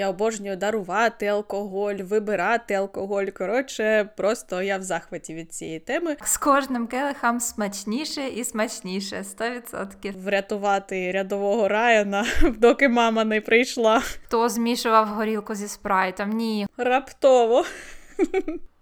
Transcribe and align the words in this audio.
Я 0.00 0.08
обожнюю 0.08 0.56
дарувати 0.56 1.26
алкоголь, 1.26 1.94
вибирати 1.94 2.74
алкоголь. 2.74 3.26
Коротше, 3.26 4.08
просто 4.16 4.62
я 4.62 4.78
в 4.78 4.82
захваті 4.82 5.34
від 5.34 5.52
цієї 5.52 5.78
теми. 5.78 6.16
З 6.24 6.36
кожним 6.36 6.86
келихом 6.86 7.40
смачніше 7.40 8.28
і 8.28 8.44
смачніше, 8.44 9.16
100%. 9.16 10.22
Врятувати 10.24 11.12
рядового 11.12 11.68
Райана, 11.68 12.26
доки 12.42 12.88
мама 12.88 13.24
не 13.24 13.40
прийшла. 13.40 14.00
Хто 14.00 14.48
змішував 14.48 15.06
горілку 15.08 15.54
зі 15.54 15.68
спрайтом? 15.68 16.30
Ні. 16.30 16.66
Раптово. 16.76 17.64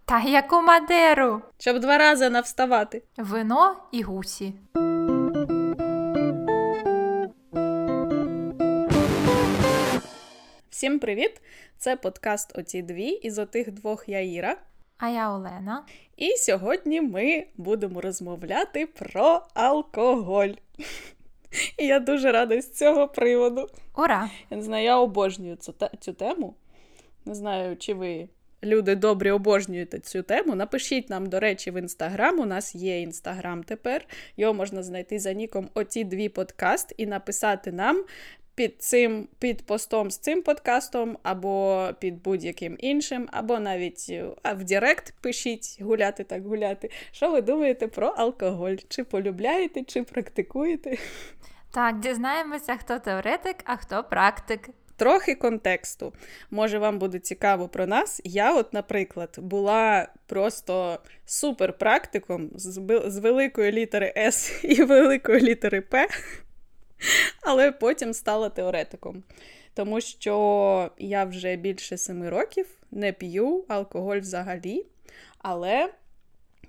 Та 0.05 0.21
яку 0.21 0.63
мадеру? 0.63 1.43
Щоб 1.59 1.79
два 1.79 1.99
рази 1.99 2.31
навставати. 2.31 3.03
Вино 3.17 3.77
і 3.93 4.03
гусі. 4.03 4.55
Всім 10.79 10.99
привіт! 10.99 11.41
Це 11.79 11.97
подкаст 11.97 12.59
Оті 12.59 12.83
дві. 12.83 13.09
Із 13.09 13.39
отих 13.39 13.73
двох 13.73 14.09
я 14.09 14.21
Іра. 14.21 14.57
А 14.99 15.09
я 15.09 15.35
Олена. 15.35 15.85
І 16.17 16.37
сьогодні 16.37 17.01
ми 17.01 17.47
будемо 17.57 18.01
розмовляти 18.01 18.87
про 18.87 19.43
алкоголь. 19.55 20.53
І 21.79 21.87
я 21.87 22.01
дуже 22.01 22.33
рада 22.33 22.61
з 22.61 22.73
цього 22.73 23.09
приводу. 23.09 23.69
Ура! 23.97 24.31
Я 24.51 24.57
не 24.57 24.63
знаю, 24.63 24.85
я 24.85 24.99
обожнюю 24.99 25.57
цю, 25.57 25.75
цю 26.01 26.13
тему. 26.13 26.55
Не 27.25 27.35
знаю, 27.35 27.77
чи 27.77 27.95
ви. 27.95 28.29
Люди 28.63 28.95
добрі 28.95 29.31
обожнюєте 29.31 29.99
цю 29.99 30.23
тему. 30.23 30.55
Напишіть 30.55 31.11
нам, 31.11 31.27
до 31.27 31.41
речі, 31.41 31.71
в 31.71 31.81
інстаграм. 31.81 32.41
У 32.41 32.47
нас 32.47 32.75
є 32.75 33.01
інстаграм 33.01 33.63
тепер. 33.63 34.05
Його 34.37 34.55
можна 34.55 34.83
знайти 34.83 35.19
за 35.19 35.33
ніком 35.33 35.69
оті 35.75 36.05
дві 36.05 36.29
подкаст 36.29 36.95
і 36.97 37.07
написати 37.07 37.73
нам, 37.73 38.05
під 38.59 38.83
цим 38.83 39.29
під 39.39 39.67
постом 39.67 40.11
з 40.11 40.19
цим 40.19 40.43
подкастом, 40.43 41.19
або 41.23 41.89
під 41.99 42.23
будь-яким 42.23 42.77
іншим, 42.79 43.29
або 43.33 43.59
навіть 43.59 44.07
е, 44.11 44.25
в 44.55 44.65
Директ 44.65 45.15
пишіть 45.21 45.83
гуляти 45.83 46.25
так 46.25 46.47
гуляти. 46.47 46.91
Що 47.13 47.31
ви 47.31 47.41
думаєте 47.41 47.89
про 47.89 48.07
алкоголь? 48.07 48.75
Чи 48.89 49.05
полюбляєте, 49.05 49.83
чи 49.85 50.03
практикуєте? 50.03 50.97
Так, 51.71 52.01
дізнаємося, 52.01 52.77
хто 52.77 52.99
теоретик, 52.99 53.57
а 53.65 53.77
хто 53.77 54.05
практик. 54.05 54.69
Трохи 54.97 55.35
контексту. 55.35 56.13
Може, 56.51 56.79
вам 56.79 56.99
буде 56.99 57.19
цікаво 57.19 57.69
про 57.69 57.87
нас. 57.87 58.21
Я, 58.25 58.55
от, 58.55 58.73
наприклад, 58.73 59.37
була 59.39 60.09
просто 60.27 60.99
супер 61.27 61.73
практиком 61.73 62.51
з 62.55 63.19
великої 63.19 63.73
літери 63.73 64.13
С 64.17 64.61
і 64.65 64.83
великої 64.83 65.41
літери 65.41 65.81
П 65.81 66.09
але 67.43 67.73
потім 67.73 68.13
стала 68.13 68.49
теоретиком. 68.49 69.23
Тому 69.75 70.01
що 70.01 70.91
я 70.99 71.25
вже 71.25 71.57
більше 71.57 71.97
семи 71.97 72.31
років 72.31 72.67
не 72.91 73.13
п'ю 73.13 73.65
алкоголь 73.69 74.19
взагалі. 74.19 74.87
Але 75.39 75.91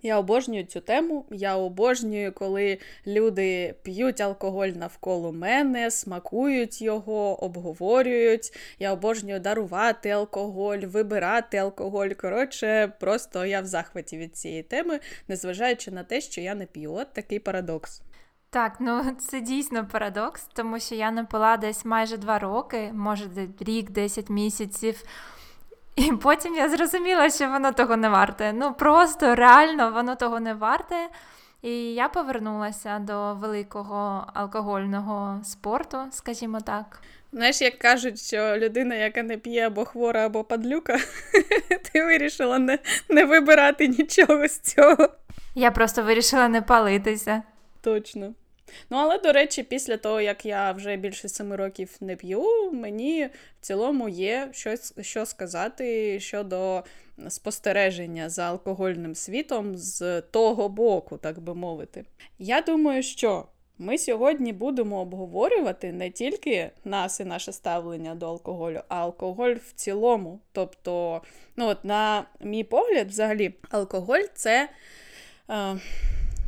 я 0.02 0.19
обожнюю 0.19 0.63
цю 0.63 0.80
тему. 0.80 1.25
Я 1.31 1.55
обожнюю, 1.55 2.31
коли 2.33 2.77
люди 3.07 3.75
п'ють 3.83 4.22
алкоголь 4.22 4.67
навколо 4.67 5.31
мене, 5.31 5.91
смакують 5.91 6.81
його, 6.81 7.44
обговорюють. 7.44 8.53
Я 8.80 8.94
обожнюю 8.94 9.39
дарувати 9.39 10.09
алкоголь, 10.09 10.77
вибирати 10.77 11.57
алкоголь. 11.57 12.09
Коротше, 12.09 12.94
просто 13.00 13.45
я 13.45 13.61
в 13.61 13.66
захваті 13.66 14.17
від 14.17 14.38
цієї 14.38 14.63
теми, 14.63 15.00
незважаючи 15.27 15.91
на 15.91 16.03
те, 16.03 16.22
що 16.22 16.41
я 16.41 16.55
не 16.55 16.66
п'ю. 16.66 16.94
От 16.94 17.13
такий 17.13 17.39
парадокс. 17.39 18.02
Так, 18.50 18.75
ну 18.80 19.16
це 19.19 19.42
дійсно 19.42 19.88
парадокс, 19.88 20.44
тому 20.53 20.80
що 20.80 20.95
я 20.95 21.11
не 21.11 21.23
пила 21.23 21.58
десь 21.58 21.86
майже 21.86 22.17
два 22.17 22.39
роки, 22.39 22.91
може 22.94 23.23
рік, 23.59 23.89
10 23.89 24.30
місяців. 24.30 25.03
І 25.95 26.11
потім 26.11 26.56
я 26.56 26.69
зрозуміла, 26.69 27.30
що 27.30 27.50
воно 27.50 27.72
того 27.72 27.97
не 27.97 28.09
варте. 28.09 28.53
Ну 28.53 28.73
просто 28.73 29.36
реально 29.36 29.91
воно 29.91 30.16
того 30.16 30.39
не 30.39 30.53
варте. 30.53 31.09
І 31.61 31.94
я 31.94 32.09
повернулася 32.09 33.00
до 33.00 33.34
великого 33.34 34.28
алкогольного 34.34 35.44
спорту, 35.44 35.97
скажімо 36.12 36.62
так. 36.62 37.02
Знаєш, 37.34 37.62
як 37.62 37.79
кажуть, 37.79 38.19
що 38.19 38.57
людина, 38.57 38.96
яка 38.96 39.23
не 39.23 39.38
п'є 39.38 39.68
або 39.68 39.85
хвора, 39.85 40.25
або 40.25 40.44
падлюка, 40.44 40.97
ти 41.91 42.06
вирішила 42.06 42.59
не, 42.59 42.79
не 43.09 43.25
вибирати 43.25 43.88
нічого 43.88 44.47
з 44.47 44.59
цього. 44.59 45.09
Я 45.56 45.72
просто 45.72 46.03
вирішила 46.03 46.47
не 46.47 46.62
палитися. 46.62 47.44
Точно. 47.81 48.34
Ну, 48.90 48.97
але, 48.97 49.18
до 49.18 49.31
речі, 49.31 49.63
після 49.63 49.97
того, 49.97 50.22
як 50.22 50.46
я 50.46 50.72
вже 50.72 50.96
більше 50.96 51.30
семи 51.30 51.56
років 51.56 51.97
не 52.02 52.16
п'ю, 52.16 52.72
мені 52.74 53.30
в 53.62 53.66
цілому 53.66 54.09
є 54.09 54.50
щось 54.52 54.94
що 55.02 55.25
сказати 55.25 56.19
щодо 56.19 56.84
спостереження 57.29 58.29
за 58.29 58.44
алкогольним 58.44 59.16
світом 59.16 59.78
з 59.78 60.22
того 60.22 60.69
боку, 60.69 61.18
так 61.18 61.40
би 61.40 61.56
мовити. 61.56 62.06
Я 62.40 62.62
думаю, 62.62 63.03
що. 63.03 63.46
Ми 63.81 63.97
сьогодні 63.97 64.53
будемо 64.53 65.00
обговорювати 65.00 65.91
не 65.91 66.09
тільки 66.09 66.72
нас 66.84 67.19
і 67.19 67.25
наше 67.25 67.52
ставлення 67.52 68.16
до 68.16 68.28
алкоголю, 68.28 68.81
а 68.88 68.96
алкоголь 68.96 69.53
в 69.53 69.74
цілому. 69.75 70.40
Тобто, 70.52 71.22
ну 71.56 71.68
от 71.68 71.85
на 71.85 72.25
мій 72.40 72.63
погляд, 72.63 73.08
взагалі, 73.08 73.53
алкоголь 73.69 74.24
це. 74.35 74.69
Е, 75.50 75.79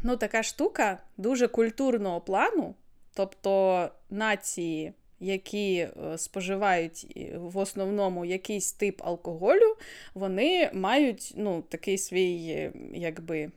ну, 0.04 0.18
така 0.18 0.44
штука 0.44 0.98
дуже 1.18 1.48
культурного 1.48 2.22
плану, 2.22 2.76
тобто 3.14 3.90
нації, 4.10 4.94
які 5.20 5.76
е, 5.78 6.18
споживають 6.18 7.28
в 7.36 7.58
основному 7.58 8.26
якийсь 8.26 8.74
тип 8.74 9.02
алкоголю, 9.06 9.76
вони 10.14 10.70
мають 10.74 11.34
ну, 11.38 11.62
такий 11.62 11.98
свій, 11.98 12.72
якби 12.94 13.52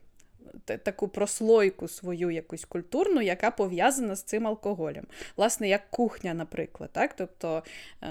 таку 0.65 1.09
прослойку 1.09 1.89
свою 1.89 2.31
якусь 2.31 2.65
культурну, 2.65 3.21
яка 3.21 3.51
пов'язана 3.51 4.17
з 4.17 4.23
цим 4.23 4.47
алкоголем. 4.47 5.07
Власне, 5.37 5.69
як 5.69 5.91
кухня, 5.91 6.35
наприклад. 6.35 6.91
Так? 6.93 7.15
Тобто 7.17 7.63
е, 8.03 8.09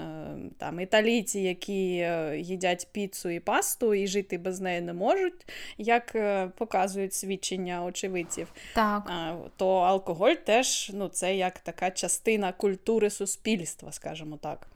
там 0.58 0.80
італійці, 0.80 1.40
які 1.40 1.96
е, 1.96 2.38
їдять 2.38 2.88
піцу 2.92 3.28
і 3.28 3.40
пасту 3.40 3.94
і 3.94 4.06
жити 4.06 4.38
без 4.38 4.60
неї 4.60 4.80
не 4.80 4.92
можуть, 4.92 5.52
як 5.78 6.14
е, 6.14 6.50
показують 6.56 7.14
свідчення 7.14 7.84
очевидців, 7.84 8.52
так. 8.74 9.12
то 9.56 9.76
алкоголь 9.76 10.34
теж 10.34 10.90
ну, 10.94 11.08
це 11.08 11.36
як 11.36 11.58
така 11.58 11.90
частина 11.90 12.52
культури 12.52 13.10
суспільства, 13.10 13.92
скажімо 13.92 14.38
так. 14.42 14.66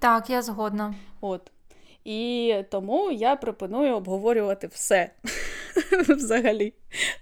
Так, 0.00 0.30
я 0.30 0.42
згодна. 0.42 0.94
От. 1.20 1.50
І 2.04 2.54
тому 2.70 3.10
я 3.10 3.36
пропоную 3.36 3.94
обговорювати 3.94 4.66
все 4.66 5.10
взагалі. 6.08 6.72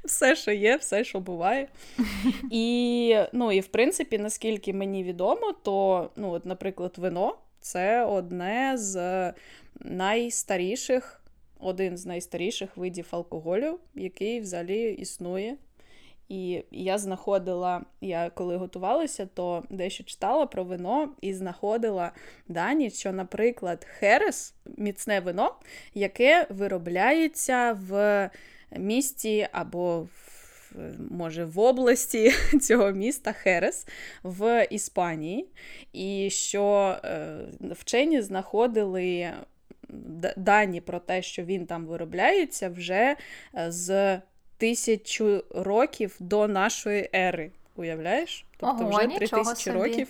Все, 0.04 0.36
що 0.36 0.52
є, 0.52 0.76
все, 0.76 1.04
що 1.04 1.20
буває. 1.20 1.68
І, 2.50 3.16
ну, 3.32 3.52
і 3.52 3.60
в 3.60 3.66
принципі, 3.66 4.18
наскільки 4.18 4.72
мені 4.72 5.04
відомо, 5.04 5.52
то, 5.62 6.10
ну, 6.16 6.30
от, 6.30 6.46
наприклад, 6.46 6.94
вино 6.96 7.36
це 7.60 8.04
одне 8.04 8.72
з 8.76 9.32
найстаріших, 9.80 11.22
один 11.60 11.96
з 11.96 12.06
найстаріших 12.06 12.76
видів 12.76 13.06
алкоголю, 13.10 13.78
який 13.94 14.40
взагалі 14.40 14.92
існує. 14.92 15.56
І 16.28 16.64
я 16.70 16.98
знаходила, 16.98 17.82
я 18.00 18.30
коли 18.30 18.56
готувалася, 18.56 19.26
то 19.34 19.64
дещо 19.70 20.04
читала 20.04 20.46
про 20.46 20.64
вино 20.64 21.08
і 21.20 21.34
знаходила 21.34 22.12
дані, 22.48 22.90
що, 22.90 23.12
наприклад, 23.12 23.84
Херес 23.84 24.54
міцне 24.76 25.20
вино, 25.20 25.54
яке 25.94 26.46
виробляється 26.50 27.78
в 27.88 28.30
місті 28.76 29.48
або 29.52 30.00
в, 30.00 30.72
може 31.10 31.44
в 31.44 31.58
області 31.58 32.32
цього 32.60 32.90
міста 32.90 33.32
Херес 33.32 33.86
в 34.22 34.66
Іспанії, 34.70 35.48
і 35.92 36.30
що 36.30 36.96
е, 37.04 37.38
вчені 37.70 38.22
знаходили 38.22 39.32
дані 40.36 40.80
про 40.80 41.00
те, 41.00 41.22
що 41.22 41.44
він 41.44 41.66
там 41.66 41.86
виробляється 41.86 42.68
вже 42.68 43.16
е, 43.54 43.72
з 43.72 44.20
тисячу 44.58 45.44
років 45.50 46.16
до 46.20 46.48
нашої 46.48 47.10
ери. 47.14 47.50
Уявляєш? 47.76 48.44
Тобто 48.56 48.84
Ого, 48.84 48.98
вже 48.98 49.06
три 49.06 49.28
тисячі 49.28 49.70
років. 49.70 50.08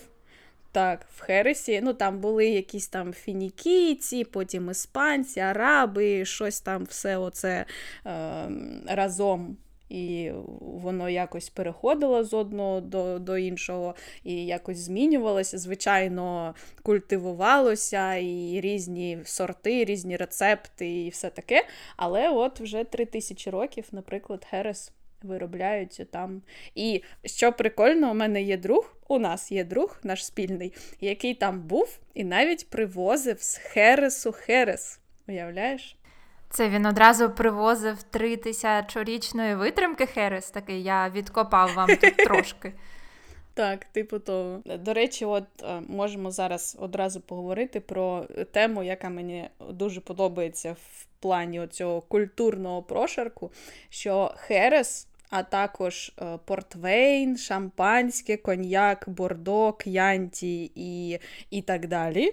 Так, 0.72 1.06
в 1.16 1.20
Хересі, 1.20 1.80
ну 1.82 1.94
там 1.94 2.18
були 2.18 2.46
якісь 2.46 2.88
там 2.88 3.12
фінікійці, 3.12 4.24
потім 4.24 4.70
іспанці, 4.70 5.40
араби, 5.40 6.24
щось 6.24 6.60
там 6.60 6.84
все 6.84 7.16
оце 7.16 7.64
е, 8.06 8.48
разом 8.86 9.56
і 9.88 10.30
воно 10.60 11.08
якось 11.08 11.48
переходило 11.48 12.24
з 12.24 12.34
одного 12.34 12.80
до 12.80 13.18
до 13.18 13.38
іншого, 13.38 13.94
і 14.24 14.46
якось 14.46 14.78
змінювалося. 14.78 15.58
Звичайно, 15.58 16.54
культивувалося, 16.82 18.14
і 18.14 18.60
різні 18.60 19.18
сорти, 19.24 19.84
різні 19.84 20.16
рецепти, 20.16 21.04
і 21.04 21.08
все 21.08 21.30
таке. 21.30 21.64
Але 21.96 22.28
от 22.28 22.60
вже 22.60 22.84
три 22.84 23.04
тисячі 23.06 23.50
років, 23.50 23.84
наприклад, 23.92 24.46
Херес 24.50 24.92
виробляються 25.22 26.04
там. 26.04 26.42
І 26.74 27.02
що 27.24 27.52
прикольно, 27.52 28.10
у 28.10 28.14
мене 28.14 28.42
є 28.42 28.56
друг, 28.56 28.96
у 29.08 29.18
нас 29.18 29.52
є 29.52 29.64
друг, 29.64 30.00
наш 30.02 30.26
спільний, 30.26 30.72
який 31.00 31.34
там 31.34 31.60
був 31.60 31.98
і 32.14 32.24
навіть 32.24 32.70
привозив 32.70 33.42
з 33.42 33.56
Хересу 33.56 34.32
Херес. 34.32 35.00
Уявляєш? 35.28 35.97
Це 36.50 36.68
він 36.68 36.86
одразу 36.86 37.30
привозив 37.30 38.02
три 38.02 38.36
тисячорічної 38.36 39.54
витримки 39.54 40.06
Херес, 40.06 40.50
такий 40.50 40.82
я 40.82 41.08
відкопав 41.08 41.74
вам 41.74 41.88
тут 41.96 42.16
трошки. 42.26 42.72
Так, 43.54 43.84
типу 43.84 44.18
того. 44.18 44.62
До 44.78 44.94
речі, 44.94 45.24
от 45.24 45.44
е, 45.62 45.80
можемо 45.88 46.30
зараз 46.30 46.76
одразу 46.80 47.20
поговорити 47.20 47.80
про 47.80 48.24
тему, 48.52 48.82
яка 48.82 49.08
мені 49.08 49.48
дуже 49.70 50.00
подобається 50.00 50.72
в 50.72 51.06
плані 51.20 51.66
цього 51.66 52.00
культурного 52.00 52.82
прошарку, 52.82 53.52
що 53.88 54.34
Херес, 54.36 55.08
а 55.30 55.42
також 55.42 56.12
е, 56.18 56.38
портвейн, 56.44 57.36
шампанське, 57.36 58.36
коньяк, 58.36 59.08
бордо, 59.08 59.72
к'янті 59.72 60.72
і, 60.74 61.18
і 61.50 61.62
так 61.62 61.86
далі. 61.86 62.32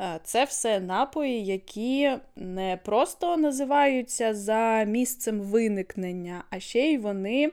Е, 0.00 0.20
це 0.24 0.44
все 0.44 0.80
напої, 0.80 1.44
які 1.44 2.10
не 2.36 2.78
просто 2.84 3.36
називаються 3.36 4.34
за 4.34 4.84
місцем 4.84 5.40
виникнення, 5.40 6.44
а 6.50 6.60
ще 6.60 6.80
й 6.80 6.98
вони 6.98 7.52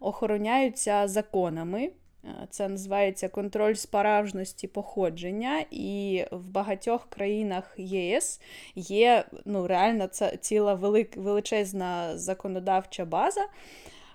охороняються 0.00 1.08
законами. 1.08 1.90
Е, 2.24 2.46
це 2.50 2.68
називається 2.68 3.28
контроль 3.28 3.74
справжності 3.74 4.66
походження, 4.66 5.64
і 5.70 6.24
в 6.30 6.50
багатьох 6.50 7.06
країнах 7.10 7.74
ЄС 7.76 8.40
є 8.74 9.24
ну, 9.44 9.66
реально 9.66 10.06
це 10.06 10.36
ціла 10.36 10.74
велик, 10.74 11.16
величезна 11.16 12.18
законодавча 12.18 13.04
база. 13.04 13.46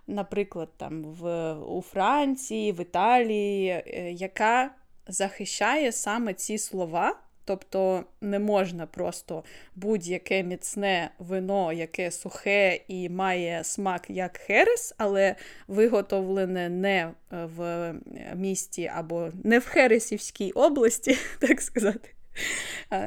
Наприклад, 0.07 0.69
там 0.77 1.03
в, 1.03 1.53
у 1.53 1.81
Франції, 1.81 2.71
в 2.71 2.81
Італії, 2.81 3.69
е, 3.69 4.11
яка 4.11 4.71
захищає 5.07 5.91
саме 5.91 6.33
ці 6.33 6.57
слова. 6.57 7.15
Тобто 7.45 8.03
не 8.21 8.39
можна 8.39 8.85
просто 8.85 9.43
будь-яке 9.75 10.43
міцне 10.43 11.09
вино, 11.19 11.73
яке 11.73 12.11
сухе 12.11 12.79
і 12.87 13.09
має 13.09 13.63
смак 13.63 14.05
як 14.09 14.37
херес, 14.37 14.95
але 14.97 15.35
виготовлене 15.67 16.69
не 16.69 16.97
е, 16.99 17.13
в 17.29 17.93
місті 18.35 18.91
або 18.95 19.29
не 19.43 19.59
в 19.59 19.65
Хересівській 19.65 20.51
області, 20.51 21.17
так 21.39 21.61
сказати. 21.61 22.09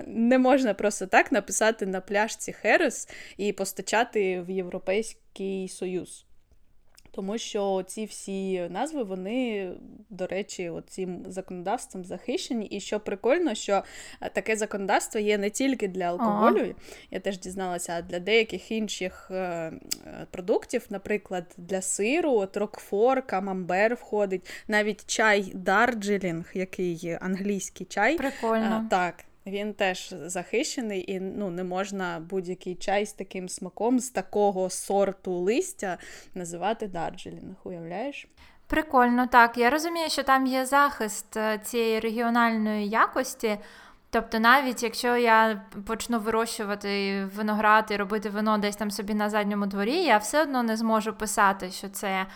Не 0.06 0.38
можна 0.38 0.74
просто 0.74 1.06
так 1.06 1.32
написати 1.32 1.86
на 1.86 2.00
пляшці 2.00 2.52
Херес 2.52 3.08
і 3.36 3.52
постачати 3.52 4.40
в 4.40 4.50
Європейський 4.50 5.68
Союз. 5.68 6.25
Тому 7.16 7.38
що 7.38 7.84
ці 7.86 8.04
всі 8.04 8.68
назви, 8.70 9.02
вони, 9.02 9.70
до 10.10 10.26
речі, 10.26 10.72
цим 10.88 11.22
законодавством 11.26 12.04
захищені. 12.04 12.66
І 12.66 12.80
що 12.80 13.00
прикольно, 13.00 13.54
що 13.54 13.82
е, 14.20 14.30
таке 14.32 14.56
законодавство 14.56 15.20
є 15.20 15.38
не 15.38 15.50
тільки 15.50 15.88
для 15.88 16.04
алкоголю, 16.04 16.60
ага. 16.60 16.74
я 17.10 17.20
теж 17.20 17.38
дізналася, 17.38 17.92
а 17.92 18.02
для 18.02 18.18
деяких 18.18 18.70
інших 18.70 19.28
е, 19.30 19.34
е, 19.36 19.72
продуктів, 20.30 20.86
наприклад, 20.90 21.44
для 21.56 21.82
сиру, 21.82 22.32
от 22.32 22.56
Рокфор, 22.56 23.22
Камамбер 23.22 23.94
входить, 23.94 24.50
навіть 24.68 25.06
чай 25.06 25.52
Дарджилінг, 25.54 26.50
який 26.54 27.18
англійський 27.20 27.86
чай. 27.86 28.16
Прикольно. 28.16 28.86
Так. 28.90 29.14
Він 29.46 29.74
теж 29.74 30.14
захищений, 30.26 31.12
і 31.12 31.20
ну, 31.20 31.50
не 31.50 31.64
можна 31.64 32.22
будь-який 32.30 32.74
чай 32.74 33.06
з 33.06 33.12
таким 33.12 33.48
смаком, 33.48 34.00
з 34.00 34.10
такого 34.10 34.70
сорту 34.70 35.32
листя 35.32 35.98
називати 36.34 36.86
Дарджелінг, 36.86 37.54
уявляєш? 37.64 38.28
Прикольно, 38.66 39.26
так. 39.26 39.58
Я 39.58 39.70
розумію, 39.70 40.08
що 40.10 40.22
там 40.22 40.46
є 40.46 40.66
захист 40.66 41.36
е, 41.36 41.60
цієї 41.62 42.00
регіональної 42.00 42.88
якості. 42.88 43.58
Тобто, 44.10 44.38
навіть 44.38 44.82
якщо 44.82 45.16
я 45.16 45.62
почну 45.86 46.18
вирощувати 46.20 47.24
виноград 47.24 47.86
і 47.90 47.96
робити 47.96 48.30
вино 48.30 48.58
десь 48.58 48.76
там 48.76 48.90
собі 48.90 49.14
на 49.14 49.30
задньому 49.30 49.66
дворі, 49.66 49.96
я 49.96 50.18
все 50.18 50.42
одно 50.42 50.62
не 50.62 50.76
зможу 50.76 51.12
писати, 51.12 51.70
що 51.70 51.88
це 51.88 52.26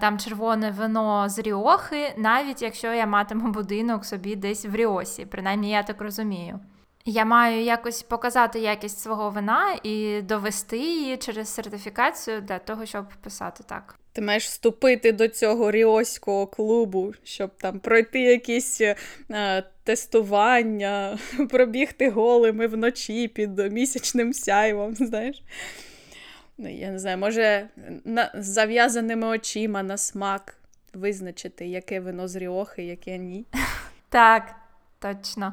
там 0.00 0.18
червоне 0.18 0.70
вино 0.70 1.28
з 1.28 1.38
Ріохи, 1.38 2.14
навіть 2.16 2.62
якщо 2.62 2.92
я 2.92 3.06
матиму 3.06 3.52
будинок 3.52 4.04
собі 4.04 4.36
десь 4.36 4.64
в 4.64 4.74
Ріосі, 4.76 5.26
принаймні 5.26 5.70
я 5.70 5.82
так 5.82 6.00
розумію. 6.00 6.60
Я 7.06 7.24
маю 7.24 7.62
якось 7.62 8.02
показати 8.02 8.58
якість 8.58 8.98
свого 8.98 9.30
вина 9.30 9.78
і 9.82 10.22
довести 10.22 10.78
її 10.78 11.16
через 11.16 11.48
сертифікацію 11.48 12.40
для 12.40 12.58
того, 12.58 12.86
щоб 12.86 13.04
писати 13.22 13.64
так. 13.68 13.98
Ти 14.12 14.22
маєш 14.22 14.44
вступити 14.44 15.12
до 15.12 15.28
цього 15.28 15.70
ріоського 15.70 16.46
клубу, 16.46 17.12
щоб 17.24 17.50
там 17.56 17.80
пройти 17.80 18.20
якісь 18.20 18.80
е, 19.30 19.64
тестування, 19.84 21.18
пробігти 21.50 22.10
голими 22.10 22.66
вночі 22.66 23.28
під 23.28 23.72
місячним 23.72 24.32
сяйвом, 24.32 24.94
знаєш 24.94 25.42
ну, 26.58 26.68
я 26.68 26.90
не 26.90 26.98
знаю, 26.98 27.18
може 27.18 27.68
на, 28.04 28.30
з 28.34 28.46
зав'язаними 28.46 29.26
очима 29.26 29.82
на 29.82 29.96
смак 29.96 30.56
визначити, 30.94 31.66
яке 31.66 32.00
вино 32.00 32.28
з 32.28 32.36
ріохи, 32.36 32.84
яке 32.84 33.18
ні. 33.18 33.46
Так, 34.08 34.54
точно. 34.98 35.52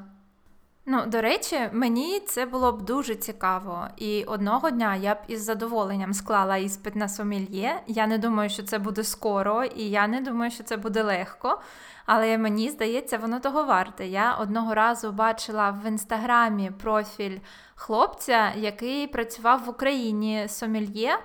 Ну, 0.85 1.05
до 1.05 1.21
речі, 1.21 1.69
мені 1.71 2.19
це 2.19 2.45
було 2.45 2.71
б 2.71 2.81
дуже 2.81 3.15
цікаво. 3.15 3.87
І 3.97 4.23
одного 4.23 4.69
дня 4.69 4.95
я 4.95 5.15
б 5.15 5.17
із 5.27 5.43
задоволенням 5.43 6.13
склала 6.13 6.57
іспит 6.57 6.95
на 6.95 7.09
сомельє. 7.09 7.81
Я 7.87 8.07
не 8.07 8.17
думаю, 8.17 8.49
що 8.49 8.63
це 8.63 8.79
буде 8.79 9.03
скоро, 9.03 9.63
і 9.63 9.89
я 9.89 10.07
не 10.07 10.21
думаю, 10.21 10.51
що 10.51 10.63
це 10.63 10.77
буде 10.77 11.03
легко. 11.03 11.61
Але 12.05 12.37
мені 12.37 12.69
здається, 12.69 13.17
воно 13.17 13.39
того 13.39 13.63
варте. 13.63 14.07
Я 14.07 14.33
одного 14.33 14.73
разу 14.73 15.11
бачила 15.11 15.79
в 15.83 15.87
інстаграмі 15.87 16.71
профіль 16.71 17.39
хлопця, 17.75 18.51
який 18.57 19.07
працював 19.07 19.63
в 19.65 19.69
Україні 19.69 20.45
сомельє. 20.49 21.19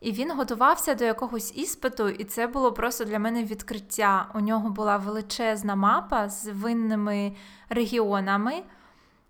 І 0.00 0.12
він 0.12 0.30
готувався 0.30 0.94
до 0.94 1.04
якогось 1.04 1.56
іспиту, 1.56 2.08
і 2.08 2.24
це 2.24 2.46
було 2.46 2.72
просто 2.72 3.04
для 3.04 3.18
мене 3.18 3.44
відкриття. 3.44 4.28
У 4.34 4.40
нього 4.40 4.70
була 4.70 4.96
величезна 4.96 5.74
мапа 5.74 6.28
з 6.28 6.46
винними 6.46 7.32
регіонами. 7.68 8.62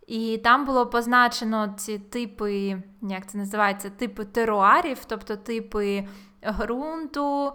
І 0.07 0.39
там 0.39 0.65
було 0.65 0.87
позначено 0.87 1.75
ці 1.77 1.99
типи, 1.99 2.83
як 3.03 3.31
це 3.31 3.39
називається, 3.39 3.91
типи 3.91 4.25
теруарів, 4.25 4.99
тобто 5.07 5.37
типи 5.37 6.09
ґрунту, 6.59 7.53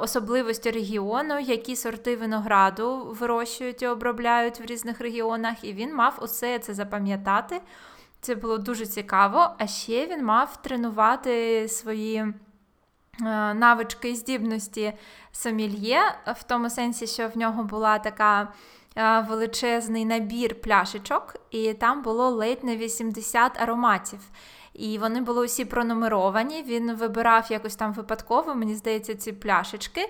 особливості 0.00 0.70
регіону, 0.70 1.38
які 1.38 1.76
сорти 1.76 2.16
винограду 2.16 3.16
вирощують 3.20 3.82
і 3.82 3.86
обробляють 3.86 4.60
в 4.60 4.64
різних 4.64 5.00
регіонах. 5.00 5.64
І 5.64 5.72
він 5.72 5.94
мав 5.94 6.18
усе 6.22 6.58
це 6.58 6.74
запам'ятати. 6.74 7.60
Це 8.20 8.34
було 8.34 8.58
дуже 8.58 8.86
цікаво. 8.86 9.50
А 9.58 9.66
ще 9.66 10.06
він 10.06 10.24
мав 10.24 10.62
тренувати 10.62 11.68
свої. 11.68 12.34
Навички 13.54 14.10
і 14.10 14.14
здібності 14.14 14.92
сомельє, 15.32 16.00
в 16.26 16.42
тому 16.42 16.70
сенсі, 16.70 17.06
що 17.06 17.28
в 17.28 17.36
нього 17.36 17.64
була 17.64 17.98
така 17.98 18.52
величезний 19.28 20.04
набір 20.04 20.60
пляшечок, 20.60 21.36
і 21.50 21.74
там 21.74 22.02
було 22.02 22.30
ледь 22.30 22.64
не 22.64 22.76
80 22.76 23.60
ароматів. 23.60 24.20
І 24.74 24.98
вони 24.98 25.20
були 25.20 25.44
усі 25.44 25.64
пронумеровані. 25.64 26.62
Він 26.62 26.94
вибирав 26.94 27.46
якось 27.50 27.76
там 27.76 27.92
випадково, 27.92 28.54
мені 28.54 28.74
здається, 28.74 29.14
ці 29.14 29.32
пляшечки. 29.32 30.08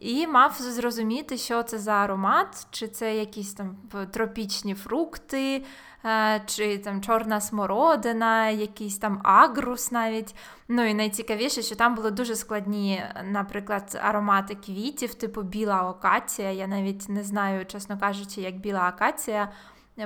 І 0.00 0.26
мав 0.26 0.56
зрозуміти, 0.58 1.38
що 1.38 1.62
це 1.62 1.78
за 1.78 1.92
аромат, 1.92 2.66
чи 2.70 2.88
це 2.88 3.16
якісь 3.16 3.54
там 3.54 3.76
тропічні 4.10 4.74
фрукти, 4.74 5.64
е, 6.04 6.42
чи 6.46 6.78
там 6.78 7.02
чорна 7.02 7.40
смородина, 7.40 8.48
якийсь 8.48 8.98
там 8.98 9.20
агрус 9.24 9.92
навіть. 9.92 10.34
Ну 10.68 10.84
і 10.84 10.94
найцікавіше, 10.94 11.62
що 11.62 11.76
там 11.76 11.94
були 11.94 12.10
дуже 12.10 12.36
складні, 12.36 13.02
наприклад, 13.24 14.00
аромати 14.02 14.54
квітів, 14.54 15.14
типу 15.14 15.42
біла 15.42 15.76
акація. 15.76 16.50
Я 16.50 16.66
навіть 16.66 17.08
не 17.08 17.24
знаю, 17.24 17.66
чесно 17.66 17.98
кажучи, 17.98 18.40
як 18.40 18.56
біла 18.56 18.80
акація 18.80 19.52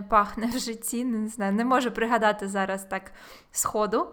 пахне 0.09 0.47
в 0.47 0.59
житті. 0.59 1.05
Не 1.05 1.29
знаю, 1.29 1.53
не 1.53 1.65
можу 1.65 1.91
пригадати 1.91 2.49
зараз 2.49 2.85
так 2.85 3.13
сходу. 3.53 4.07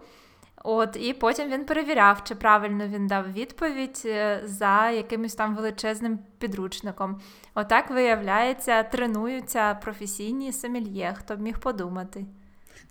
От, 0.64 0.96
І 1.00 1.12
потім 1.12 1.48
він 1.48 1.64
перевіряв, 1.64 2.24
чи 2.24 2.34
правильно 2.34 2.86
він 2.86 3.06
дав 3.06 3.32
відповідь 3.32 4.02
е, 4.04 4.40
за 4.44 4.90
якимось 4.90 5.34
там 5.34 5.56
величезним 5.56 6.18
підручником. 6.38 7.20
Отак, 7.54 7.90
виявляється, 7.90 8.82
тренуються 8.82 9.74
професійні 9.74 10.52
сомельє, 10.52 11.14
хто 11.18 11.36
б 11.36 11.40
міг 11.40 11.58
подумати. 11.58 12.24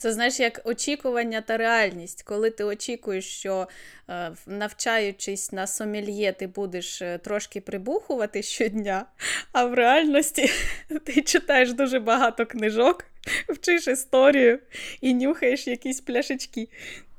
Це 0.01 0.13
знаєш, 0.13 0.39
як 0.39 0.61
очікування 0.63 1.41
та 1.41 1.57
реальність. 1.57 2.23
Коли 2.23 2.49
ти 2.49 2.63
очікуєш, 2.63 3.25
що 3.25 3.67
е, 4.09 4.31
навчаючись 4.47 5.51
на 5.51 5.67
сомельє, 5.67 6.33
ти 6.39 6.47
будеш 6.47 7.01
е, 7.01 7.17
трошки 7.17 7.61
прибухувати 7.61 8.43
щодня, 8.43 9.05
а 9.51 9.65
в 9.65 9.73
реальності 9.73 10.51
ти 11.03 11.21
читаєш 11.21 11.73
дуже 11.73 11.99
багато 11.99 12.45
книжок, 12.45 13.05
вчиш 13.49 13.87
історію 13.87 14.59
і 15.01 15.13
нюхаєш 15.13 15.67
якісь 15.67 16.01
пляшечки. 16.01 16.69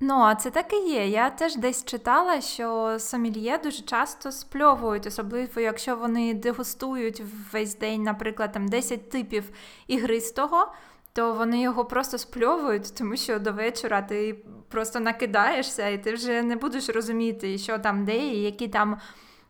Ну, 0.01 0.15
а 0.15 0.35
це 0.35 0.51
так 0.51 0.73
і 0.73 0.91
є. 0.91 1.09
Я 1.09 1.31
теж 1.31 1.57
десь 1.57 1.85
читала, 1.85 2.41
що 2.41 2.97
сомельє 2.99 3.59
дуже 3.65 3.83
часто 3.83 4.33
спльовують, 4.33 5.07
особливо 5.07 5.61
якщо 5.61 5.97
вони 5.97 6.35
дегустують 6.35 7.23
весь 7.53 7.77
день, 7.77 8.03
наприклад, 8.03 8.53
там 8.53 8.69
10 8.69 9.11
типів 9.11 9.45
ігристого, 9.87 10.73
то 11.13 11.35
вони 11.35 11.61
його 11.61 11.85
просто 11.85 12.19
спльовують, 12.19 12.95
тому 12.95 13.17
що 13.17 13.39
до 13.39 13.53
вечора 13.53 14.03
ти 14.03 14.45
просто 14.69 15.01
накидаєшся, 15.01 15.89
і 15.89 16.03
ти 16.03 16.15
вже 16.15 16.43
не 16.43 16.57
будеш 16.57 16.89
розуміти, 16.89 17.59
що 17.59 17.79
там 17.79 18.05
де, 18.05 18.19
і 18.19 18.43
які 18.43 18.69
там 18.69 19.01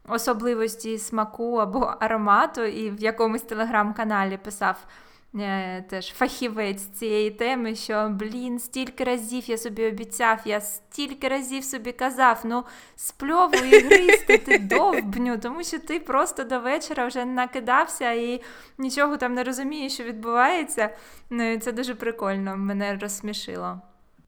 особливості 0.09 0.99
смаку 0.99 1.57
або 1.57 1.95
аромату, 2.01 2.63
і 2.63 2.91
в 2.91 3.01
якомусь 3.03 3.43
телеграм-каналі 3.43 4.37
писав. 4.37 4.85
Е, 5.35 5.85
теж 5.89 6.13
фахівець 6.13 6.83
цієї 6.83 7.31
теми, 7.31 7.75
що 7.75 8.09
блін, 8.11 8.59
стільки 8.59 9.05
разів 9.05 9.51
я 9.51 9.59
собі 9.59 9.87
обіцяв, 9.87 10.41
я 10.45 10.61
стільки 10.61 11.29
разів 11.29 11.65
собі 11.65 11.93
казав, 11.93 12.41
ну 12.45 12.65
спльовуй 12.97 13.69
і 13.69 13.81
гристи, 13.81 14.39
ти 14.39 14.59
довбню, 14.71 15.39
тому 15.39 15.65
що 15.65 15.79
ти 15.79 16.01
просто 16.01 16.45
до 16.45 16.61
вечора 16.61 17.07
вже 17.07 17.25
накидався 17.25 18.13
і 18.13 18.43
нічого 18.79 19.17
там 19.17 19.35
не 19.35 19.45
розумієш, 19.45 19.93
що 19.95 20.05
відбувається. 20.05 20.91
Ну 21.31 21.53
і 21.53 21.59
Це 21.59 21.73
дуже 21.73 21.95
прикольно, 21.95 22.57
мене 22.57 22.97
розсмішило. 22.97 23.81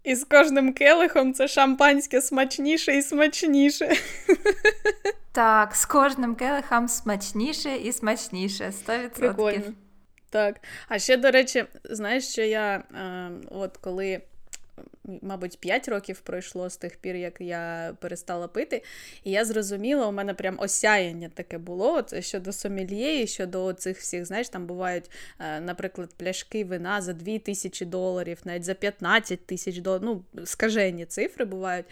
І 0.04 0.14
з 0.14 0.25
кожним 0.25 0.73
келихом 0.73 1.34
це 1.34 1.49
шампанське 1.49 2.20
смачніше 2.20 2.96
і 2.96 3.02
смачніше. 3.02 3.96
Так, 5.32 5.75
з 5.75 5.84
кожним 5.87 6.34
келихом 6.34 6.88
смачніше 6.88 7.76
і 7.76 7.92
смачніше. 7.92 8.73
100%. 8.88 9.08
Прикольно. 9.08 9.73
Так. 10.35 10.61
А 10.88 10.99
ще, 10.99 11.17
до 11.17 11.31
речі, 11.31 11.64
знаєш, 11.85 12.29
що 12.29 12.43
я 12.43 12.76
е, 12.76 13.31
от 13.50 13.76
коли. 13.76 14.21
Мабуть, 15.23 15.59
5 15.59 15.88
років 15.88 16.21
пройшло 16.21 16.71
з 16.71 16.76
тих 16.76 16.97
пір, 16.97 17.17
як 17.17 17.41
я 17.41 17.95
перестала 18.00 18.49
пити, 18.49 18.83
і 19.25 19.31
я 19.31 19.45
зрозуміла, 19.45 20.07
у 20.07 20.12
мене 20.12 20.35
прям 20.35 20.57
осяяння 20.59 21.29
таке 21.35 21.59
було 21.59 22.05
щодо 22.21 22.53
сомельє, 22.53 23.26
щодо 23.26 23.73
цих 23.73 23.99
всіх, 23.99 24.26
знаєш, 24.26 24.49
там 24.49 24.67
бувають, 24.67 25.11
е, 25.41 25.61
наприклад, 25.61 26.11
пляшки 26.17 26.64
вина 26.64 27.00
за 27.00 27.12
2 27.12 27.38
тисячі 27.38 27.87
доларів, 27.87 28.38
навіть 28.45 28.64
за 28.64 28.75
15 28.75 29.47
тисяч 29.47 29.79
доларів, 29.79 30.03
ну, 30.05 30.45
скажені 30.45 31.07
цифри 31.07 31.45
бувають. 31.45 31.87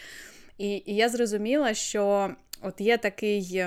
І, 0.58 0.82
І 0.86 0.94
я 0.94 1.08
зрозуміла, 1.08 1.74
що 1.74 2.34
от 2.62 2.80
є 2.80 2.98
такий. 2.98 3.64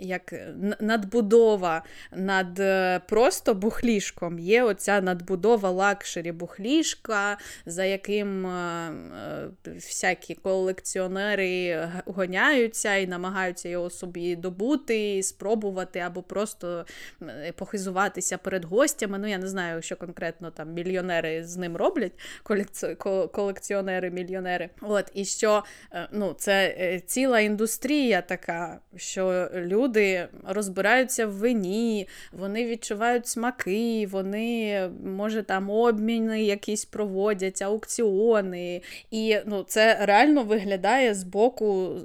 Як 0.00 0.32
е, 0.32 0.54
надбудова 0.80 1.82
над 2.12 2.60
е, 2.60 3.00
просто 3.08 3.54
бухлішком. 3.54 4.38
Є 4.38 4.62
оця 4.62 5.00
надбудова 5.00 5.70
luxury 5.70 6.32
бухлішка, 6.32 7.38
за 7.66 7.84
яким 7.84 8.46
е, 8.46 8.92
всякі 9.64 10.34
колекціонери 10.34 11.82
гоняються 12.06 12.96
і 12.96 13.06
намагаються 13.06 13.68
його 13.68 13.90
собі 13.90 14.36
добути, 14.36 15.22
спробувати, 15.22 15.98
або 15.98 16.22
просто 16.22 16.86
похизуватися 17.56 18.38
перед 18.38 18.64
гостями. 18.64 19.18
Ну, 19.18 19.26
я 19.26 19.38
не 19.38 19.48
знаю, 19.48 19.82
що 19.82 19.96
конкретно 19.96 20.50
там 20.50 20.72
мільйонери 20.72 21.44
з 21.44 21.56
ним 21.56 21.76
роблять, 21.76 22.12
колекціонери-мільйонери. 23.32 24.68
От, 24.80 25.10
І 25.14 25.24
що 25.24 25.64
ну, 26.12 26.34
це 26.38 27.00
ціла 27.06 27.40
індустрія 27.40 28.22
така, 28.22 28.80
що 28.96 29.50
люди 29.54 29.89
люди 29.90 30.28
розбираються 30.46 31.26
в 31.26 31.30
вині, 31.30 32.08
вони 32.32 32.66
відчувають 32.66 33.26
смаки, 33.26 34.08
вони, 34.10 34.90
може, 35.04 35.42
там 35.42 35.70
обміни 35.70 36.42
якісь 36.42 36.84
проводять, 36.84 37.62
аукціони. 37.62 38.82
І 39.10 39.36
ну, 39.46 39.62
це 39.62 39.98
реально 40.00 40.42
виглядає 40.42 41.14
з 41.14 41.24
боку 41.24 41.96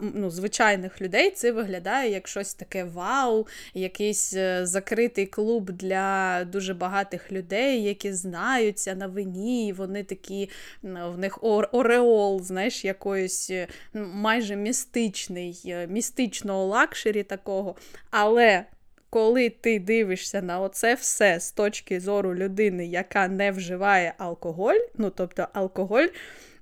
ну, 0.00 0.30
звичайних 0.30 1.02
людей. 1.02 1.30
Це 1.30 1.52
виглядає 1.52 2.10
як 2.10 2.28
щось 2.28 2.54
таке 2.54 2.84
вау, 2.84 3.46
якийсь 3.74 4.34
е, 4.34 4.66
закритий 4.66 5.26
клуб 5.26 5.70
для 5.70 6.44
дуже 6.44 6.74
багатих 6.74 7.32
людей, 7.32 7.82
які 7.82 8.12
знаються 8.12 8.94
на 8.94 9.06
вині, 9.06 9.68
і 9.68 9.72
вони 9.72 10.02
такі, 10.02 10.50
в 10.82 11.18
них 11.18 11.44
ореол, 11.72 12.42
знаєш, 12.42 12.84
якоїсь 12.84 13.50
майже 13.94 14.56
містичний, 14.56 15.62
е, 15.66 15.86
містичного 15.86 16.66
luxury 16.66 17.01
luxury 17.02 17.22
такого. 17.22 17.74
Але 18.10 18.64
коли 19.10 19.50
ти 19.50 19.78
дивишся 19.78 20.42
на 20.42 20.60
оце 20.60 20.94
все 20.94 21.40
з 21.40 21.52
точки 21.52 22.00
зору 22.00 22.34
людини, 22.34 22.86
яка 22.86 23.28
не 23.28 23.50
вживає 23.50 24.14
алкоголь, 24.18 24.80
ну 24.98 25.10
тобто 25.10 25.48
алкоголь. 25.52 26.08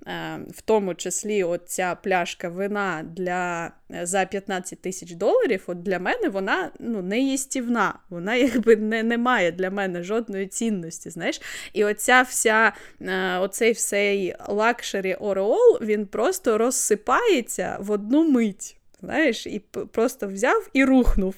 Е, 0.06 0.40
в 0.50 0.60
тому 0.62 0.94
числі 0.94 1.44
оця 1.44 1.94
пляшка 1.94 2.48
вина 2.48 3.04
для, 3.16 3.72
е, 3.94 4.06
за 4.06 4.24
15 4.24 4.82
тисяч 4.82 5.12
доларів, 5.12 5.64
от 5.66 5.82
для 5.82 5.98
мене 5.98 6.28
вона 6.28 6.70
ну, 6.78 7.02
не 7.02 7.18
їстівна, 7.18 7.98
вона 8.08 8.34
якби 8.34 8.76
не, 8.76 9.02
не 9.02 9.18
має 9.18 9.52
для 9.52 9.70
мене 9.70 10.02
жодної 10.02 10.46
цінності. 10.46 11.10
знаєш. 11.10 11.40
І 11.72 11.84
оця 11.84 12.22
вся, 12.22 12.72
е, 13.00 13.38
оцей 13.38 13.72
всей 13.72 14.34
luxury 14.48 15.14
ореол, 15.14 15.78
він 15.82 16.06
просто 16.06 16.58
розсипається 16.58 17.76
в 17.80 17.90
одну 17.90 18.30
мить 18.30 18.79
знаєш, 19.00 19.46
і 19.46 19.58
просто 19.92 20.28
взяв 20.28 20.68
і 20.72 20.84
рухнув. 20.84 21.34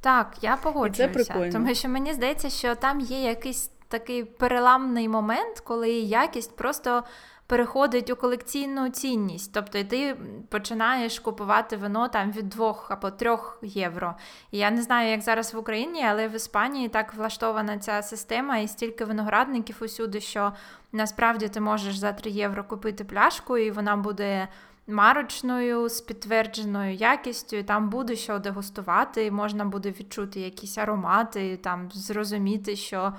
Так, 0.00 0.36
я 0.42 0.56
погоджуюся. 0.56 1.50
Тому 1.52 1.74
що 1.74 1.88
мені 1.88 2.12
здається, 2.12 2.50
що 2.50 2.74
там 2.74 3.00
є 3.00 3.22
якийсь 3.22 3.70
такий 3.88 4.24
переламний 4.24 5.08
момент, 5.08 5.60
коли 5.60 5.90
якість 5.90 6.56
просто 6.56 7.04
переходить 7.46 8.10
у 8.10 8.16
колекційну 8.16 8.88
цінність. 8.88 9.52
Тобто 9.54 9.84
ти 9.84 10.16
починаєш 10.48 11.18
купувати 11.18 11.76
вино 11.76 12.08
там 12.08 12.32
від 12.32 12.48
2 12.48 12.86
або 12.88 13.10
3 13.10 13.36
євро. 13.62 14.14
І 14.50 14.58
я 14.58 14.70
не 14.70 14.82
знаю, 14.82 15.10
як 15.10 15.22
зараз 15.22 15.54
в 15.54 15.58
Україні, 15.58 16.04
але 16.04 16.28
в 16.28 16.34
Іспанії 16.34 16.88
так 16.88 17.14
влаштована 17.14 17.78
ця 17.78 18.02
система, 18.02 18.58
і 18.58 18.68
стільки 18.68 19.04
виноградників 19.04 19.76
усюди, 19.80 20.20
що 20.20 20.52
насправді 20.92 21.48
ти 21.48 21.60
можеш 21.60 21.96
за 21.96 22.12
3 22.12 22.30
євро 22.30 22.64
купити 22.64 23.04
пляшку, 23.04 23.58
і 23.58 23.70
вона 23.70 23.96
буде 23.96 24.48
марочною 24.88 25.88
з 25.88 26.00
підтвердженою 26.00 26.94
якістю, 26.94 27.56
і 27.56 27.62
там 27.62 27.90
буде 27.90 28.16
що 28.16 28.38
дегустувати, 28.38 29.24
і 29.24 29.30
можна 29.30 29.64
буде 29.64 29.90
відчути 29.90 30.40
якісь 30.40 30.78
аромати, 30.78 31.56
там 31.56 31.88
зрозуміти, 31.92 32.76
що 32.76 33.12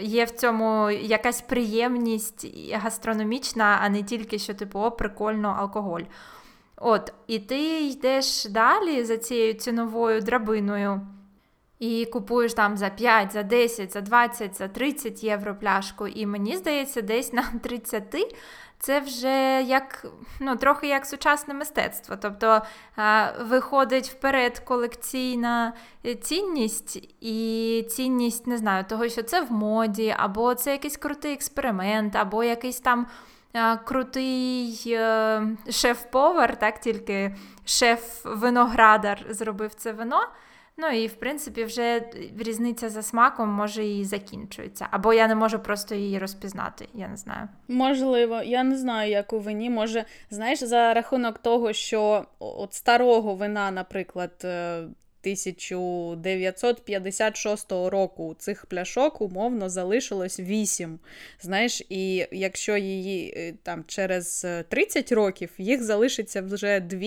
є 0.00 0.24
в 0.24 0.30
цьому 0.30 0.90
якась 0.90 1.40
приємність 1.40 2.46
гастрономічна, 2.72 3.78
а 3.82 3.88
не 3.88 4.02
тільки 4.02 4.38
що, 4.38 4.54
типу, 4.54 4.80
о, 4.80 4.90
прикольно 4.90 5.56
алкоголь. 5.58 6.02
От, 6.76 7.12
І 7.26 7.38
ти 7.38 7.80
йдеш 7.86 8.44
далі 8.44 9.04
за 9.04 9.16
цією 9.16 9.54
ціновою 9.54 10.20
драбиною. 10.20 11.00
І 11.78 12.06
купуєш 12.06 12.54
там 12.54 12.76
за 12.76 12.88
5, 12.88 13.32
за 13.32 13.42
10, 13.42 13.92
за 13.92 14.00
20, 14.00 14.56
за 14.56 14.68
30 14.68 15.24
євро 15.24 15.54
пляшку. 15.54 16.06
І 16.06 16.26
мені 16.26 16.56
здається, 16.56 17.02
десь 17.02 17.32
на 17.32 17.44
30 17.62 18.36
це 18.82 19.00
вже 19.00 19.62
як 19.62 20.06
ну, 20.40 20.56
трохи 20.56 20.86
як 20.86 21.06
сучасне 21.06 21.54
мистецтво. 21.54 22.16
Тобто 22.16 22.62
виходить 23.40 24.08
вперед 24.08 24.58
колекційна 24.58 25.72
е, 26.06 26.14
цінність 26.14 27.08
і 27.20 27.86
цінність 27.90 28.46
не 28.46 28.58
знаю, 28.58 28.84
того, 28.88 29.08
що 29.08 29.22
це 29.22 29.40
в 29.40 29.52
моді, 29.52 30.14
або 30.18 30.54
це 30.54 30.72
якийсь 30.72 30.96
крутий 30.96 31.32
експеримент, 31.32 32.16
або 32.16 32.44
якийсь 32.44 32.80
там. 32.80 33.06
Крутий 33.84 34.84
е, 34.86 35.42
шеф-повар, 35.70 36.58
так 36.58 36.80
тільки 36.80 37.36
шеф-виноградар 37.64 39.26
зробив 39.30 39.74
це 39.74 39.92
вино. 39.92 40.20
Ну 40.76 40.88
і 40.88 41.06
в 41.06 41.14
принципі 41.14 41.64
вже 41.64 42.02
різниця 42.38 42.88
за 42.88 43.02
смаком 43.02 43.48
може 43.48 43.86
і 43.86 44.04
закінчується. 44.04 44.88
Або 44.90 45.12
я 45.12 45.28
не 45.28 45.34
можу 45.34 45.58
просто 45.58 45.94
її 45.94 46.18
розпізнати. 46.18 46.88
Я 46.94 47.08
не 47.08 47.16
знаю. 47.16 47.48
Можливо, 47.68 48.42
я 48.42 48.62
не 48.62 48.76
знаю, 48.76 49.10
як 49.10 49.32
у 49.32 49.38
вині. 49.38 49.70
Може, 49.70 50.04
знаєш, 50.30 50.62
за 50.62 50.94
рахунок 50.94 51.38
того, 51.38 51.72
що 51.72 52.26
от 52.38 52.74
старого 52.74 53.34
вина, 53.34 53.70
наприклад, 53.70 54.32
е, 54.44 54.82
1956 55.22 57.72
року 57.72 58.36
цих 58.38 58.66
пляшок 58.66 59.20
умовно 59.20 59.68
залишилось 59.68 60.40
8. 60.40 60.98
Знаєш, 61.40 61.82
і 61.88 62.26
якщо 62.32 62.76
її 62.76 63.34
е, 63.36 63.54
там 63.62 63.84
через 63.86 64.46
30 64.68 65.12
років 65.12 65.50
їх 65.58 65.82
залишиться 65.82 66.42
вже 66.42 66.80
2, 66.80 67.00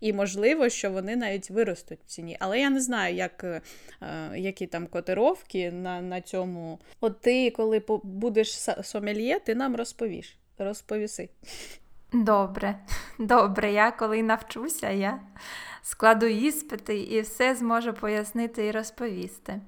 і 0.00 0.12
можливо, 0.12 0.68
що 0.68 0.90
вони 0.90 1.16
навіть 1.16 1.50
виростуть 1.50 1.98
в 2.06 2.08
ціні. 2.08 2.36
Але 2.40 2.60
я 2.60 2.70
не 2.70 2.80
знаю, 2.80 3.14
як, 3.14 3.44
е, 3.44 3.60
які 4.36 4.66
там 4.66 4.86
котировки 4.86 5.72
на 5.72 6.00
на 6.00 6.20
цьому. 6.20 6.78
От 7.00 7.20
ти, 7.20 7.50
коли 7.50 7.82
будеш 8.02 8.58
сомельє, 8.82 9.40
ти 9.44 9.54
нам 9.54 9.76
розповіш. 9.76 10.36
Розповіси. 10.58 11.28
Добре, 12.12 12.74
добре, 13.18 13.72
я 13.72 13.90
коли 13.90 14.22
навчуся, 14.22 14.90
я 14.90 15.20
складу 15.82 16.26
іспити 16.26 16.98
і 16.98 17.20
все 17.20 17.54
зможу 17.54 17.92
пояснити 17.92 18.66
і 18.66 18.70
розповісти. 18.70 19.60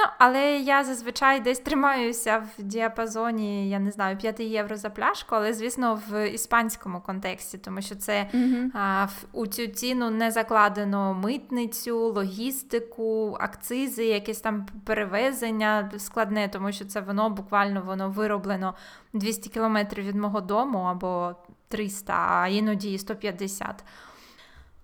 Ну, 0.00 0.04
але 0.18 0.58
я 0.58 0.84
зазвичай 0.84 1.40
десь 1.40 1.58
тримаюся 1.58 2.38
в 2.38 2.62
діапазоні, 2.62 3.70
я 3.70 3.78
не 3.78 3.90
знаю, 3.90 4.16
5 4.16 4.40
євро 4.40 4.76
за 4.76 4.90
пляшку, 4.90 5.34
але, 5.34 5.52
звісно, 5.52 6.02
в 6.08 6.30
іспанському 6.30 7.00
контексті, 7.00 7.58
тому 7.58 7.82
що 7.82 7.94
це 7.94 8.28
mm-hmm. 8.34 8.70
а, 8.74 9.04
в, 9.04 9.24
у 9.32 9.46
цю 9.46 9.66
ціну 9.66 10.10
не 10.10 10.30
закладено 10.30 11.14
митницю, 11.14 11.98
логістику, 11.98 13.36
акцизи, 13.40 14.04
якесь 14.04 14.40
там 14.40 14.66
перевезення 14.84 15.90
складне, 15.98 16.48
тому 16.48 16.72
що 16.72 16.84
це 16.84 17.00
воно 17.00 17.30
буквально 17.30 17.82
воно 17.82 18.10
вироблено 18.10 18.74
200 19.12 19.50
кілометрів 19.50 20.04
від 20.04 20.16
мого 20.16 20.40
дому 20.40 20.78
або 20.78 21.34
300, 21.68 22.12
а 22.12 22.48
іноді 22.48 22.98
150. 22.98 23.84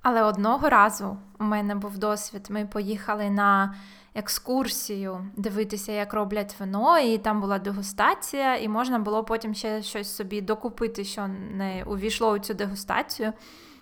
Але 0.02 0.22
одного 0.22 0.68
разу 0.68 1.16
у 1.40 1.44
мене 1.44 1.74
був 1.74 1.98
досвід. 1.98 2.46
Ми 2.50 2.66
поїхали 2.66 3.30
на 3.30 3.74
екскурсію 4.14 5.26
дивитися, 5.36 5.92
як 5.92 6.14
роблять 6.14 6.56
вино, 6.60 6.98
і 6.98 7.18
там 7.18 7.40
була 7.40 7.58
дегустація, 7.58 8.56
і 8.56 8.68
можна 8.68 8.98
було 8.98 9.24
потім 9.24 9.54
ще 9.54 9.82
щось 9.82 10.16
собі 10.16 10.40
докупити, 10.40 11.04
що 11.04 11.26
не 11.28 11.84
увійшло 11.86 12.30
у 12.30 12.38
цю 12.38 12.54
дегустацію. 12.54 13.32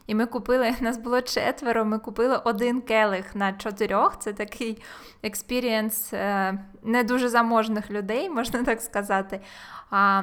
І 0.06 0.14
ми 0.14 0.26
купили, 0.26 0.74
нас 0.80 0.98
було 0.98 1.20
четверо, 1.20 1.84
ми 1.84 1.98
купили 1.98 2.36
один 2.44 2.80
келих 2.80 3.34
на 3.36 3.52
чотирьох. 3.52 4.18
Це 4.18 4.32
такий 4.32 4.82
experience 5.22 6.12
е, 6.12 6.58
не 6.82 7.04
дуже 7.04 7.28
заможних 7.28 7.90
людей, 7.90 8.30
можна 8.30 8.62
так 8.62 8.80
сказати. 8.80 9.40
А, 9.90 10.22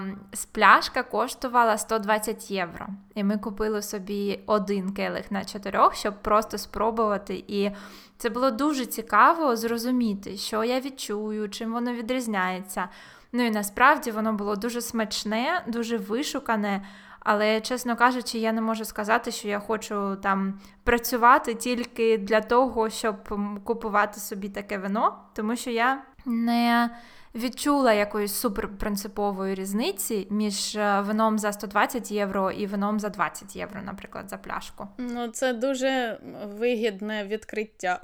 Пляшка 0.51 1.03
коштувала 1.03 1.77
120 1.77 2.51
євро. 2.51 2.87
І 3.15 3.23
ми 3.23 3.37
купили 3.37 3.81
собі 3.81 4.39
один 4.45 4.93
келих 4.93 5.31
на 5.31 5.45
чотирьох, 5.45 5.95
щоб 5.95 6.21
просто 6.21 6.57
спробувати. 6.57 7.43
І 7.47 7.71
це 8.17 8.29
було 8.29 8.51
дуже 8.51 8.85
цікаво 8.85 9.55
зрозуміти, 9.55 10.37
що 10.37 10.63
я 10.63 10.79
відчую, 10.79 11.49
чим 11.49 11.73
воно 11.73 11.93
відрізняється. 11.93 12.89
Ну 13.31 13.45
і 13.45 13.51
насправді 13.51 14.11
воно 14.11 14.33
було 14.33 14.55
дуже 14.55 14.81
смачне, 14.81 15.63
дуже 15.67 15.97
вишукане. 15.97 16.85
Але, 17.19 17.61
чесно 17.61 17.95
кажучи, 17.95 18.37
я 18.37 18.51
не 18.51 18.61
можу 18.61 18.85
сказати, 18.85 19.31
що 19.31 19.47
я 19.47 19.59
хочу 19.59 20.15
там 20.15 20.59
працювати 20.83 21.55
тільки 21.55 22.17
для 22.17 22.41
того, 22.41 22.89
щоб 22.89 23.15
купувати 23.63 24.19
собі 24.19 24.49
таке 24.49 24.77
вино, 24.77 25.19
тому 25.33 25.55
що 25.55 25.69
я 25.69 26.01
не 26.25 26.89
відчула 27.35 27.93
якоїсь 27.93 28.33
суперпринципової 28.33 29.55
різниці 29.55 30.27
між 30.29 30.75
е, 30.75 31.01
вином 31.01 31.39
за 31.39 31.51
120 31.51 32.11
євро 32.11 32.51
і 32.51 32.67
вином 32.67 32.99
за 32.99 33.09
20 33.09 33.55
євро, 33.55 33.81
наприклад, 33.81 34.29
за 34.29 34.37
пляшку. 34.37 34.87
Ну, 34.97 35.27
це 35.27 35.53
дуже 35.53 36.19
вигідне 36.45 37.25
відкриття. 37.25 38.01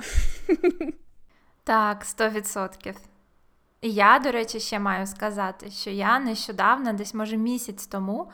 Так, 1.63 2.05
100%. 2.05 2.95
І 3.81 3.91
я, 3.91 4.19
до 4.19 4.31
речі, 4.31 4.60
ще 4.60 4.79
маю 4.79 5.07
сказати, 5.07 5.72
що 5.72 5.89
я 5.89 6.19
нещодавно, 6.19 6.93
десь, 6.93 7.13
може, 7.13 7.38
місяць 7.38 7.88
тому, 7.88 8.29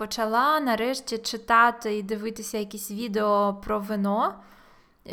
почала 0.00 0.60
нарешті 0.60 1.18
читати 1.18 1.98
і 1.98 2.02
дивитися 2.02 2.58
якісь 2.58 2.90
відео 2.90 3.60
про 3.64 3.78
вино, 3.80 4.34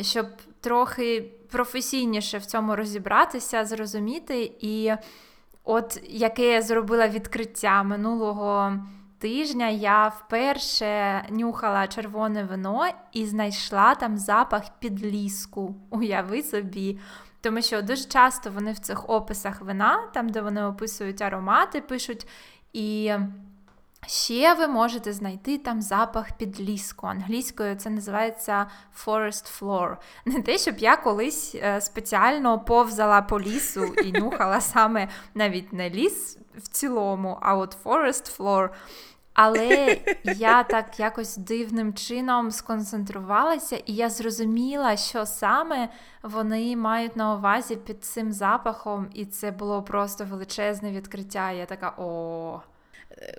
щоб 0.00 0.26
трохи 0.60 1.30
професійніше 1.50 2.38
в 2.38 2.46
цьому 2.46 2.76
розібратися, 2.76 3.64
зрозуміти. 3.64 4.52
І 4.60 4.92
от 5.64 6.00
яке 6.08 6.52
я 6.52 6.62
зробила 6.62 7.08
відкриття 7.08 7.82
минулого 7.82 8.72
тижня, 9.18 9.68
я 9.68 10.08
вперше 10.08 11.24
нюхала 11.30 11.86
червоне 11.86 12.44
вино 12.44 12.86
і 13.12 13.26
знайшла 13.26 13.94
там 13.94 14.16
запах 14.16 14.62
підліску. 14.78 15.74
Уяви 15.90 16.42
собі. 16.42 16.98
Тому 17.40 17.62
що 17.62 17.82
дуже 17.82 18.04
часто 18.04 18.50
вони 18.50 18.72
в 18.72 18.78
цих 18.78 19.10
описах 19.10 19.60
вина, 19.60 20.08
там, 20.14 20.28
де 20.28 20.40
вони 20.40 20.64
описують 20.64 21.22
аромати, 21.22 21.80
пишуть. 21.80 22.26
і... 22.72 23.12
Ще 24.08 24.54
ви 24.54 24.68
можете 24.68 25.12
знайти 25.12 25.58
там 25.58 25.82
запах 25.82 26.32
підліску. 26.32 27.06
Англійською 27.06 27.76
це 27.76 27.90
називається 27.90 28.66
forest 29.04 29.60
floor. 29.60 29.96
Не 30.24 30.42
те, 30.42 30.58
щоб 30.58 30.78
я 30.78 30.96
колись 30.96 31.54
е, 31.54 31.80
спеціально 31.80 32.58
повзала 32.58 33.22
по 33.22 33.40
лісу 33.40 33.84
і 33.84 34.12
нюхала 34.20 34.60
саме 34.60 35.08
навіть 35.34 35.72
не 35.72 35.90
ліс 35.90 36.38
в 36.56 36.68
цілому, 36.68 37.38
а 37.40 37.56
от 37.56 37.76
forest 37.84 38.38
floor. 38.38 38.68
Але 39.34 39.98
я 40.24 40.62
так 40.64 41.00
якось 41.00 41.36
дивним 41.36 41.94
чином 41.94 42.50
сконцентрувалася, 42.50 43.76
і 43.76 43.94
я 43.94 44.10
зрозуміла, 44.10 44.96
що 44.96 45.26
саме 45.26 45.88
вони 46.22 46.76
мають 46.76 47.16
на 47.16 47.34
увазі 47.34 47.76
під 47.76 48.04
цим 48.04 48.32
запахом, 48.32 49.10
і 49.14 49.26
це 49.26 49.50
було 49.50 49.82
просто 49.82 50.24
величезне 50.24 50.92
відкриття. 50.92 51.52
Я 51.52 51.66
така 51.66 51.94
о 51.98 52.60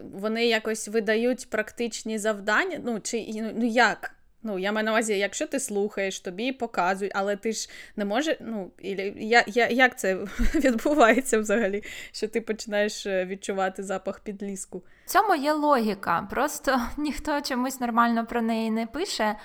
вони 0.01 0.45
якось 0.45 0.87
видають 0.87 1.49
практичні 1.49 2.17
завдання. 2.17 2.81
Ну, 2.83 2.99
чи 2.99 3.27
ну, 3.33 3.51
ну 3.55 3.65
як? 3.65 4.15
Ну, 4.43 4.59
я 4.59 4.71
маю 4.71 4.85
на 4.85 4.91
увазі, 4.91 5.17
якщо 5.17 5.47
ти 5.47 5.59
слухаєш, 5.59 6.19
тобі 6.19 6.51
показують, 6.51 7.13
але 7.15 7.35
ти 7.35 7.51
ж 7.51 7.69
не 7.95 8.05
можеш. 8.05 8.37
Ну, 8.39 8.71
я, 9.15 9.43
я, 9.47 9.67
як 9.67 9.99
це 9.99 10.15
відбувається 10.55 11.39
взагалі, 11.39 11.83
що 12.11 12.27
ти 12.27 12.41
починаєш 12.41 13.05
е, 13.05 13.25
відчувати 13.25 13.83
запах 13.83 14.19
підліску? 14.19 14.83
В 15.05 15.09
цьому 15.09 15.35
є 15.35 15.53
логіка, 15.53 16.27
просто 16.31 16.81
ніхто 16.97 17.41
чомусь 17.41 17.79
нормально 17.79 18.25
про 18.25 18.41
неї 18.41 18.71
не 18.71 18.87
пише. 18.87 19.35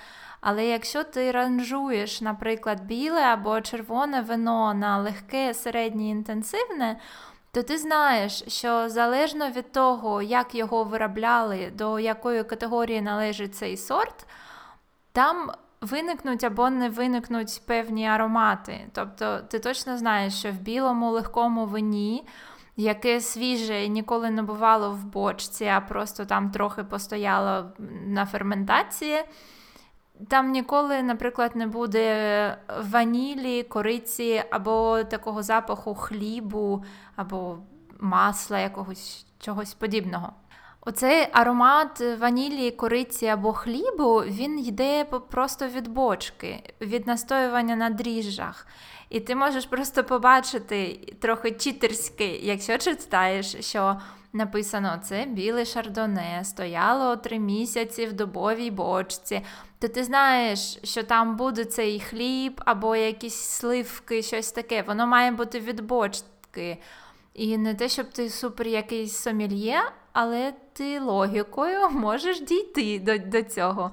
Але 0.41 0.65
якщо 0.65 1.03
ти 1.03 1.31
ранжуєш, 1.31 2.21
наприклад, 2.21 2.85
біле 2.85 3.21
або 3.21 3.61
червоне 3.61 4.21
вино 4.21 4.73
на 4.73 4.97
легке, 4.97 5.53
середнє 5.53 6.09
інтенсивне, 6.09 6.99
то 7.55 7.63
ти 7.63 7.77
знаєш, 7.77 8.43
що 8.47 8.89
залежно 8.89 9.49
від 9.49 9.71
того, 9.71 10.21
як 10.21 10.55
його 10.55 10.83
виробляли, 10.83 11.71
до 11.75 11.99
якої 11.99 12.43
категорії 12.43 13.01
належить 13.01 13.55
цей 13.55 13.77
сорт, 13.77 14.27
там 15.11 15.51
виникнуть 15.81 16.43
або 16.43 16.69
не 16.69 16.89
виникнуть 16.89 17.61
певні 17.65 18.07
аромати. 18.07 18.87
Тобто 18.93 19.39
ти 19.39 19.59
точно 19.59 19.97
знаєш, 19.97 20.33
що 20.33 20.51
в 20.51 20.53
білому 20.53 21.11
легкому 21.11 21.65
вині, 21.65 22.27
яке 22.77 23.21
свіже 23.21 23.87
ніколи 23.87 24.29
не 24.29 24.43
бувало 24.43 24.91
в 24.91 25.05
бочці, 25.05 25.65
а 25.65 25.81
просто 25.81 26.25
там 26.25 26.51
трохи 26.51 26.83
постояло 26.83 27.71
на 28.05 28.25
ферментації. 28.25 29.23
Там 30.27 30.51
ніколи, 30.51 31.03
наприклад, 31.03 31.55
не 31.55 31.67
буде 31.67 32.57
ванілі, 32.91 33.63
кориці 33.63 34.43
або 34.51 35.03
такого 35.03 35.43
запаху 35.43 35.95
хлібу, 35.95 36.83
або 37.15 37.57
масла, 37.99 38.59
якогось 38.59 39.25
чогось 39.39 39.73
подібного. 39.73 40.33
Оцей 40.81 41.27
аромат 41.31 42.01
ванілі, 42.19 42.71
кориці 42.71 43.27
або 43.27 43.53
хлібу, 43.53 44.19
він 44.19 44.59
йде 44.59 45.03
просто 45.03 45.67
від 45.67 45.87
бочки, 45.87 46.73
від 46.81 47.07
настоювання 47.07 47.75
на 47.75 47.89
дріжджах. 47.89 48.67
І 49.09 49.19
ти 49.19 49.35
можеш 49.35 49.65
просто 49.65 50.03
побачити 50.03 50.99
трохи 51.21 51.51
читерськи, 51.51 52.39
якщо 52.43 52.77
читаєш, 52.77 53.55
що 53.59 53.99
написано 54.35 54.99
це 55.03 55.25
біле 55.25 55.65
шардоне, 55.65 56.41
стояло 56.43 57.15
три 57.15 57.39
місяці 57.39 58.05
в 58.05 58.13
дубовій 58.13 58.71
бочці, 58.71 59.41
то 59.79 59.87
ти 59.87 60.03
знаєш, 60.03 60.79
що 60.83 61.03
там 61.03 61.35
буде 61.35 61.65
цей 61.65 61.99
хліб 61.99 62.61
або 62.65 62.95
якісь 62.95 63.35
сливки, 63.35 64.21
щось 64.21 64.51
таке. 64.51 64.81
Воно 64.81 65.07
має 65.07 65.31
бути 65.31 65.59
від 65.59 65.81
бочки. 65.81 66.77
І 67.33 67.57
не 67.57 67.73
те, 67.73 67.89
щоб 67.89 68.09
ти 68.09 68.29
супер 68.29 68.67
якийсь 68.67 69.17
сомельє, 69.17 69.81
але 70.13 70.53
ти 70.73 70.99
логікою 70.99 71.89
можеш 71.91 72.41
дійти 72.41 72.99
до, 72.99 73.17
до 73.17 73.43
цього. 73.43 73.91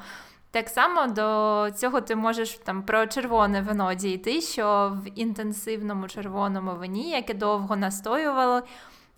Так 0.50 0.68
само 0.68 1.06
до 1.06 1.70
цього 1.76 2.00
ти 2.00 2.16
можеш 2.16 2.50
там 2.50 2.82
про 2.82 3.06
червоне 3.06 3.60
вино 3.60 3.94
дійти, 3.94 4.40
що 4.40 4.96
в 5.04 5.18
інтенсивному 5.18 6.08
червоному 6.08 6.74
вині, 6.74 7.10
яке 7.10 7.34
довго 7.34 7.76
настоювало, 7.76 8.62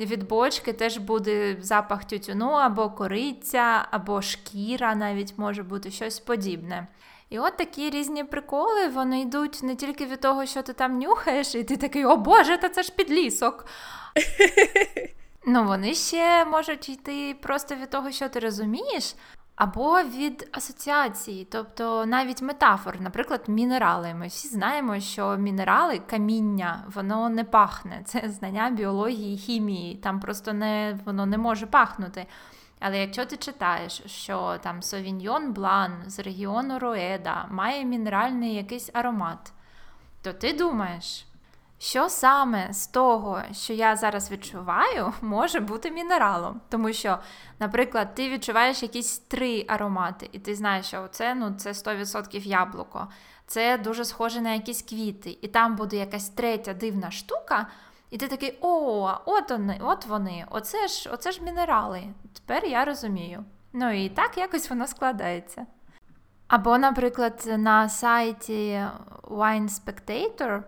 від 0.00 0.28
бочки 0.28 0.72
теж 0.72 0.98
буде 0.98 1.56
запах 1.60 2.04
тютюну 2.04 2.50
або 2.50 2.90
кориця, 2.90 3.88
або 3.90 4.22
шкіра, 4.22 4.94
навіть 4.94 5.38
може 5.38 5.62
бути 5.62 5.90
щось 5.90 6.20
подібне. 6.20 6.86
І 7.30 7.38
от 7.38 7.56
такі 7.56 7.90
різні 7.90 8.24
приколи, 8.24 8.88
вони 8.88 9.20
йдуть 9.20 9.62
не 9.62 9.76
тільки 9.76 10.06
від 10.06 10.20
того, 10.20 10.46
що 10.46 10.62
ти 10.62 10.72
там 10.72 10.98
нюхаєш, 10.98 11.54
і 11.54 11.64
ти 11.64 11.76
такий, 11.76 12.04
о 12.04 12.16
Боже, 12.16 12.58
та 12.58 12.68
це 12.68 12.82
ж 12.82 12.92
підлісок. 12.92 13.66
Ну, 15.46 15.64
вони 15.64 15.94
ще 15.94 16.44
можуть 16.44 16.88
йти 16.88 17.36
просто 17.42 17.74
від 17.74 17.90
того, 17.90 18.10
що 18.10 18.28
ти 18.28 18.40
розумієш, 18.40 19.14
або 19.56 20.02
від 20.02 20.48
асоціації, 20.52 21.44
тобто 21.50 22.06
навіть 22.06 22.42
метафор, 22.42 23.00
наприклад, 23.00 23.44
мінерали. 23.46 24.14
Ми 24.14 24.26
всі 24.26 24.48
знаємо, 24.48 25.00
що 25.00 25.36
мінерали, 25.36 25.98
каміння, 25.98 26.84
воно 26.94 27.28
не 27.28 27.44
пахне. 27.44 28.02
Це 28.04 28.28
знання 28.28 28.70
біології, 28.70 29.38
хімії, 29.38 29.96
там 29.96 30.20
просто 30.20 30.52
не, 30.52 30.98
воно 31.04 31.26
не 31.26 31.38
може 31.38 31.66
пахнути. 31.66 32.26
Але 32.80 32.98
якщо 32.98 33.26
ти 33.26 33.36
читаєш, 33.36 34.02
що 34.06 34.58
там 34.62 34.82
Совіньйон 34.82 35.52
Блан 35.52 36.02
з 36.06 36.18
регіону 36.18 36.78
Роеда 36.78 37.46
має 37.50 37.84
мінеральний 37.84 38.54
якийсь 38.54 38.90
аромат, 38.94 39.52
то 40.22 40.32
ти 40.32 40.52
думаєш, 40.52 41.26
що 41.84 42.08
саме 42.08 42.72
з 42.72 42.86
того, 42.86 43.42
що 43.52 43.72
я 43.72 43.96
зараз 43.96 44.30
відчуваю, 44.30 45.12
може 45.20 45.60
бути 45.60 45.90
мінералом. 45.90 46.60
Тому 46.68 46.92
що, 46.92 47.18
наприклад, 47.58 48.14
ти 48.14 48.30
відчуваєш 48.30 48.82
якісь 48.82 49.18
три 49.18 49.64
аромати, 49.68 50.28
і 50.32 50.38
ти 50.38 50.54
знаєш, 50.54 50.86
що 50.86 51.08
це 51.10 51.34
ну, 51.34 51.54
це 51.58 51.72
100% 51.72 52.46
яблуко, 52.46 53.08
це 53.46 53.78
дуже 53.78 54.04
схоже 54.04 54.40
на 54.40 54.52
якісь 54.52 54.82
квіти, 54.82 55.38
і 55.42 55.48
там 55.48 55.76
буде 55.76 55.96
якась 55.96 56.28
третя 56.28 56.74
дивна 56.74 57.10
штука. 57.10 57.66
І 58.10 58.18
ти 58.18 58.28
такий, 58.28 58.58
о, 58.60 59.10
от 59.24 59.50
вони, 59.50 59.80
от 59.82 60.06
вони, 60.06 60.46
оце 60.50 60.88
ж 60.88 61.10
оце 61.12 61.32
ж 61.32 61.42
мінерали. 61.42 62.02
Тепер 62.32 62.64
я 62.64 62.84
розумію. 62.84 63.44
Ну 63.72 64.04
і 64.04 64.08
так 64.08 64.38
якось 64.38 64.70
воно 64.70 64.86
складається. 64.86 65.66
Або, 66.48 66.78
наприклад, 66.78 67.44
на 67.46 67.88
сайті 67.88 68.84
Wine 69.22 69.68
Spectator 69.68 70.62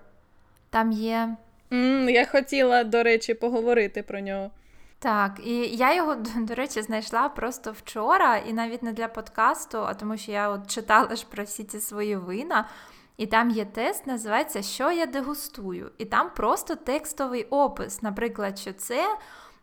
там 0.70 0.92
є. 0.92 1.36
Mm, 1.70 2.10
я 2.10 2.26
хотіла, 2.26 2.84
до 2.84 3.02
речі, 3.02 3.34
поговорити 3.34 4.02
про 4.02 4.20
нього. 4.20 4.50
Так, 4.98 5.40
і 5.44 5.54
я 5.76 5.94
його, 5.94 6.14
до 6.36 6.54
речі, 6.54 6.82
знайшла 6.82 7.28
просто 7.28 7.72
вчора, 7.72 8.36
і 8.36 8.52
навіть 8.52 8.82
не 8.82 8.92
для 8.92 9.08
подкасту, 9.08 9.78
а 9.78 9.94
тому 9.94 10.16
що 10.16 10.32
я 10.32 10.48
от 10.48 10.70
читала 10.70 11.16
ж 11.16 11.26
про 11.30 11.44
всі 11.44 11.64
ці 11.64 11.80
свої 11.80 12.16
вина. 12.16 12.68
І 13.16 13.26
там 13.26 13.50
є 13.50 13.64
тест, 13.64 14.06
називається 14.06 14.62
Що 14.62 14.92
я 14.92 15.06
дегустую? 15.06 15.90
І 15.98 16.04
там 16.04 16.30
просто 16.36 16.76
текстовий 16.76 17.44
опис. 17.44 18.02
Наприклад, 18.02 18.58
що 18.58 18.72
це 18.72 19.16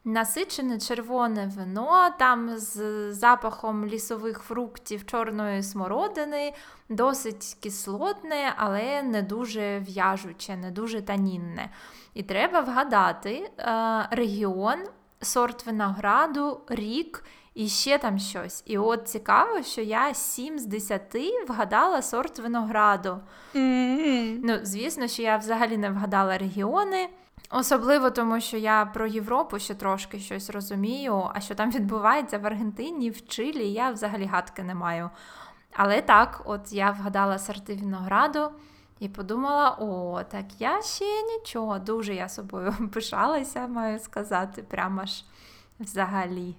насичене 0.06 0.80
червоне 0.80 1.52
вино, 1.58 2.10
там 2.20 2.58
з 2.58 3.12
запахом 3.14 3.86
лісових 3.86 4.40
фруктів, 4.40 5.06
чорної 5.06 5.64
смородини, 5.64 6.54
досить 6.90 7.58
кислотне, 7.60 8.54
але 8.58 9.04
не 9.04 9.22
дуже 9.22 9.80
в'яжуче, 9.80 10.56
не 10.56 10.72
дуже 10.72 11.02
танінне. 11.02 11.70
І 12.14 12.24
треба 12.24 12.62
вгадати 12.62 13.52
е, 13.60 14.08
регіон, 14.12 14.80
сорт 15.22 15.66
винограду, 15.66 16.62
рік. 16.68 17.24
І 17.54 17.68
ще 17.68 17.98
там 17.98 18.20
щось. 18.20 18.64
І 18.66 18.78
от 18.78 19.08
цікаво, 19.08 19.64
що 19.64 19.82
я 19.82 20.14
7 20.14 20.60
з 20.60 20.66
10 20.66 21.16
вгадала 21.48 22.02
сорт 22.02 22.40
винограду. 22.40 23.20
Mm-hmm. 23.56 24.40
Ну, 24.44 24.60
звісно, 24.64 25.08
що 25.08 25.22
я 25.22 25.38
взагалі 25.38 25.78
не 25.78 25.90
вгадала 25.90 26.38
регіони. 26.38 27.10
Особливо 27.56 28.12
тому, 28.12 28.42
що 28.42 28.58
я 28.58 28.86
про 28.86 29.08
Європу 29.08 29.60
ще 29.60 29.76
трошки 29.76 30.20
щось 30.20 30.50
розумію, 30.50 31.30
а 31.34 31.42
що 31.42 31.56
там 31.56 31.72
відбувається 31.72 32.38
в 32.38 32.46
Аргентині, 32.46 33.10
в 33.10 33.28
Чилі, 33.28 33.72
я 33.72 33.92
взагалі 33.92 34.26
гадки 34.26 34.64
не 34.64 34.76
маю. 34.76 35.10
Але 35.72 36.02
так, 36.02 36.42
от 36.46 36.74
я 36.74 36.92
вгадала 36.92 37.40
сорти 37.40 37.74
винограду 37.74 38.52
і 39.00 39.10
подумала: 39.10 39.78
о, 39.80 40.22
так 40.32 40.46
я 40.60 40.82
ще 40.82 41.06
нічого, 41.24 41.80
дуже 41.80 42.16
я 42.16 42.30
собою 42.30 42.74
пишалася, 42.94 43.68
маю 43.68 44.00
сказати, 44.00 44.64
прямо 44.64 45.06
ж 45.06 45.26
взагалі. 45.80 46.56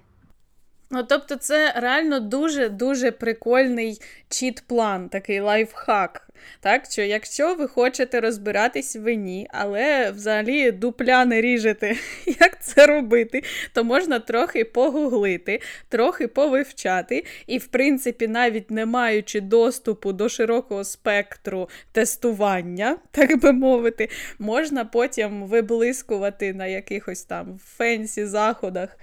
Ну, 0.89 1.03
тобто, 1.03 1.35
це 1.35 1.73
реально 1.75 2.19
дуже-дуже 2.19 3.11
прикольний 3.11 4.01
чіт-план, 4.29 5.09
такий 5.09 5.39
лайфхак. 5.39 6.24
Так, 6.59 6.85
що 6.91 7.01
якщо 7.01 7.55
ви 7.55 7.67
хочете 7.67 8.19
розбиратись 8.19 8.95
в 8.95 8.99
вині, 8.99 9.47
але 9.51 10.11
взагалі 10.11 10.71
дупля 10.71 11.25
не 11.25 11.41
ріжете, 11.41 11.95
як 12.39 12.63
це 12.63 12.87
робити, 12.87 13.43
то 13.73 13.83
можна 13.83 14.19
трохи 14.19 14.65
погуглити, 14.65 15.61
трохи 15.89 16.27
повивчати, 16.27 17.25
і, 17.47 17.57
в 17.57 17.67
принципі, 17.67 18.27
навіть 18.27 18.71
не 18.71 18.85
маючи 18.85 19.41
доступу 19.41 20.13
до 20.13 20.29
широкого 20.29 20.83
спектру 20.83 21.69
тестування, 21.91 22.97
так 23.11 23.39
би 23.41 23.51
мовити, 23.51 24.09
можна 24.39 24.85
потім 24.85 25.43
виблискувати 25.43 26.53
на 26.53 26.67
якихось 26.67 27.23
там 27.23 27.59
фенсі 27.77 28.25
заходах. 28.25 28.97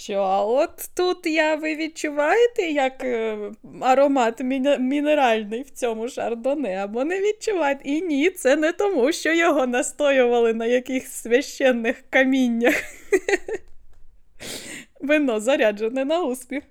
Що 0.00 0.14
а 0.14 0.44
от 0.44 0.90
тут 0.96 1.26
я 1.26 1.54
ви 1.54 1.76
відчуваєте, 1.76 2.62
як 2.62 3.04
е, 3.04 3.38
аромат 3.80 4.40
мі- 4.40 4.78
мінеральний 4.78 5.62
в 5.62 5.70
цьому 5.70 6.08
шардоне, 6.08 6.76
або 6.76 7.04
не 7.04 7.20
відчуваєте. 7.20 7.82
І 7.84 8.02
ні, 8.02 8.30
це 8.30 8.56
не 8.56 8.72
тому, 8.72 9.12
що 9.12 9.32
його 9.32 9.66
настоювали 9.66 10.54
на 10.54 10.66
якихось 10.66 11.12
священних 11.12 12.02
каміннях. 12.10 12.74
Вино 15.00 15.40
заряджене 15.40 16.04
на 16.04 16.22
успіх. 16.22 16.64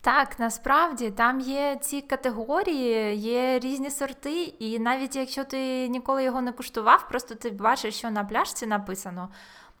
Так, 0.00 0.38
насправді 0.38 1.10
там 1.10 1.40
є 1.40 1.78
ці 1.80 2.00
категорії, 2.00 3.16
є 3.16 3.58
різні 3.58 3.90
сорти, 3.90 4.42
і 4.58 4.78
навіть 4.78 5.16
якщо 5.16 5.44
ти 5.44 5.88
ніколи 5.88 6.24
його 6.24 6.40
не 6.40 6.52
куштував, 6.52 7.08
просто 7.08 7.34
ти 7.34 7.50
бачиш, 7.50 7.94
що 7.94 8.10
на 8.10 8.24
пляшці 8.24 8.66
написано 8.66 9.28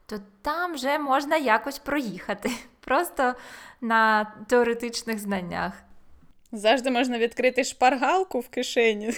то 0.08 0.20
там 0.42 0.74
вже 0.74 0.98
можна 0.98 1.36
якось 1.36 1.78
проїхати, 1.78 2.50
просто 2.80 3.34
на 3.80 4.24
теоретичних 4.48 5.18
знаннях. 5.18 5.72
Завжди 6.52 6.90
можна 6.90 7.18
відкрити 7.18 7.64
шпаргалку 7.64 8.40
в 8.40 8.48
кишені, 8.48 9.12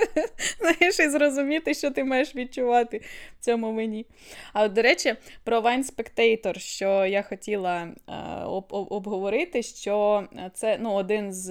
знаєш, 0.58 1.00
і 1.00 1.08
зрозуміти, 1.08 1.74
що 1.74 1.90
ти 1.90 2.04
маєш 2.04 2.34
відчувати 2.34 3.00
цьому 3.40 3.72
мені. 3.72 4.06
А 4.52 4.64
от, 4.64 4.72
до 4.72 4.82
речі, 4.82 5.14
про 5.44 5.60
Wine 5.60 5.94
Spectator, 5.94 6.58
що 6.58 7.06
я 7.06 7.22
хотіла 7.22 7.88
е, 8.08 8.12
об- 8.44 8.86
обговорити, 8.90 9.62
що 9.62 10.24
це 10.54 10.78
ну, 10.80 10.92
один 10.92 11.32
з, 11.32 11.50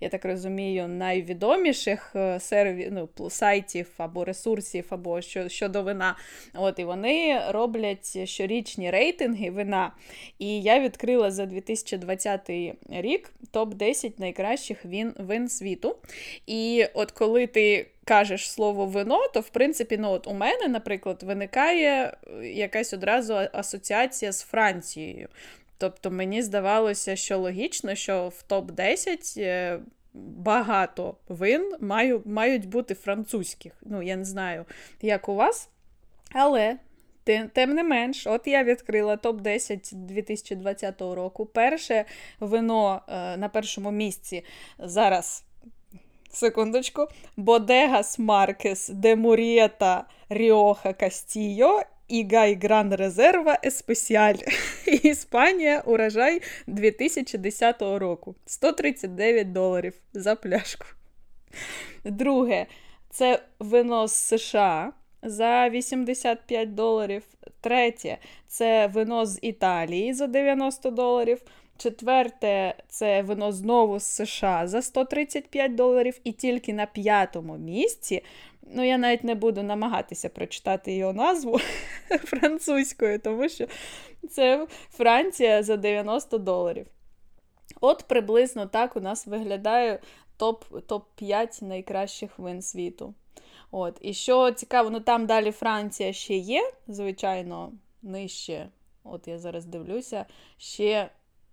я 0.00 0.08
так 0.08 0.24
розумію, 0.24 0.88
найвідоміших 0.88 2.12
е, 2.16 2.40
серві... 2.40 2.88
ну, 2.92 3.30
сайтів 3.30 3.90
або 3.96 4.24
ресурсів, 4.24 4.86
або 4.88 5.20
що, 5.20 5.48
щодо 5.48 5.82
вина. 5.82 6.16
От, 6.54 6.78
І 6.78 6.84
вони 6.84 7.40
роблять 7.48 8.28
щорічні 8.28 8.90
рейтинги 8.90 9.50
вина. 9.50 9.92
І 10.38 10.62
я 10.62 10.80
відкрила 10.80 11.30
за 11.30 11.46
2020 11.46 12.50
рік 12.90 13.32
топ-10 13.52 14.12
найкращих 14.18 14.42
найкращих 14.42 14.84
він, 14.84 15.14
вин 15.18 15.48
світу. 15.48 15.96
І 16.46 16.86
от 16.94 17.10
коли 17.10 17.46
ти 17.46 17.86
кажеш 18.04 18.50
слово 18.50 18.86
вино, 18.86 19.28
то 19.34 19.40
в 19.40 19.48
принципі, 19.48 19.98
ну 19.98 20.10
от 20.10 20.26
у 20.26 20.34
мене, 20.34 20.68
наприклад, 20.68 21.22
виникає 21.22 22.16
е, 22.26 22.46
якась 22.46 22.92
одразу 22.92 23.34
асоціація 23.52 24.32
з 24.32 24.42
Францією. 24.42 25.28
Тобто 25.78 26.10
мені 26.10 26.42
здавалося, 26.42 27.16
що 27.16 27.38
логічно, 27.38 27.94
що 27.94 28.28
в 28.28 28.44
топ-10 28.48 29.40
е, 29.40 29.78
багато 30.14 31.16
вин 31.28 31.72
маю, 31.80 32.22
мають 32.24 32.68
бути 32.68 32.94
французьких. 32.94 33.72
Ну, 33.82 34.02
я 34.02 34.16
не 34.16 34.24
знаю, 34.24 34.64
як 35.00 35.28
у 35.28 35.34
вас. 35.34 35.68
Але 36.32 36.78
Тим 37.24 37.70
не 37.74 37.84
менш, 37.84 38.26
от 38.26 38.46
я 38.46 38.64
відкрила 38.64 39.16
топ-10 39.16 39.94
2020 39.94 41.00
року. 41.00 41.46
Перше 41.46 42.04
вино 42.40 43.02
е, 43.08 43.36
на 43.36 43.48
першому 43.48 43.90
місці 43.90 44.44
зараз. 44.78 45.44
Секундочку, 46.32 47.08
Бодегас 47.36 48.18
Маркес 48.18 48.88
де 48.88 49.16
Мурієта 49.16 50.04
Ріоха 50.28 50.92
Кастійо 50.92 51.82
Ігай 52.08 52.58
Гран 52.62 52.94
Резерва 52.94 53.58
Еспесіаль. 53.64 54.34
Іспанія 55.02 55.80
урожай 55.80 56.42
2010 56.66 57.82
року. 57.82 58.34
139 58.46 59.52
доларів 59.52 59.94
за 60.12 60.34
пляшку. 60.34 60.86
Друге, 62.04 62.66
це 63.10 63.42
вино 63.58 64.08
з 64.08 64.12
США 64.12 64.92
за 65.22 65.68
85 65.68 66.74
доларів. 66.74 67.22
Третє 67.60 68.18
це 68.46 68.86
вино 68.86 69.26
з 69.26 69.38
Італії 69.42 70.14
за 70.14 70.26
90 70.26 70.90
доларів. 70.90 71.42
Четверте, 71.82 72.74
це 72.88 73.22
вино 73.22 73.52
знову 73.52 73.98
з 73.98 74.04
США 74.04 74.66
за 74.66 74.82
135 74.82 75.74
доларів. 75.74 76.20
І 76.24 76.32
тільки 76.32 76.72
на 76.72 76.86
п'ятому 76.86 77.58
місці, 77.58 78.24
ну 78.62 78.84
я 78.84 78.98
навіть 78.98 79.24
не 79.24 79.34
буду 79.34 79.62
намагатися 79.62 80.28
прочитати 80.28 80.96
його 80.96 81.12
назву 81.12 81.58
французькою, 82.08 83.18
тому 83.18 83.48
що 83.48 83.66
це 84.30 84.66
Франція 84.90 85.62
за 85.62 85.76
90 85.76 86.38
доларів. 86.38 86.86
От 87.80 88.04
приблизно 88.08 88.66
так 88.66 88.96
у 88.96 89.00
нас 89.00 89.26
виглядає 89.26 90.00
топ, 90.36 90.64
топ-5 90.70 91.64
найкращих 91.64 92.38
вин 92.38 92.62
світу. 92.62 93.14
От. 93.70 93.98
І 94.00 94.14
що 94.14 94.50
цікаво, 94.50 94.90
ну 94.90 95.00
там 95.00 95.26
далі 95.26 95.50
Франція 95.50 96.12
ще 96.12 96.34
є, 96.36 96.72
звичайно, 96.88 97.72
нижче. 98.02 98.68
От 99.04 99.28
я 99.28 99.38
зараз 99.38 99.64
дивлюся, 99.64 100.26
ще 100.58 101.10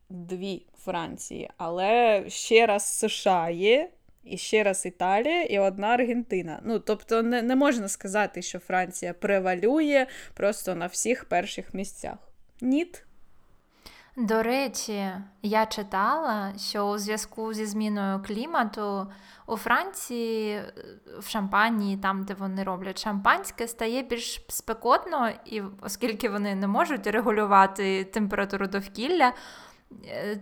дві 0.09 0.65
Франції, 0.83 1.49
але 1.57 2.23
ще 2.27 2.65
раз 2.65 2.97
США 2.99 3.49
є, 3.49 3.89
і 4.23 4.37
ще 4.37 4.63
раз 4.63 4.85
Італія, 4.85 5.43
і 5.43 5.59
одна 5.59 5.87
Аргентина. 5.87 6.59
Ну, 6.63 6.79
тобто, 6.79 7.23
не, 7.23 7.41
не 7.41 7.55
можна 7.55 7.87
сказати, 7.87 8.41
що 8.41 8.59
Франція 8.59 9.13
превалює 9.13 10.07
просто 10.33 10.75
на 10.75 10.85
всіх 10.85 11.25
перших 11.25 11.73
місцях. 11.73 12.17
Ніт. 12.61 13.05
До 14.17 14.43
речі, 14.43 15.11
я 15.41 15.65
читала, 15.65 16.53
що 16.57 16.83
у 16.83 16.97
зв'язку 16.97 17.53
зі 17.53 17.65
зміною 17.65 18.23
клімату 18.27 19.07
у 19.47 19.57
Франції 19.57 20.61
в 21.19 21.29
Шампанії, 21.29 21.97
там 21.97 22.23
де 22.23 22.33
вони 22.33 22.63
роблять 22.63 23.03
шампанське, 23.03 23.67
стає 23.67 24.01
більш 24.01 24.45
спекотно, 24.47 25.31
і 25.45 25.61
оскільки 25.81 26.29
вони 26.29 26.55
не 26.55 26.67
можуть 26.67 27.07
регулювати 27.07 28.03
температуру 28.03 28.67
довкілля, 28.67 29.33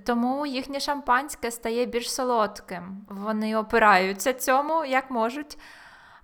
тому 0.05 0.45
їхнє 0.45 0.79
шампанське 0.79 1.51
стає 1.51 1.86
більш 1.86 2.13
солодким. 2.13 3.05
Вони 3.10 3.57
опираються 3.57 4.33
цьому 4.33 4.86
як 4.86 5.12
можуть. 5.12 5.57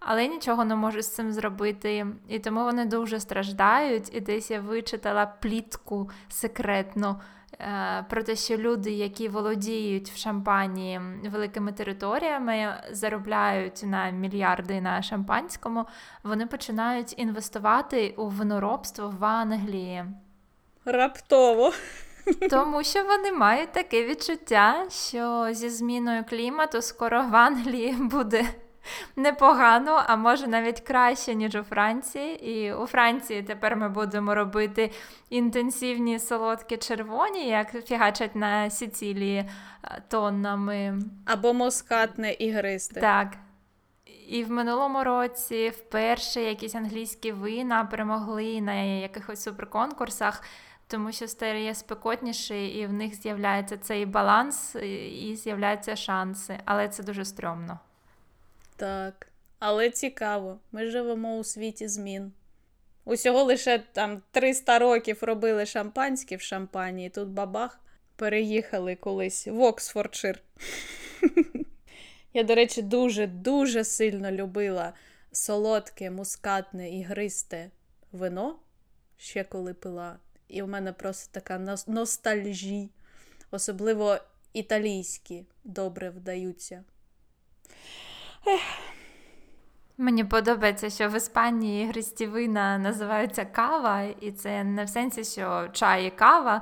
Але 0.06 0.28
нічого 0.28 0.66
не 0.66 0.76
можуть 0.76 1.06
з 1.06 1.16
цим 1.16 1.32
зробити. 1.32 2.08
І 2.28 2.40
тому 2.40 2.64
вони 2.64 2.86
дуже 2.86 3.20
страждають. 3.20 4.16
І 4.16 4.20
десь 4.20 4.52
я 4.52 4.62
вичитала 4.62 5.26
плітку 5.26 6.10
секретну 6.30 7.16
Е, 7.60 8.06
про 8.10 8.24
те, 8.24 8.36
що 8.36 8.58
люди, 8.58 8.92
які 8.92 9.28
володіють 9.28 10.10
в 10.10 10.18
шампані 10.18 11.02
великими 11.24 11.72
територіями, 11.72 12.76
заробляють 12.92 13.84
на 13.84 14.10
мільярди 14.10 14.82
на 14.82 15.02
шампанському, 15.02 15.86
вони 16.24 16.46
починають 16.48 17.20
інвестувати 17.20 18.14
у 18.18 18.28
виноробство 18.28 19.14
в 19.20 19.26
Англії. 19.26 20.06
Раптово. 20.86 21.74
Тому 22.50 22.84
що 22.84 23.04
вони 23.04 23.32
мають 23.32 23.72
таке 23.72 24.06
відчуття, 24.06 24.86
що 24.90 25.48
зі 25.52 25.70
зміною 25.70 26.24
клімату 26.30 26.82
скоро 26.82 27.24
в 27.24 27.36
Англії 27.36 27.94
буде 28.00 28.46
непогано, 29.16 30.04
а 30.08 30.16
може 30.16 30.48
навіть 30.48 30.80
краще, 30.80 31.36
ніж 31.36 31.56
у 31.56 31.64
Франції. 31.64 32.52
І 32.52 32.74
у 32.74 32.86
Франції 32.86 33.44
тепер 33.44 33.76
ми 33.76 33.90
будемо 33.90 34.36
робити 34.36 34.92
інтенсивні 35.30 36.20
солодкі 36.20 36.78
червоні, 36.78 37.48
як 37.48 37.86
фігачать 37.86 38.36
на 38.36 38.70
Сицилії 38.70 39.38
е, 39.38 39.50
тоннами. 40.10 41.00
Або 41.26 41.54
москатне 41.54 42.34
ігристе. 42.34 43.02
Так. 43.02 43.28
І 44.28 44.44
в 44.44 44.52
минулому 44.52 45.04
році 45.04 45.70
вперше 45.70 46.42
якісь 46.42 46.76
англійські 46.76 47.32
вина 47.32 47.86
перемогли 47.86 48.62
на 48.62 48.74
якихось 48.74 49.44
суперконкурсах, 49.44 50.44
тому 50.88 51.12
що 51.12 51.28
стає 51.28 51.76
спекотніше, 51.76 52.68
і 52.68 52.86
в 52.86 52.94
них 52.94 53.16
з'являється 53.16 53.78
цей 53.78 54.06
баланс, 54.06 54.76
і 55.22 55.36
з'являються 55.36 55.96
шанси. 55.96 56.60
Але 56.66 56.90
це 56.90 57.04
дуже 57.04 57.26
стрьомно. 57.26 57.80
Так, 58.76 59.28
але 59.60 59.90
цікаво, 59.90 60.60
ми 60.72 60.88
живемо 60.88 61.38
у 61.38 61.44
світі 61.44 61.88
змін. 61.88 62.32
Усього 63.06 63.44
лише 63.44 63.80
там 63.80 64.22
300 64.32 64.80
років 64.80 65.18
робили 65.22 65.66
шампанське 65.66 66.36
в 66.36 66.42
шампанії, 66.42 67.10
тут 67.10 67.28
бабах 67.28 67.80
переїхали 68.16 68.96
колись 68.96 69.48
в 69.48 69.62
Оксфордшир. 69.62 70.42
Я, 72.34 72.44
до 72.44 72.56
речі, 72.56 72.82
дуже-дуже 72.82 73.84
сильно 73.84 74.32
любила 74.32 74.94
солодке, 75.32 76.12
мускатне 76.12 76.90
і 76.90 77.04
гристе 77.04 77.72
вино, 78.12 78.60
ще 79.18 79.44
коли 79.44 79.74
пила. 79.74 80.20
І 80.48 80.62
в 80.62 80.68
мене 80.68 80.94
просто 80.94 81.40
така 81.40 81.78
ностальжі, 81.88 82.90
особливо 83.52 84.18
італійські 84.54 85.46
добре 85.64 86.10
вдаються. 86.10 86.84
Ех. 88.48 88.62
Мені 89.98 90.24
подобається, 90.24 90.90
що 90.90 91.10
в 91.10 91.18
Іспанії 91.18 91.88
гристівина 91.88 92.78
називаються 92.78 93.46
кава, 93.46 94.02
і 94.02 94.32
це 94.32 94.64
не 94.64 94.84
в 94.84 94.90
сенсі, 94.90 95.24
що 95.24 95.70
чай 95.74 96.08
і 96.08 96.12
кава, 96.12 96.62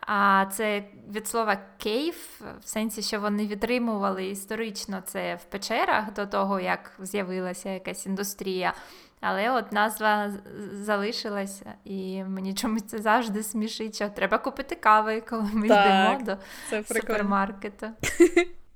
а 0.00 0.46
це 0.52 0.84
від 1.10 1.28
слова 1.28 1.58
кейф, 1.78 2.40
в 2.40 2.68
сенсі, 2.68 3.02
що 3.02 3.20
вони 3.20 3.46
відтримували 3.46 4.26
історично 4.26 5.02
це 5.06 5.34
в 5.34 5.44
печерах 5.44 6.12
до 6.12 6.26
того, 6.26 6.60
як 6.60 6.92
з'явилася 6.98 7.70
якась 7.70 8.06
індустрія. 8.06 8.74
Але 9.20 9.50
от 9.50 9.72
назва 9.72 10.32
залишилася, 10.72 11.74
і 11.84 12.24
мені 12.24 12.54
чомусь 12.54 12.82
це 12.82 12.98
завжди 12.98 13.42
смішить, 13.42 13.94
що 13.94 14.08
треба 14.08 14.38
купити 14.38 14.74
кави, 14.74 15.20
коли 15.20 15.48
ми 15.52 15.68
так, 15.68 15.86
йдемо 15.86 16.24
до 16.24 16.42
це 16.70 16.84
супермаркету. 16.84 17.86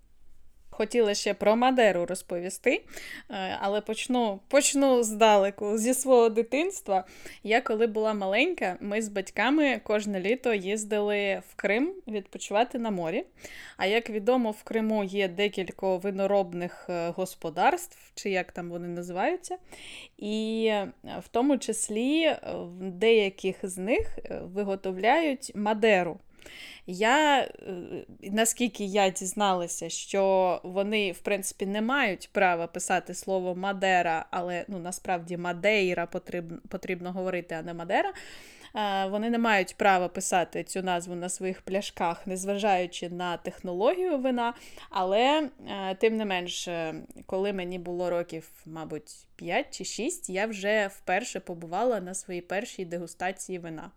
Хотіла 0.74 1.14
ще 1.14 1.34
про 1.34 1.56
Мадеру 1.56 2.06
розповісти, 2.06 2.84
е, 3.30 3.58
але 3.60 3.80
почну 3.80 4.40
почну 4.48 5.02
здалеку 5.02 5.78
зі 5.78 5.94
свого 5.94 6.28
дитинства. 6.28 7.04
Я 7.42 7.60
коли 7.60 7.86
була 7.86 8.14
маленька, 8.14 8.76
ми 8.80 9.02
з 9.02 9.08
батьками 9.08 9.80
кожне 9.84 10.20
літо 10.20 10.54
їздили 10.54 11.42
в 11.48 11.54
Крим 11.56 11.94
відпочивати 12.08 12.78
на 12.78 12.90
морі. 12.90 13.24
А 13.76 13.86
як 13.86 14.10
відомо, 14.10 14.50
в 14.50 14.62
Криму 14.62 15.04
є 15.04 15.28
декілька 15.28 15.96
виноробних 15.96 16.86
е, 16.88 17.08
господарств, 17.08 18.12
чи 18.14 18.30
як 18.30 18.52
там 18.52 18.70
вони 18.70 18.88
називаються. 18.88 19.56
І 20.18 20.66
е, 20.70 20.92
в 21.20 21.28
тому 21.28 21.58
числі 21.58 22.36
в 22.52 22.90
деяких 22.90 23.56
з 23.62 23.78
них 23.78 24.18
виготовляють 24.42 25.52
Мадеру. 25.54 26.18
Я, 26.86 27.40
е, 27.40 27.50
наскільки 28.20 28.84
я 28.84 29.10
дізналася, 29.10 29.88
що 29.88 30.60
вони, 30.64 31.12
в 31.12 31.18
принципі, 31.18 31.66
не 31.66 31.82
мають 31.82 32.30
права 32.32 32.66
писати 32.66 33.14
слово 33.14 33.54
Мадера, 33.54 34.26
але 34.30 34.64
ну, 34.68 34.78
насправді 34.78 35.36
Мадейра 35.36 36.06
потрібно, 36.06 36.58
потрібно 36.68 37.12
говорити, 37.12 37.54
а 37.54 37.62
не 37.62 37.74
Мадера. 37.74 38.12
Е, 38.76 39.06
вони 39.06 39.30
не 39.30 39.38
мають 39.38 39.76
права 39.76 40.08
писати 40.08 40.64
цю 40.64 40.82
назву 40.82 41.14
на 41.14 41.28
своїх 41.28 41.62
пляшках, 41.62 42.26
незважаючи 42.26 43.08
на 43.08 43.36
технологію 43.36 44.18
вина. 44.18 44.54
Але, 44.90 45.48
е, 45.68 45.94
тим 45.94 46.16
не 46.16 46.24
менш, 46.24 46.68
коли 47.26 47.52
мені 47.52 47.78
було 47.78 48.10
років, 48.10 48.50
мабуть, 48.66 49.26
5 49.36 49.78
чи 49.78 49.84
6, 49.84 50.30
я 50.30 50.46
вже 50.46 50.86
вперше 50.86 51.40
побувала 51.40 52.00
на 52.00 52.14
своїй 52.14 52.40
першій 52.40 52.84
дегустації 52.84 53.58
вина. 53.58 53.90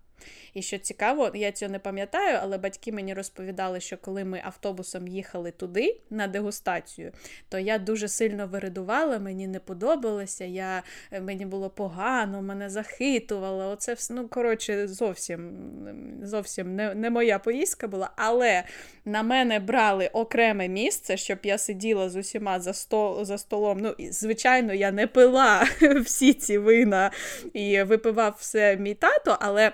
І 0.53 0.61
що 0.61 0.77
цікаво, 0.77 1.31
я 1.33 1.51
цього 1.51 1.71
не 1.71 1.79
пам'ятаю, 1.79 2.39
але 2.41 2.57
батьки 2.57 2.91
мені 2.91 3.13
розповідали, 3.13 3.79
що 3.79 3.97
коли 3.97 4.23
ми 4.23 4.41
автобусом 4.43 5.07
їхали 5.07 5.51
туди 5.51 5.99
на 6.09 6.27
дегустацію, 6.27 7.11
то 7.49 7.59
я 7.59 7.77
дуже 7.77 8.07
сильно 8.07 8.47
виридувала, 8.47 9.19
мені 9.19 9.47
не 9.47 9.59
подобалося, 9.59 10.45
я, 10.45 10.83
е, 11.11 11.21
мені 11.21 11.45
було 11.45 11.69
погано, 11.69 12.41
мене 12.41 12.69
захитувало. 12.69 13.69
Оце 13.69 13.93
все, 13.93 14.13
ну, 14.13 14.27
коротше, 14.27 14.87
зовсім 14.87 15.51
зовсім 16.23 16.75
не, 16.75 16.95
не 16.95 17.09
моя 17.09 17.39
поїздка 17.39 17.87
була. 17.87 18.09
Але 18.15 18.63
на 19.05 19.23
мене 19.23 19.59
брали 19.59 20.07
окреме 20.07 20.67
місце, 20.67 21.17
щоб 21.17 21.39
я 21.43 21.57
сиділа 21.57 22.09
з 22.09 22.15
усіма 22.15 22.59
за 22.59 22.73
стол, 22.73 23.25
за 23.25 23.37
столом. 23.37 23.79
Ну, 23.79 23.95
і, 23.97 24.11
Звичайно, 24.11 24.73
я 24.73 24.91
не 24.91 25.07
пила 25.07 25.67
всі 26.05 26.33
ці 26.33 26.57
вина 26.57 27.11
і 27.53 27.83
випивав 27.83 28.35
все 28.39 28.77
мій 28.77 28.93
тато, 28.93 29.37
але 29.39 29.71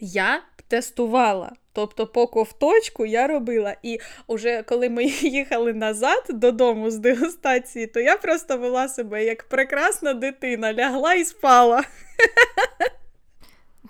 я 0.00 0.42
тестувала. 0.68 1.52
Тобто, 1.72 2.06
по 2.06 2.26
ковточку 2.26 3.06
я 3.06 3.26
робила. 3.26 3.76
І 3.82 4.00
вже 4.28 4.62
коли 4.62 4.88
ми 4.88 5.04
їхали 5.04 5.74
назад 5.74 6.24
додому 6.28 6.90
з 6.90 6.98
дегустації, 6.98 7.86
то 7.86 8.00
я 8.00 8.16
просто 8.16 8.58
вела 8.58 8.88
себе 8.88 9.24
як 9.24 9.44
прекрасна 9.44 10.14
дитина, 10.14 10.74
лягла 10.74 11.14
і 11.14 11.24
спала. 11.24 11.84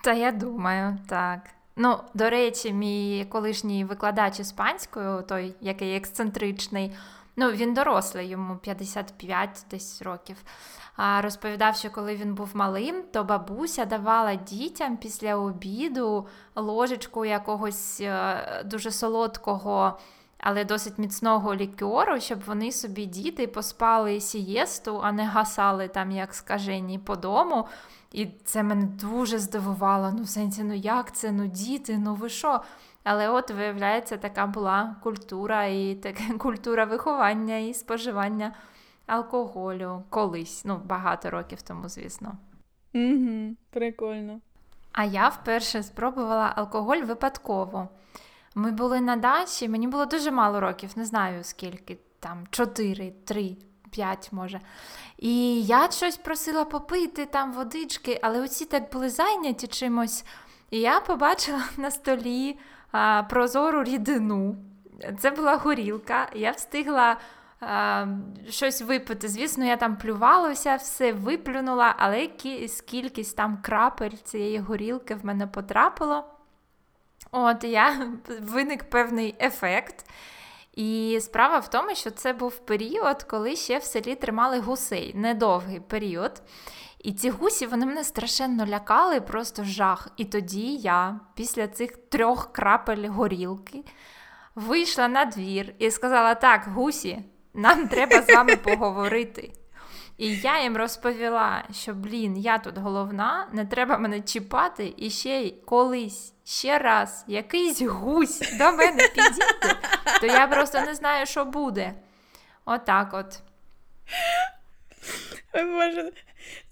Та 0.04 0.12
я 0.12 0.32
думаю, 0.32 0.98
так. 1.08 1.40
Ну, 1.76 1.98
до 2.14 2.30
речі, 2.30 2.72
мій 2.72 3.26
колишній 3.28 3.84
викладач 3.84 4.40
іспанською, 4.40 5.22
той 5.22 5.54
який 5.60 5.96
ексцентричний, 5.96 6.92
ну 7.38 7.50
він 7.50 7.74
дорослий, 7.74 8.28
йому 8.28 8.56
55 8.56 9.66
десь 9.70 10.02
років 10.02 10.36
розповідав, 11.20 11.76
що 11.76 11.90
коли 11.90 12.16
він 12.16 12.34
був 12.34 12.50
малим, 12.54 13.02
то 13.12 13.24
бабуся 13.24 13.84
давала 13.84 14.34
дітям 14.34 14.96
після 14.96 15.36
обіду 15.36 16.26
ложечку 16.54 17.24
якогось 17.24 18.00
е, 18.00 18.62
дуже 18.64 18.90
солодкого. 18.90 19.98
Але 20.40 20.64
досить 20.64 20.98
міцного 20.98 21.54
лікеру, 21.54 22.20
щоб 22.20 22.40
вони 22.46 22.72
собі 22.72 23.06
діти 23.06 23.46
поспали 23.46 24.20
сієсту, 24.20 25.00
а 25.02 25.12
не 25.12 25.24
гасали 25.24 25.88
там, 25.88 26.10
як 26.10 26.34
скажені, 26.34 26.98
по 26.98 27.16
дому. 27.16 27.66
І 28.12 28.26
це 28.44 28.62
мене 28.62 28.86
дуже 28.86 29.38
здивувало. 29.38 30.12
Ну, 30.16 30.22
в 30.22 30.28
сенсі, 30.28 30.64
ну 30.64 30.74
як 30.74 31.16
це? 31.16 31.32
Ну, 31.32 31.46
діти, 31.46 31.98
ну 31.98 32.14
ви 32.14 32.28
що? 32.28 32.60
Але 33.10 33.28
от, 33.28 33.50
виявляється, 33.50 34.16
така 34.16 34.46
була 34.46 34.96
культура 35.02 35.64
і 35.64 35.94
така 35.94 36.22
культура 36.38 36.84
виховання 36.84 37.56
і 37.56 37.74
споживання 37.74 38.54
алкоголю 39.06 40.02
колись, 40.10 40.64
ну, 40.64 40.80
багато 40.84 41.30
років 41.30 41.62
тому, 41.62 41.88
звісно. 41.88 42.32
Угу, 42.94 43.56
Прикольно. 43.70 44.40
А 44.92 45.04
я 45.04 45.28
вперше 45.28 45.82
спробувала 45.82 46.52
алкоголь 46.56 47.02
випадково. 47.02 47.88
Ми 48.54 48.70
були 48.70 49.00
на 49.00 49.16
дачі, 49.16 49.68
мені 49.68 49.88
було 49.88 50.06
дуже 50.06 50.30
мало 50.30 50.60
років, 50.60 50.90
не 50.96 51.04
знаю 51.04 51.44
скільки, 51.44 51.98
там 52.20 52.46
4, 52.50 53.12
3, 53.24 53.56
5 53.90 54.32
може. 54.32 54.60
І 55.18 55.62
я 55.62 55.90
щось 55.90 56.16
просила 56.16 56.64
попити 56.64 57.26
там 57.26 57.52
водички, 57.52 58.20
але 58.22 58.44
усі 58.44 58.64
так 58.64 58.92
були 58.92 59.10
зайняті 59.10 59.66
чимось. 59.66 60.24
І 60.70 60.80
я 60.80 61.00
побачила 61.00 61.64
на 61.76 61.90
столі 61.90 62.58
прозору 63.28 63.84
рідину. 63.84 64.56
Це 65.18 65.30
була 65.30 65.56
горілка. 65.56 66.28
Я 66.34 66.50
встигла 66.50 67.16
а, 67.60 68.06
щось 68.48 68.82
випити. 68.82 69.28
Звісно, 69.28 69.64
я 69.64 69.76
там 69.76 69.96
плювалася, 69.96 70.76
все 70.76 71.12
виплюнула, 71.12 71.94
але 71.98 72.26
кількість 72.86 73.36
там 73.36 73.58
крапель 73.62 74.16
цієї 74.24 74.58
горілки 74.58 75.14
в 75.14 75.26
мене 75.26 75.46
потрапило. 75.46 76.24
От 77.30 77.64
я 77.64 78.10
виник 78.40 78.84
певний 78.84 79.34
ефект. 79.40 80.04
І 80.74 81.18
справа 81.20 81.58
в 81.58 81.70
тому, 81.70 81.94
що 81.94 82.10
це 82.10 82.32
був 82.32 82.58
період, 82.58 83.22
коли 83.22 83.56
ще 83.56 83.78
в 83.78 83.82
селі 83.82 84.14
тримали 84.14 84.60
гусей, 84.60 85.14
недовгий 85.14 85.80
період. 85.80 86.42
І 86.98 87.12
ці 87.12 87.30
гусі 87.30 87.66
вони 87.66 87.86
мене 87.86 88.04
страшенно 88.04 88.66
лякали, 88.66 89.20
просто 89.20 89.64
жах. 89.64 90.08
І 90.16 90.24
тоді 90.24 90.74
я, 90.76 91.20
після 91.34 91.68
цих 91.68 91.96
трьох 91.96 92.52
крапель 92.52 93.08
горілки, 93.08 93.84
вийшла 94.54 95.08
на 95.08 95.24
двір 95.24 95.74
і 95.78 95.90
сказала: 95.90 96.34
так, 96.34 96.64
гусі, 96.64 97.24
нам 97.54 97.88
треба 97.88 98.22
з 98.22 98.34
вами 98.34 98.56
поговорити. 98.64 99.52
І 100.16 100.36
я 100.36 100.62
їм 100.62 100.76
розповіла, 100.76 101.64
що, 101.72 101.94
блін, 101.94 102.36
я 102.36 102.58
тут 102.58 102.78
головна, 102.78 103.48
не 103.52 103.66
треба 103.66 103.98
мене 103.98 104.20
чіпати, 104.20 104.94
і 104.96 105.10
ще 105.10 105.40
й 105.40 105.50
колись, 105.50 106.34
ще 106.44 106.78
раз, 106.78 107.24
якийсь 107.28 107.82
гусь 107.82 108.58
до 108.58 108.72
мене 108.72 109.08
підійде, 109.08 109.76
то 110.20 110.26
я 110.26 110.46
просто 110.46 110.80
не 110.80 110.94
знаю, 110.94 111.26
що 111.26 111.44
буде. 111.44 111.94
Отак 112.64 113.14
от. 113.14 113.40
Боже, 115.64 116.12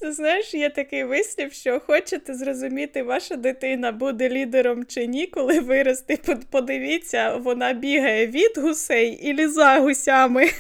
ти 0.00 0.12
знаєш, 0.12 0.54
є 0.54 0.70
такий 0.70 1.04
вислів, 1.04 1.52
що 1.52 1.80
хочете 1.80 2.34
зрозуміти, 2.34 3.02
ваша 3.02 3.36
дитина 3.36 3.92
буде 3.92 4.28
лідером 4.28 4.86
чи 4.86 5.06
ні, 5.06 5.26
коли 5.26 5.60
виросте, 5.60 6.16
подивіться, 6.50 7.36
вона 7.36 7.72
бігає 7.72 8.26
від 8.26 8.58
гусей 8.58 9.12
і 9.12 9.46
за 9.46 9.78
гусями. 9.78 10.50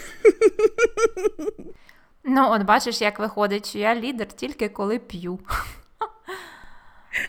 Ну, 2.28 2.50
от 2.50 2.62
бачиш, 2.62 3.00
як 3.00 3.18
виходить, 3.18 3.68
що 3.68 3.78
я 3.78 3.94
лідер 3.94 4.26
тільки 4.26 4.68
коли 4.68 4.98
п'ю. 4.98 5.38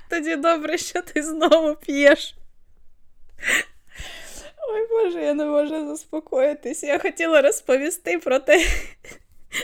Тоді 0.09 0.35
добре, 0.35 0.77
що 0.77 1.01
ти 1.01 1.23
знову 1.23 1.75
п'єш. 1.75 2.35
Ой 4.69 4.87
Боже, 4.89 5.21
я 5.21 5.33
не 5.33 5.45
можу 5.45 5.87
заспокоїтись. 5.87 6.83
Я 6.83 6.99
хотіла 6.99 7.41
розповісти 7.41 8.17
про 8.17 8.39
те, 8.39 8.65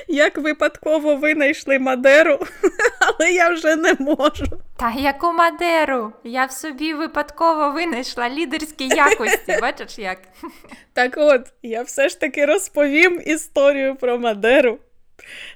як 0.07 0.37
випадково 0.37 1.15
винайшли 1.15 1.79
Мадеру, 1.79 2.39
але 2.99 3.31
я 3.31 3.49
вже 3.49 3.75
не 3.75 3.93
можу. 3.99 4.45
Та 4.77 4.91
яку 4.91 5.33
Мадеру? 5.33 6.13
Я 6.23 6.45
в 6.45 6.51
собі 6.51 6.93
випадково 6.93 7.71
винайшла 7.71 8.29
лідерські 8.29 8.87
якості, 8.87 9.57
бачиш 9.61 9.99
як? 9.99 10.19
Так 10.93 11.13
от, 11.17 11.41
я 11.63 11.81
все 11.81 12.09
ж 12.09 12.19
таки 12.19 12.45
розповім 12.45 13.21
історію 13.25 13.95
про 13.95 14.19
Мадеру. 14.19 14.77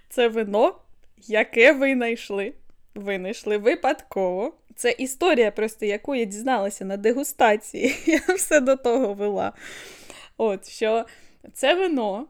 Це 0.10 0.28
вино, 0.28 0.76
яке 1.18 1.74
винайшли. 1.74 2.54
Винайшли 2.96 3.58
випадково. 3.58 4.54
Це 4.76 4.92
історія, 4.92 5.52
просто 5.52 5.86
яку 5.86 6.16
я 6.16 6.26
дізналася 6.26 6.86
на 6.86 6.98
дегустації. 6.98 7.96
Я 8.06 8.36
все 8.36 8.60
до 8.60 8.76
того 8.76 9.14
вела. 9.14 9.54
От, 10.38 10.70
що 10.70 11.06
це 11.54 11.74
вино, 11.74 12.28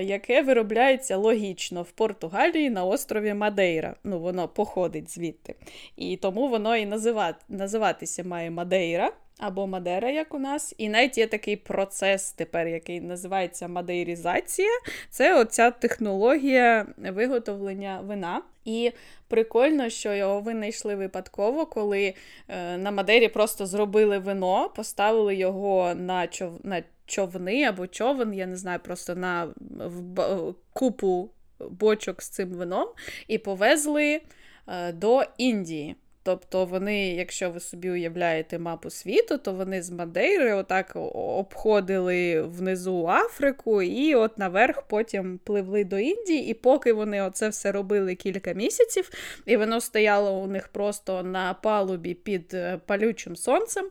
яке 0.00 0.42
виробляється 0.42 1.16
логічно 1.16 1.82
в 1.82 1.90
Португалії 1.90 2.70
на 2.70 2.84
острові 2.84 3.34
Мадейра. 3.34 3.94
Ну, 4.04 4.18
воно 4.18 4.48
походить 4.48 5.10
звідти. 5.10 5.54
І 5.96 6.16
тому 6.16 6.48
воно 6.48 6.76
і 6.76 6.86
називати, 6.86 7.38
називатися 7.48 8.24
має 8.24 8.50
Мадейра 8.50 9.12
або 9.40 9.66
Мадера, 9.66 10.10
як 10.10 10.34
у 10.34 10.38
нас. 10.38 10.74
І 10.78 10.88
навіть 10.88 11.18
є 11.18 11.26
такий 11.26 11.56
процес 11.56 12.32
тепер, 12.32 12.68
який 12.68 13.00
називається 13.00 13.68
мадейрізація. 13.68 14.70
Це 15.10 15.40
оця 15.40 15.70
технологія 15.70 16.86
виготовлення 16.96 18.00
вина. 18.04 18.42
І 18.64 18.92
прикольно, 19.28 19.88
що 19.88 20.14
його 20.14 20.40
винайшли 20.40 20.94
випадково, 20.94 21.66
коли 21.66 22.14
е, 22.48 22.76
на 22.78 22.90
Мадері 22.90 23.28
просто 23.28 23.66
зробили 23.66 24.18
вино, 24.18 24.70
поставили 24.76 25.34
його 25.34 25.94
на 25.94 26.26
чов... 26.26 26.52
на 26.62 26.82
човни 27.10 27.64
або 27.64 27.86
човен, 27.86 28.34
я 28.34 28.46
не 28.46 28.56
знаю, 28.56 28.80
просто 28.82 29.14
на 29.14 29.48
в... 29.56 30.54
купу 30.72 31.30
бочок 31.70 32.22
з 32.22 32.28
цим 32.28 32.48
вином 32.48 32.88
і 33.28 33.38
повезли 33.38 34.20
е, 34.68 34.92
до 34.92 35.22
Індії. 35.38 35.96
Тобто 36.22 36.64
вони, 36.64 37.08
якщо 37.08 37.50
ви 37.50 37.60
собі 37.60 37.90
уявляєте 37.90 38.58
мапу 38.58 38.90
світу, 38.90 39.38
то 39.38 39.52
вони 39.52 39.82
з 39.82 39.90
Мадейри 39.90 40.52
отак 40.52 40.92
обходили 41.14 42.42
внизу 42.42 43.08
Африку 43.08 43.82
і 43.82 44.14
от 44.14 44.38
наверх 44.38 44.82
потім 44.82 45.40
пливли 45.44 45.84
до 45.84 45.98
Індії. 45.98 46.50
І 46.50 46.54
поки 46.54 46.92
вони 46.92 47.22
оце 47.22 47.48
все 47.48 47.72
робили 47.72 48.14
кілька 48.14 48.52
місяців, 48.52 49.10
і 49.46 49.56
воно 49.56 49.80
стояло 49.80 50.32
у 50.32 50.46
них 50.46 50.68
просто 50.68 51.22
на 51.22 51.54
палубі 51.54 52.14
під 52.14 52.54
е, 52.54 52.80
палючим 52.86 53.36
сонцем. 53.36 53.90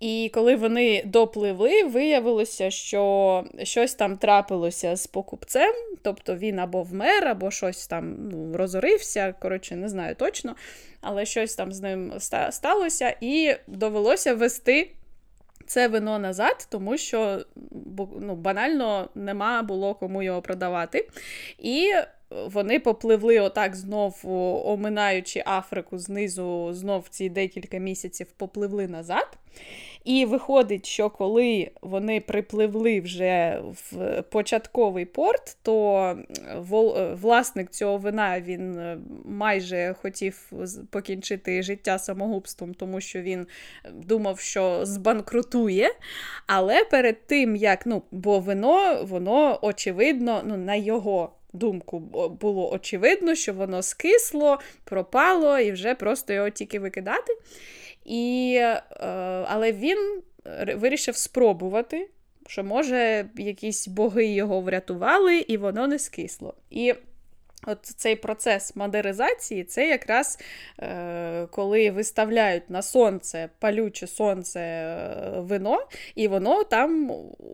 І 0.00 0.30
коли 0.34 0.56
вони 0.56 1.02
допливли, 1.06 1.84
виявилося, 1.84 2.70
що 2.70 3.44
щось 3.62 3.94
там 3.94 4.16
трапилося 4.16 4.96
з 4.96 5.06
покупцем, 5.06 5.74
тобто 6.02 6.36
він 6.36 6.58
або 6.58 6.82
вмер, 6.82 7.28
або 7.28 7.50
щось 7.50 7.86
там 7.86 8.28
ну, 8.32 8.56
розорився. 8.56 9.34
Коротше, 9.40 9.76
не 9.76 9.88
знаю 9.88 10.14
точно, 10.14 10.56
але 11.00 11.24
щось 11.24 11.54
там 11.54 11.72
з 11.72 11.80
ним 11.80 12.12
сталося, 12.50 13.16
і 13.20 13.56
довелося 13.66 14.34
вести 14.34 14.90
це 15.66 15.88
вино 15.88 16.18
назад, 16.18 16.66
тому 16.70 16.96
що 16.98 17.40
ну, 18.20 18.34
банально 18.36 19.08
нема 19.14 19.62
було 19.62 19.94
кому 19.94 20.22
його 20.22 20.42
продавати. 20.42 21.08
І 21.58 21.92
вони 22.30 22.78
попливли 22.78 23.40
отак 23.40 23.76
знов, 23.76 24.20
оминаючи 24.64 25.42
Африку 25.46 25.98
знизу, 25.98 26.72
знов 26.72 27.08
ці 27.08 27.28
декілька 27.28 27.78
місяців 27.78 28.26
попливли 28.36 28.88
назад. 28.88 29.38
І 30.04 30.24
виходить, 30.24 30.86
що 30.86 31.10
коли 31.10 31.70
вони 31.82 32.20
припливли 32.20 33.00
вже 33.00 33.62
в 33.62 34.22
початковий 34.22 35.04
порт, 35.04 35.56
то 35.62 36.18
власник 37.12 37.70
цього 37.70 37.98
вина 37.98 38.40
він 38.40 38.78
е, 38.78 38.98
майже 39.24 39.94
хотів 40.02 40.52
покінчити 40.90 41.62
життя 41.62 41.98
самогубством, 41.98 42.74
тому 42.74 43.00
що 43.00 43.20
він 43.20 43.46
думав, 43.92 44.40
що 44.40 44.80
збанкрутує. 44.86 45.90
Але 46.46 46.84
перед 46.84 47.26
тим, 47.26 47.56
як 47.56 47.86
ну, 47.86 48.02
бо 48.10 48.40
вино, 48.40 49.04
воно 49.04 49.58
очевидно, 49.62 50.42
ну, 50.44 50.56
на 50.56 50.74
його 50.74 51.32
думку, 51.58 51.98
було 52.40 52.72
очевидно, 52.72 53.34
що 53.34 53.52
воно 53.52 53.82
скисло, 53.82 54.58
пропало 54.84 55.58
і 55.58 55.72
вже 55.72 55.94
просто 55.94 56.32
його 56.32 56.50
тільки 56.50 56.78
викидати. 56.78 57.38
І, 58.04 58.54
е, 58.60 58.82
Але 59.48 59.72
він 59.72 60.22
вирішив 60.76 61.16
спробувати, 61.16 62.08
що, 62.46 62.64
може, 62.64 63.28
якісь 63.36 63.88
боги 63.88 64.26
його 64.26 64.60
врятували, 64.60 65.38
і 65.38 65.56
воно 65.56 65.86
не 65.86 65.98
скисло. 65.98 66.54
І 66.70 66.94
От 67.66 67.86
цей 67.86 68.16
процес 68.16 68.76
модеризації 68.76 69.64
це 69.64 69.88
якраз 69.88 70.38
е, 70.78 71.46
коли 71.50 71.90
виставляють 71.90 72.70
на 72.70 72.82
сонце, 72.82 73.48
палюче 73.58 74.06
сонце 74.06 74.60
е, 74.60 75.40
вино, 75.40 75.86
і 76.14 76.28
воно 76.28 76.64
там 76.64 77.10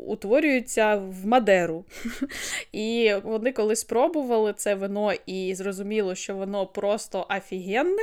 утворюється 0.06 0.96
в 0.96 1.26
мадеру. 1.26 1.84
І 2.72 3.14
вони 3.22 3.52
коли 3.52 3.76
спробували 3.76 4.52
це 4.52 4.74
вино 4.74 5.12
і 5.26 5.54
зрозуміло, 5.54 6.14
що 6.14 6.36
воно 6.36 6.66
просто 6.66 7.26
офігенне, 7.30 8.02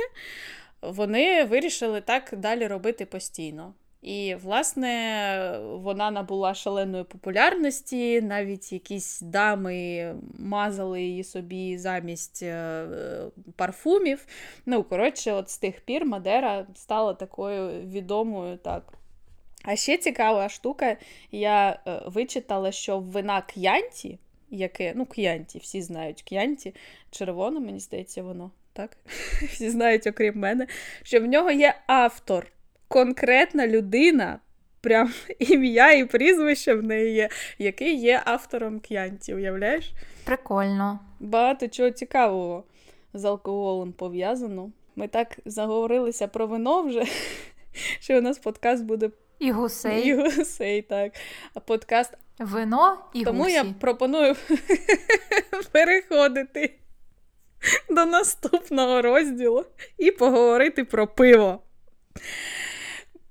вони 0.82 1.44
вирішили 1.44 2.00
так 2.00 2.34
далі 2.36 2.66
робити 2.66 3.06
постійно. 3.06 3.74
І, 4.02 4.34
власне, 4.34 5.60
вона 5.62 6.10
набула 6.10 6.54
шаленої 6.54 7.04
популярності, 7.04 8.20
навіть 8.20 8.72
якісь 8.72 9.20
дами 9.20 10.14
мазали 10.38 11.02
її 11.02 11.24
собі 11.24 11.78
замість 11.78 12.42
е, 12.42 12.86
парфумів. 13.56 14.26
Ну, 14.66 14.82
коротше, 14.82 15.32
от 15.32 15.50
з 15.50 15.58
тих 15.58 15.80
пір 15.80 16.04
Мадера 16.04 16.66
стала 16.74 17.14
такою 17.14 17.80
відомою 17.86 18.56
так. 18.56 18.92
А 19.64 19.76
ще 19.76 19.96
цікава 19.96 20.48
штука, 20.48 20.96
я 21.32 21.80
е, 21.86 22.02
вичитала, 22.06 22.72
що 22.72 22.98
вина 22.98 23.42
к'янті, 23.42 24.18
яке, 24.50 24.92
ну, 24.96 25.06
к'янті, 25.06 25.58
всі 25.58 25.82
знають 25.82 26.22
к'янті, 26.22 26.74
червоно, 27.10 27.60
мені 27.60 27.80
здається, 27.80 28.22
воно, 28.22 28.50
так? 28.72 28.96
Всі 29.48 29.70
знають, 29.70 30.06
окрім 30.06 30.38
мене, 30.38 30.66
що 31.02 31.20
в 31.20 31.24
нього 31.24 31.50
є 31.50 31.74
автор, 31.86 32.52
конкретна 32.90 33.66
людина, 33.66 34.38
прям 34.80 35.12
ім'я 35.38 35.92
і 35.92 36.04
прізвище 36.04 36.74
в 36.74 36.82
неї 36.82 37.14
є, 37.14 37.28
який 37.58 37.96
є 37.96 38.22
автором 38.24 38.80
к'янті, 38.80 39.34
уявляєш? 39.34 39.92
Прикольно. 40.24 41.00
Багато 41.20 41.68
чого 41.68 41.90
цікавого 41.90 42.64
з 43.14 43.24
алкоголем 43.24 43.92
пов'язано. 43.92 44.70
Ми 44.96 45.08
так 45.08 45.38
заговорилися 45.44 46.28
про 46.28 46.46
вино 46.46 46.82
вже, 46.82 47.04
що 48.00 48.18
у 48.18 48.20
нас 48.20 48.38
подкаст 48.38 48.84
буде 48.84 49.10
і 49.38 49.50
гусей. 49.50 50.08
І 50.08 50.14
гусей, 50.14 50.82
так. 50.82 51.12
А 51.54 51.60
подкаст. 51.60 52.14
Вино 52.38 52.98
і 53.14 53.24
Тому 53.24 53.42
гусі. 53.42 53.54
я 53.54 53.64
пропоную 53.80 54.36
переходити 55.72 56.74
до 57.90 58.06
наступного 58.06 59.02
розділу 59.02 59.64
і 59.98 60.10
поговорити 60.10 60.84
про 60.84 61.06
пиво. 61.06 61.62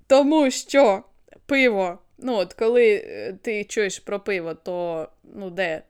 Тому 0.10 0.52
що 0.52 1.04
пиво, 1.46 2.00
ну 2.18 2.34
от 2.36 2.54
коли 2.54 2.94
е, 2.96 3.38
ти 3.42 3.64
чуєш 3.64 4.00
про 4.00 4.20
пиво, 4.20 4.54
то 4.54 5.08
ну 5.34 5.50
де 5.50 5.82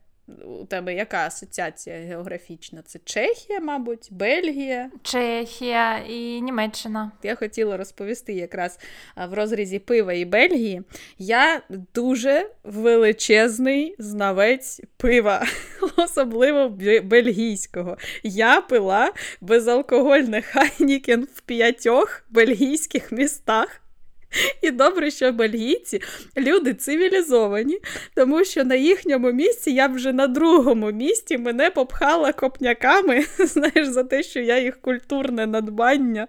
у 0.46 0.66
тебе 0.66 0.94
яка 0.94 1.18
асоціація 1.18 1.96
географічна? 1.96 2.82
Це 2.86 3.00
Чехія, 3.06 3.60
мабуть, 3.60 4.08
Бельгія? 4.12 4.92
Чехія 5.04 5.98
і 5.98 6.42
Німеччина. 6.42 7.12
Я 7.24 7.36
хотіла 7.36 7.78
розповісти 7.78 8.34
якраз 8.34 8.80
в 9.30 9.34
розрізі 9.34 9.80
пива 9.80 10.14
і 10.14 10.26
Бельгії. 10.26 10.82
Я 11.18 11.62
дуже 11.94 12.50
величезний 12.64 13.96
знавець 14.00 14.82
пива, 14.98 15.46
особливо 15.98 16.70
бельгійського. 17.04 17.98
Я 18.24 18.62
пила 18.62 19.14
безалкогольне 19.42 20.42
Хайнікен 20.52 21.28
в 21.36 21.42
п'ятьох 21.42 22.24
бельгійських 22.30 23.12
містах. 23.12 23.82
І 24.62 24.72
добре, 24.72 25.12
що 25.12 25.32
бельгійці 25.32 26.02
люди 26.38 26.74
цивілізовані, 26.74 27.80
тому 28.16 28.44
що 28.44 28.64
на 28.64 28.76
їхньому 28.76 29.32
місці 29.32 29.72
я 29.72 29.88
вже 29.88 30.14
на 30.14 30.28
другому 30.28 30.92
місці 30.92 31.38
мене 31.38 31.70
попхала 31.70 32.34
копняками, 32.34 33.26
знаєш, 33.40 33.88
за 33.88 34.04
те, 34.04 34.24
що 34.24 34.40
я 34.40 34.60
їх 34.60 34.82
культурне 34.82 35.48
надбання 35.48 36.28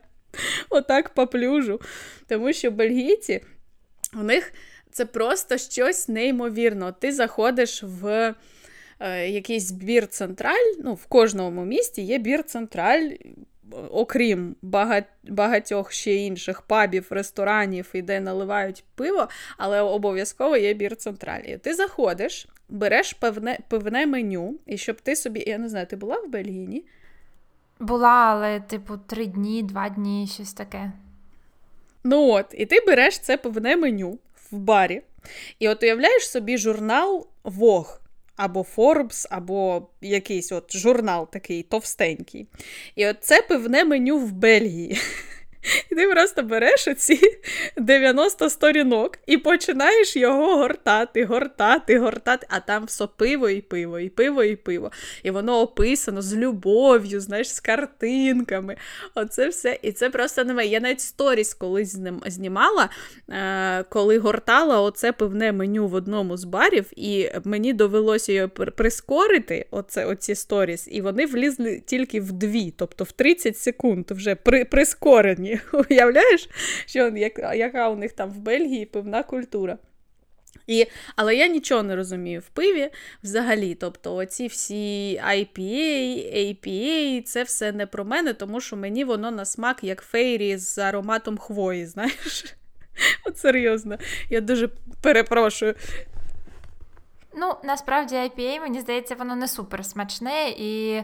отак 0.71 1.15
поплюжу. 1.15 1.81
Тому 2.29 2.53
що 2.53 2.71
бельгійці, 2.71 3.41
у 4.15 4.23
них 4.23 4.53
це 4.93 5.05
просто 5.05 5.59
щось 5.59 6.09
неймовірно. 6.09 6.93
Ти 6.93 7.13
заходиш 7.13 7.83
в. 7.83 8.35
Е, 9.03 9.29
якийсь 9.29 9.71
бір 9.71 10.07
централь, 10.07 10.75
ну, 10.85 10.95
в 10.95 11.07
кожному 11.07 11.65
місті 11.65 12.03
є 12.03 12.19
бір 12.19 12.43
централь, 12.43 13.11
окрім 13.91 14.57
багатьох 15.23 15.93
ще 15.93 16.15
інших 16.15 16.63
пабів, 16.63 17.07
ресторанів 17.11 17.91
і 17.93 18.03
де 18.03 18.21
наливають 18.21 18.85
пиво, 18.95 19.29
але 19.57 19.81
обов'язково 19.81 20.57
є 20.57 20.75
бір 20.75 20.97
централі. 20.97 21.59
Ти 21.63 21.75
заходиш, 21.75 22.49
береш 22.69 23.13
певне 23.13 23.59
певне 23.69 24.07
меню, 24.07 24.55
і 24.67 24.79
щоб 24.79 25.01
ти 25.01 25.17
собі, 25.17 25.45
я 25.47 25.59
не 25.59 25.69
знаю, 25.69 25.87
ти 25.87 25.97
була 25.97 26.17
в 26.17 26.29
Бельгії? 26.29 26.85
Була, 27.81 28.09
але, 28.09 28.61
типу, 28.61 28.97
три 29.07 29.27
дні, 29.27 29.63
два 29.63 29.89
дні, 29.89 30.29
щось 30.35 30.53
таке. 30.53 30.93
Ну 32.05 32.29
от, 32.29 32.47
і 32.53 32.67
ти 32.67 32.81
береш 32.87 33.19
це 33.19 33.37
певне 33.37 33.77
меню 33.77 34.19
в 34.51 34.59
барі, 34.59 35.03
і 35.59 35.69
от 35.69 35.83
уявляєш 35.83 36.31
собі 36.31 36.59
журнал 36.59 37.27
Вог 37.45 38.00
або 38.41 38.67
Forbes, 38.77 39.27
або 39.31 39.89
якийсь 40.01 40.53
от 40.53 40.77
журнал 40.77 41.31
такий 41.31 41.63
товстенький. 41.63 42.47
І 42.97 43.07
от 43.07 43.17
це 43.21 43.43
пивне 43.43 43.85
меню 43.85 44.19
в 44.19 44.33
Бельгії. 44.33 44.99
І 45.91 45.95
ти 45.95 46.09
просто 46.09 46.43
береш 46.43 46.89
оці 46.89 47.21
90 47.77 48.51
сторінок 48.51 49.19
і 49.27 49.39
починаєш 49.39 50.17
його 50.17 50.57
гортати, 50.57 51.25
гортати, 51.25 51.99
гортати, 51.99 52.47
а 52.51 52.61
там 52.61 52.85
все 52.85 53.07
пиво 53.17 53.49
і 53.49 53.61
пиво, 53.61 53.99
і 53.99 54.09
пиво, 54.09 54.45
і 54.45 54.57
пиво. 54.57 54.91
І 55.23 55.31
воно 55.31 55.61
описано 55.61 56.23
з 56.23 56.37
любов'ю, 56.37 57.21
знаєш, 57.21 57.55
з 57.55 57.61
картинками. 57.61 58.77
Оце 59.15 59.49
все. 59.49 59.79
І 59.83 59.93
це 59.93 60.11
просто 60.11 60.45
немає. 60.45 60.71
Я 60.71 60.81
навіть 60.81 61.01
сторіс 61.01 61.55
колись 61.55 61.99
знімала, 62.27 62.89
е, 63.31 63.83
коли 63.83 64.19
гортала 64.19 64.81
оце 64.81 65.13
пивне 65.13 65.53
меню 65.53 65.89
в 65.89 65.95
одному 65.95 66.37
з 66.37 66.45
барів, 66.45 66.87
і 66.97 67.31
мені 67.45 67.73
довелося 67.73 68.33
його 68.33 68.49
прискорити, 68.49 69.67
оце, 69.71 70.07
оці 70.07 70.35
сторіс, 70.35 70.89
і 70.91 71.01
вони 71.01 71.27
влізли 71.27 71.83
тільки 71.87 72.21
в 72.21 72.33
дві, 72.33 72.75
тобто 72.77 73.05
в 73.05 73.13
30 73.13 73.59
секунд 73.59 74.11
вже 74.11 74.35
при, 74.35 74.65
прискорені. 74.65 75.50
Бельгії. 75.51 75.61
Уявляєш, 75.91 76.49
що 76.87 77.13
яка 77.55 77.89
у 77.89 77.97
них 77.97 78.13
там 78.13 78.31
в 78.31 78.39
Бельгії 78.39 78.87
пивна 78.87 79.23
культура? 79.23 79.79
І, 80.67 80.87
Але 81.17 81.37
я 81.37 81.47
нічого 81.47 81.83
не 81.83 81.97
розумію 81.97 82.41
в 82.41 82.49
пиві 82.49 82.91
взагалі. 83.23 83.75
Тобто, 83.75 84.15
оці 84.15 84.47
всі 84.47 85.21
IPA, 85.29 86.37
APA, 86.37 87.23
це 87.23 87.43
все 87.43 87.73
не 87.73 87.87
про 87.87 88.05
мене, 88.05 88.33
тому 88.33 88.61
що 88.61 88.77
мені 88.77 89.05
воно 89.05 89.31
на 89.31 89.45
смак 89.45 89.85
як 89.85 90.03
фейрі 90.03 90.57
з 90.57 90.79
ароматом 90.79 91.39
хвої, 91.39 91.87
знаєш? 91.87 92.45
От 93.27 93.39
серйозно, 93.39 93.99
я 94.31 94.41
дуже 94.41 94.69
перепрошую. 95.03 95.75
Ну, 97.35 97.55
насправді 97.65 98.15
IPA, 98.15 98.61
мені 98.61 98.81
здається, 98.81 99.15
воно 99.15 99.37
не 99.37 99.49
супер 99.49 99.85
смачне 99.85 100.49
і 100.59 101.03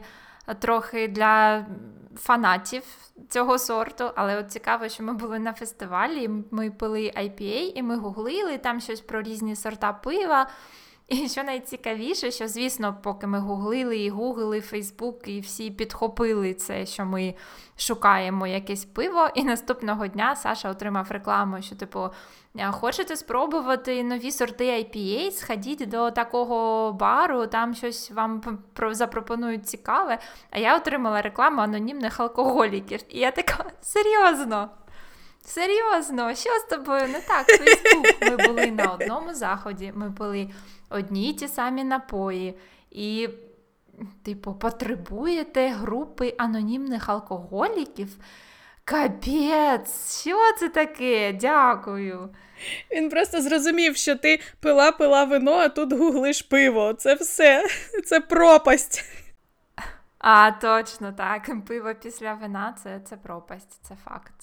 трохи 0.55 1.09
для 1.09 1.66
фанатів 2.16 2.82
цього 3.28 3.59
сорту, 3.59 4.11
але 4.14 4.38
от 4.38 4.51
цікаво, 4.51 4.88
що 4.88 5.03
ми 5.03 5.12
були 5.12 5.38
на 5.38 5.53
фестивалі, 5.53 6.30
ми 6.51 6.70
пили 6.70 7.12
IPA, 7.16 7.72
і 7.74 7.82
ми 7.82 7.97
гуглили 7.97 8.59
там 8.59 8.80
щось 8.80 9.01
про 9.01 9.22
різні 9.22 9.57
сорта 9.57 9.92
пива. 9.92 10.49
І 11.09 11.28
що 11.28 11.42
найцікавіше, 11.42 12.30
що, 12.30 12.48
звісно, 12.48 12.96
поки 13.02 13.26
ми 13.26 13.38
гуглили 13.38 13.98
і 13.98 14.11
гуглили 14.11 14.61
Фейсбук, 14.61 15.28
і 15.28 15.40
всі 15.40 15.70
підхопили 15.70 16.54
це, 16.54 16.86
що 16.86 17.04
ми 17.04 17.34
шукаємо 17.76 18.46
якесь 18.46 18.84
пиво. 18.84 19.28
І 19.34 19.44
наступного 19.44 20.07
дня 20.07 20.36
Саша 20.36 20.70
отримав 20.70 21.11
рекламу, 21.11 21.62
що, 21.62 21.76
типу, 21.76 22.09
хочете 22.70 23.16
спробувати 23.16 24.02
нові 24.02 24.32
сорти 24.32 24.64
IPA, 24.64 25.30
сходіть 25.30 25.88
до 25.88 26.11
такого 26.11 26.92
бару, 26.92 27.46
там 27.46 27.74
щось 27.74 28.11
вам 28.11 28.42
запропонують 28.90 29.68
цікаве. 29.68 30.18
А 30.50 30.59
я 30.59 30.76
отримала 30.76 31.22
рекламу 31.22 31.61
анонімних 31.61 32.20
алкоголіків. 32.20 33.00
І 33.09 33.18
я 33.18 33.30
така, 33.30 33.64
серйозно. 33.80 34.70
Серйозно, 35.46 36.34
що 36.34 36.50
з 36.50 36.62
тобою 36.62 37.09
не 37.09 37.20
так? 37.20 37.46
Фейсбук. 37.46 38.07
Ми 38.22 38.46
були 38.46 38.70
на 38.70 38.92
одному 38.92 39.34
заході, 39.34 39.92
ми 39.94 40.09
були 40.09 40.50
одні 40.91 41.30
й 41.30 41.32
ті 41.32 41.49
самі 41.49 41.84
напої. 41.84 42.55
І, 42.91 43.28
типу, 44.24 44.55
потребуєте 44.55 45.68
групи 45.68 46.34
анонімних 46.39 47.09
алкоголіків? 47.09 48.09
Капець, 48.84 50.20
що 50.22 50.37
це 50.59 50.68
таке? 50.68 51.32
Дякую. 51.32 52.28
Він 52.91 53.11
просто 53.11 53.43
зрозумів, 53.43 53.97
що 53.97 54.14
ти 54.14 54.41
пила 54.61 54.93
пила 54.93 55.24
вино, 55.24 55.53
а 55.53 55.68
тут 55.68 55.93
гуглиш 55.93 56.43
пиво. 56.43 56.95
Це 56.95 57.14
все, 57.14 57.66
це 58.05 58.20
пропасть. 58.20 59.05
А, 60.18 60.50
точно 60.50 61.12
так. 61.12 61.50
Пиво 61.68 61.94
після 62.02 62.34
вина 62.34 62.76
це, 62.82 63.00
це 63.04 63.16
пропасть, 63.16 63.78
це 63.82 63.94
факт. 64.04 64.34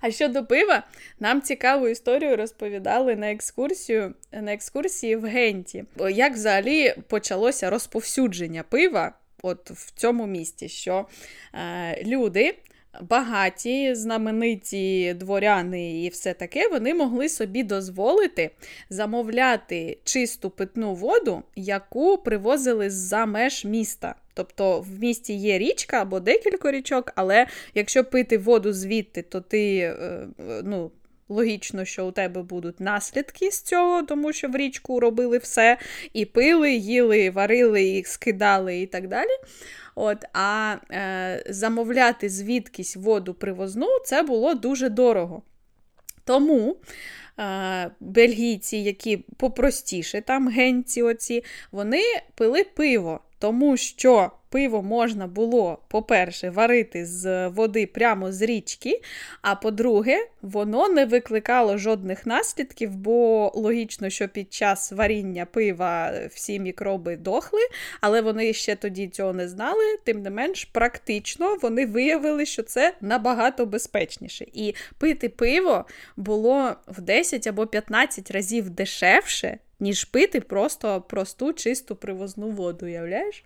А 0.00 0.10
щодо 0.10 0.46
пива, 0.46 0.82
нам 1.20 1.42
цікаву 1.42 1.88
історію 1.88 2.36
розповідали 2.36 3.16
на 3.16 3.32
екскурсію 3.32 4.14
на 4.32 4.52
екскурсії 4.52 5.16
в 5.16 5.24
Генті. 5.24 5.84
Як 6.10 6.32
взагалі 6.32 6.94
почалося 7.08 7.70
розповсюдження 7.70 8.62
пива 8.62 9.12
от 9.42 9.70
в 9.70 9.90
цьому 9.94 10.26
місті, 10.26 10.68
що 10.68 11.06
е, 11.54 12.04
люди. 12.04 12.54
Багаті, 13.02 13.94
знамениті 13.94 15.14
дворяни 15.14 16.02
і 16.04 16.08
все 16.08 16.34
таке, 16.34 16.68
вони 16.68 16.94
могли 16.94 17.28
собі 17.28 17.62
дозволити 17.62 18.50
замовляти 18.90 19.98
чисту 20.04 20.50
питну 20.50 20.94
воду, 20.94 21.42
яку 21.56 22.18
привозили 22.18 22.90
з-за 22.90 23.26
меж 23.26 23.64
міста. 23.64 24.14
Тобто 24.38 24.80
в 24.80 25.00
місті 25.00 25.34
є 25.34 25.58
річка 25.58 26.02
або 26.02 26.20
декілька 26.20 26.70
річок, 26.70 27.12
але 27.14 27.46
якщо 27.74 28.04
пити 28.04 28.38
воду 28.38 28.72
звідти, 28.72 29.22
то 29.22 29.40
ти 29.40 29.78
е, 29.78 30.26
ну, 30.64 30.90
логічно, 31.28 31.84
що 31.84 32.06
у 32.06 32.12
тебе 32.12 32.42
будуть 32.42 32.80
наслідки 32.80 33.50
з 33.50 33.62
цього, 33.62 34.02
тому 34.02 34.32
що 34.32 34.48
в 34.48 34.56
річку 34.56 35.00
робили 35.00 35.38
все, 35.38 35.78
і 36.12 36.24
пили, 36.24 36.72
їли, 36.72 37.30
варили, 37.30 37.82
і 37.82 38.04
скидали 38.04 38.80
і 38.80 38.86
так 38.86 39.08
далі. 39.08 39.30
От, 39.94 40.24
А 40.32 40.76
е, 40.90 41.44
замовляти 41.48 42.28
звідкись 42.28 42.96
воду 42.96 43.34
привозну 43.34 43.88
це 44.04 44.22
було 44.22 44.54
дуже 44.54 44.88
дорого. 44.88 45.42
Тому 46.24 46.76
е, 47.38 47.90
бельгійці, 48.00 48.76
які 48.76 49.16
попростіше, 49.16 50.20
там 50.20 50.48
генці, 50.48 51.02
оці, 51.02 51.44
вони 51.72 52.02
пили 52.34 52.64
пиво, 52.64 53.20
тому 53.38 53.76
що 53.76 54.30
пиво 54.48 54.82
можна 54.82 55.26
було, 55.26 55.78
по-перше, 55.88 56.50
варити 56.50 57.06
з 57.06 57.48
води 57.48 57.86
прямо 57.86 58.32
з 58.32 58.42
річки, 58.42 59.00
а 59.42 59.54
по-друге, 59.54 60.26
воно 60.42 60.88
не 60.88 61.04
викликало 61.04 61.78
жодних 61.78 62.26
наслідків, 62.26 62.96
бо 62.96 63.52
логічно, 63.54 64.10
що 64.10 64.28
під 64.28 64.52
час 64.52 64.92
варіння 64.92 65.44
пива 65.44 66.12
всі 66.30 66.60
мікроби 66.60 67.16
дохли, 67.16 67.60
але 68.00 68.20
вони 68.20 68.52
ще 68.52 68.76
тоді 68.76 69.08
цього 69.08 69.32
не 69.32 69.48
знали. 69.48 69.84
Тим 70.04 70.22
не 70.22 70.30
менш, 70.30 70.64
практично 70.64 71.56
вони 71.62 71.86
виявили, 71.86 72.46
що 72.46 72.62
це 72.62 72.94
набагато 73.00 73.66
безпечніше. 73.66 74.46
І 74.52 74.74
пити 74.98 75.28
пиво 75.28 75.84
було 76.16 76.72
в 76.86 77.00
10 77.00 77.46
або 77.46 77.66
15 77.66 78.30
разів 78.30 78.70
дешевше, 78.70 79.58
ніж 79.80 80.04
пити 80.04 80.40
просто 80.40 81.00
просту 81.00 81.52
чисту 81.52 81.96
привозну 81.96 82.50
воду, 82.50 82.86
уявляєш? 82.86 83.44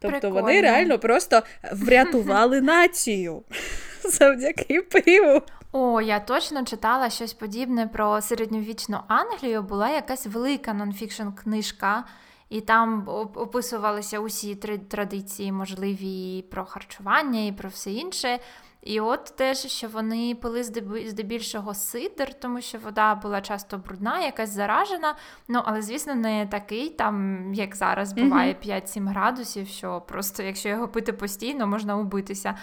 Тобто 0.00 0.20
Прикольно. 0.20 0.42
вони 0.42 0.60
реально 0.60 0.98
просто 0.98 1.42
врятували 1.72 2.60
націю 2.60 3.42
завдяки 4.04 4.82
пиву. 4.82 5.42
О, 5.72 6.00
я 6.00 6.20
точно 6.20 6.64
читала 6.64 7.10
щось 7.10 7.32
подібне 7.32 7.86
про 7.86 8.20
середньовічну 8.20 9.00
Англію. 9.08 9.62
Була 9.62 9.90
якась 9.90 10.26
велика 10.26 10.74
нонфікшн 10.74 11.28
книжка, 11.42 12.04
і 12.48 12.60
там 12.60 13.08
описувалися 13.34 14.18
усі 14.18 14.54
три 14.54 14.78
традиції, 14.78 15.52
можливі 15.52 16.38
і 16.38 16.42
про 16.42 16.64
харчування, 16.64 17.46
і 17.46 17.52
про 17.52 17.68
все 17.68 17.90
інше. 17.92 18.38
І 18.82 19.00
от 19.00 19.24
теж, 19.36 19.58
що 19.58 19.88
вони 19.88 20.34
пили 20.34 20.62
здебільшого 21.06 21.74
сидр, 21.74 22.34
тому 22.34 22.60
що 22.60 22.78
вода 22.78 23.14
була 23.14 23.40
часто 23.40 23.78
брудна, 23.78 24.20
якась 24.20 24.50
заражена. 24.50 25.14
Ну, 25.48 25.62
але, 25.64 25.82
звісно, 25.82 26.14
не 26.14 26.46
такий, 26.46 26.90
там, 26.90 27.44
як 27.54 27.76
зараз 27.76 28.12
буває 28.12 28.56
5-7 28.66 29.08
градусів, 29.08 29.68
що 29.68 30.00
просто, 30.00 30.42
якщо 30.42 30.68
його 30.68 30.88
пити 30.88 31.12
постійно, 31.12 31.66
можна 31.66 31.96
убитися. 31.96 32.54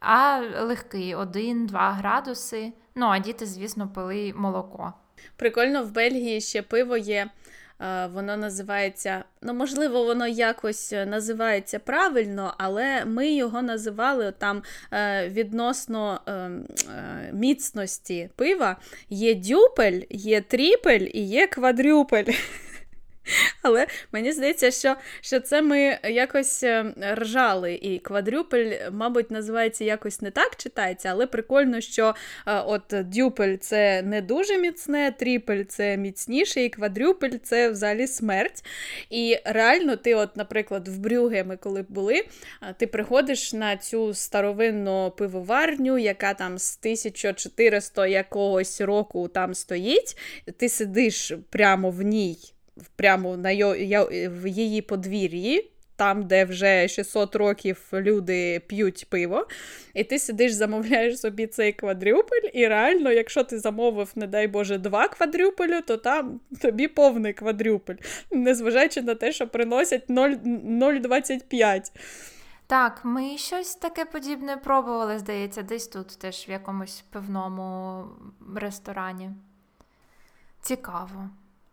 А 0.00 0.42
легкий 0.60 1.16
1-2 1.16 1.92
градуси. 1.92 2.72
Ну, 2.94 3.06
а 3.06 3.18
діти, 3.18 3.46
звісно, 3.46 3.88
пили 3.88 4.32
молоко. 4.36 4.92
Прикольно, 5.36 5.84
в 5.84 5.90
Бельгії 5.90 6.40
ще 6.40 6.62
пиво 6.62 6.96
є 6.96 7.30
воно 8.14 8.36
називається, 8.36 9.24
ну, 9.42 9.54
можливо, 9.54 10.04
воно 10.04 10.26
якось 10.26 10.92
е, 10.92 11.06
називається 11.06 11.78
правильно, 11.78 12.54
але 12.58 13.04
ми 13.04 13.32
його 13.32 13.62
називали 13.62 14.32
там 14.38 14.62
е, 14.92 15.28
відносно 15.28 16.20
міцності 17.32 18.30
пива. 18.36 18.76
Є 19.10 19.34
дюпель, 19.34 20.00
є 20.10 20.40
тріпель 20.40 21.08
і 21.12 21.20
є 21.20 21.46
квадрюпель. 21.46 22.32
Але 23.62 23.86
мені 24.12 24.32
здається, 24.32 24.70
що 24.70 24.96
що 25.20 25.40
це 25.40 25.62
ми 25.62 25.98
якось 26.04 26.62
е, 26.62 26.94
ржали, 27.14 27.74
і 27.74 27.98
квадрюпель, 27.98 28.90
мабуть, 28.92 29.30
називається 29.30 29.84
якось 29.84 30.20
не 30.20 30.30
так 30.30 30.56
читається, 30.56 31.08
але 31.08 31.26
прикольно, 31.26 31.80
що 31.80 32.14
е, 32.46 32.60
от 32.60 32.82
дюпель 32.90 33.56
це 33.56 34.02
не 34.02 34.22
дуже 34.22 34.58
міцне, 34.58 35.14
тріпель 35.18 35.64
це 35.64 35.96
міцніше, 35.96 36.64
і 36.64 36.68
квадрюпель 36.68 37.36
це 37.42 37.70
взагалі 37.70 38.06
смерть. 38.06 38.64
І 39.10 39.38
реально, 39.44 39.96
ти, 39.96 40.14
от, 40.14 40.36
наприклад, 40.36 40.88
в 40.88 40.98
Брюге 40.98 41.44
ми 41.44 41.56
коли 41.56 41.84
були, 41.88 42.24
е, 42.62 42.74
ти 42.78 42.86
приходиш 42.86 43.52
на 43.52 43.76
цю 43.76 44.14
старовинну 44.14 45.10
пивоварню, 45.10 45.98
яка 45.98 46.34
там 46.34 46.58
з 46.58 46.78
1400 46.78 48.06
якогось 48.06 48.80
року 48.80 49.28
там 49.28 49.54
стоїть, 49.54 50.16
ти 50.56 50.68
сидиш 50.68 51.32
прямо 51.50 51.90
в 51.90 52.02
ній 52.02 52.36
прямо 52.96 53.36
на 53.36 53.50
в 54.28 54.46
її 54.46 54.82
подвір'ї. 54.82 55.70
Там, 55.96 56.26
де 56.26 56.44
вже 56.44 56.88
600 56.88 57.36
років 57.36 57.88
люди 57.92 58.60
п'ють 58.60 59.06
пиво, 59.10 59.46
і 59.94 60.04
ти 60.04 60.18
сидиш, 60.18 60.52
замовляєш 60.52 61.20
собі 61.20 61.46
цей 61.46 61.72
квадрюпель, 61.72 62.50
і 62.52 62.68
реально, 62.68 63.12
якщо 63.12 63.44
ти 63.44 63.58
замовив, 63.58 64.12
не 64.14 64.26
дай 64.26 64.48
Боже, 64.48 64.78
два 64.78 65.08
квадрюпелю, 65.08 65.80
то 65.80 65.96
там 65.96 66.40
тобі 66.60 66.88
повний 66.88 67.32
квадрюпель, 67.32 67.96
незважаючи 68.30 69.02
на 69.02 69.14
те, 69.14 69.32
що 69.32 69.48
приносять 69.48 70.08
0,25. 70.08 71.92
Так, 72.66 73.00
ми 73.04 73.38
щось 73.38 73.74
таке 73.74 74.04
подібне 74.04 74.56
пробували, 74.56 75.18
здається, 75.18 75.62
десь 75.62 75.88
тут 75.88 76.18
теж 76.18 76.48
в 76.48 76.50
якомусь 76.50 77.04
пивному 77.10 78.04
ресторані. 78.56 79.30
Цікаво. 80.62 81.30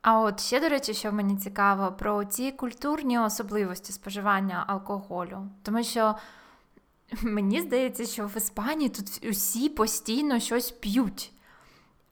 А 0.07 0.19
от 0.19 0.39
ще, 0.39 0.59
до 0.59 0.69
речі, 0.69 0.93
що 0.93 1.11
мені 1.11 1.37
цікаво, 1.37 1.91
про 1.91 2.25
ці 2.25 2.51
культурні 2.51 3.19
особливості 3.19 3.93
споживання 3.93 4.63
алкоголю. 4.67 5.47
Тому 5.63 5.83
що 5.83 6.15
мені 7.21 7.61
здається, 7.61 8.05
що 8.05 8.27
в 8.27 8.37
Іспанії 8.37 8.89
тут 8.89 9.25
усі 9.29 9.69
постійно 9.69 10.39
щось 10.39 10.71
п'ють. 10.71 11.31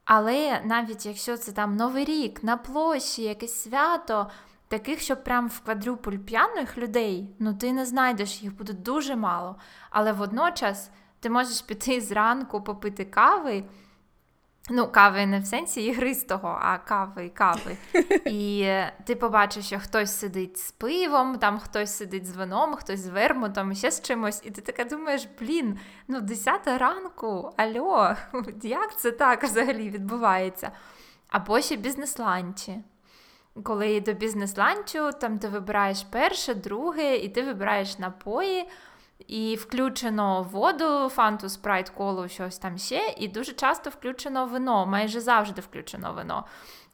Але 0.04 0.60
навіть 0.64 1.06
якщо 1.06 1.36
це 1.36 1.52
там 1.52 1.76
Новий 1.76 2.04
рік, 2.04 2.44
на 2.44 2.56
площі, 2.56 3.22
якесь 3.22 3.62
свято, 3.62 4.30
таких, 4.68 5.00
що 5.00 5.16
прям 5.16 5.48
в 5.48 5.60
квадрюпуль 5.60 6.16
п'яних 6.16 6.78
людей, 6.78 7.28
ну 7.38 7.54
ти 7.54 7.72
не 7.72 7.86
знайдеш, 7.86 8.42
їх 8.42 8.56
буде 8.56 8.72
дуже 8.72 9.16
мало. 9.16 9.56
Але 9.90 10.12
водночас 10.12 10.90
ти 11.20 11.30
можеш 11.30 11.60
піти 11.60 12.00
зранку 12.00 12.62
попити 12.62 13.04
кави. 13.04 13.64
Ну, 14.70 14.88
кави 14.88 15.26
не 15.26 15.40
в 15.40 15.46
сенсі 15.46 15.84
ігристого, 15.84 16.58
а 16.62 16.78
кави 16.78 17.28
кави. 17.28 17.76
І 18.24 18.72
ти 19.04 19.14
побачиш, 19.14 19.66
що 19.66 19.78
хтось 19.78 20.18
сидить 20.18 20.58
з 20.58 20.72
пивом, 20.72 21.38
там 21.38 21.58
хтось 21.58 21.96
сидить 21.96 22.26
з 22.26 22.36
вином, 22.36 22.74
хтось 22.74 23.00
з 23.00 23.08
вермутом, 23.08 23.74
ще 23.74 23.90
з 23.90 24.02
чимось. 24.02 24.42
І 24.44 24.50
ти 24.50 24.60
таке 24.60 24.84
думаєш, 24.84 25.28
блін, 25.40 25.78
ну 26.08 26.20
10 26.20 26.66
ранку, 26.66 27.52
альо, 27.56 28.14
як 28.62 28.98
це 28.98 29.10
так 29.10 29.44
взагалі 29.44 29.90
відбувається? 29.90 30.70
Або 31.28 31.60
ще 31.60 31.76
бізнес-ланчі. 31.76 32.78
Коли 33.62 34.00
до 34.00 34.12
бізнес-ланчу, 34.12 35.10
там 35.20 35.38
ти 35.38 35.48
вибираєш 35.48 36.02
перше, 36.10 36.54
друге, 36.54 37.16
і 37.16 37.28
ти 37.28 37.42
вибираєш 37.42 37.98
напої. 37.98 38.68
І 39.18 39.56
включено 39.56 40.42
воду, 40.42 41.08
фанту, 41.08 41.48
спрайт, 41.48 41.90
колу, 41.90 42.28
щось 42.28 42.58
там 42.58 42.78
ще, 42.78 43.14
і 43.18 43.28
дуже 43.28 43.52
часто 43.52 43.90
включено 43.90 44.46
вино, 44.46 44.86
майже 44.86 45.20
завжди 45.20 45.60
включено 45.60 46.12
вино. 46.12 46.44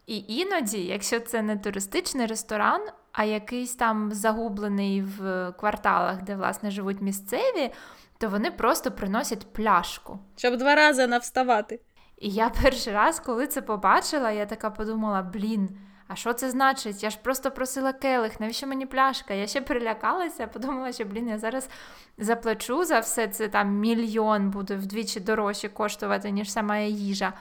І 0.07 0.25
іноді, 0.29 0.79
якщо 0.79 1.21
це 1.21 1.43
не 1.43 1.57
туристичний 1.57 2.27
ресторан, 2.27 2.81
а 3.13 3.25
якийсь 3.25 3.75
там 3.75 4.13
загублений 4.13 5.03
в 5.03 5.53
кварталах, 5.59 6.23
де 6.23 6.37
власне 6.37 6.71
живуть 6.71 7.01
місцеві, 7.01 7.73
то 8.19 8.29
вони 8.29 8.51
просто 8.51 8.91
приносять 8.91 9.53
пляшку. 9.53 10.19
Щоб 10.37 10.57
два 10.57 10.75
рази 10.75 11.07
навставати. 11.07 11.81
І 12.19 12.31
я 12.31 12.49
перший 12.63 12.93
раз, 12.93 13.21
коли 13.21 13.47
це 13.47 13.63
побачила, 13.63 14.31
я 14.31 14.47
така 14.47 14.71
подумала: 14.71 15.23
блін. 15.23 15.79
А 16.13 16.17
що 16.17 16.33
це 16.33 16.51
значить? 16.51 17.03
Я 17.03 17.11
ж 17.11 17.19
просто 17.23 17.51
просила 17.51 17.93
келих, 17.93 18.41
навіщо 18.41 18.67
мені 18.67 18.87
пляшка? 18.87 19.35
Я 19.35 19.47
ще 19.47 19.61
прилякалася, 19.61 20.47
подумала, 20.47 20.93
що 20.93 21.05
блін, 21.05 21.29
я 21.29 21.39
зараз 21.39 21.69
заплачу 22.19 22.85
за 22.85 22.99
все 22.99 23.29
це 23.29 23.49
там 23.49 23.69
мільйон 23.69 24.51
буде 24.51 24.77
вдвічі 24.77 25.21
дорожче 25.21 25.69
коштувати, 25.69 26.31
ніж 26.31 26.53
сама 26.53 26.79
їжа. 26.79 27.33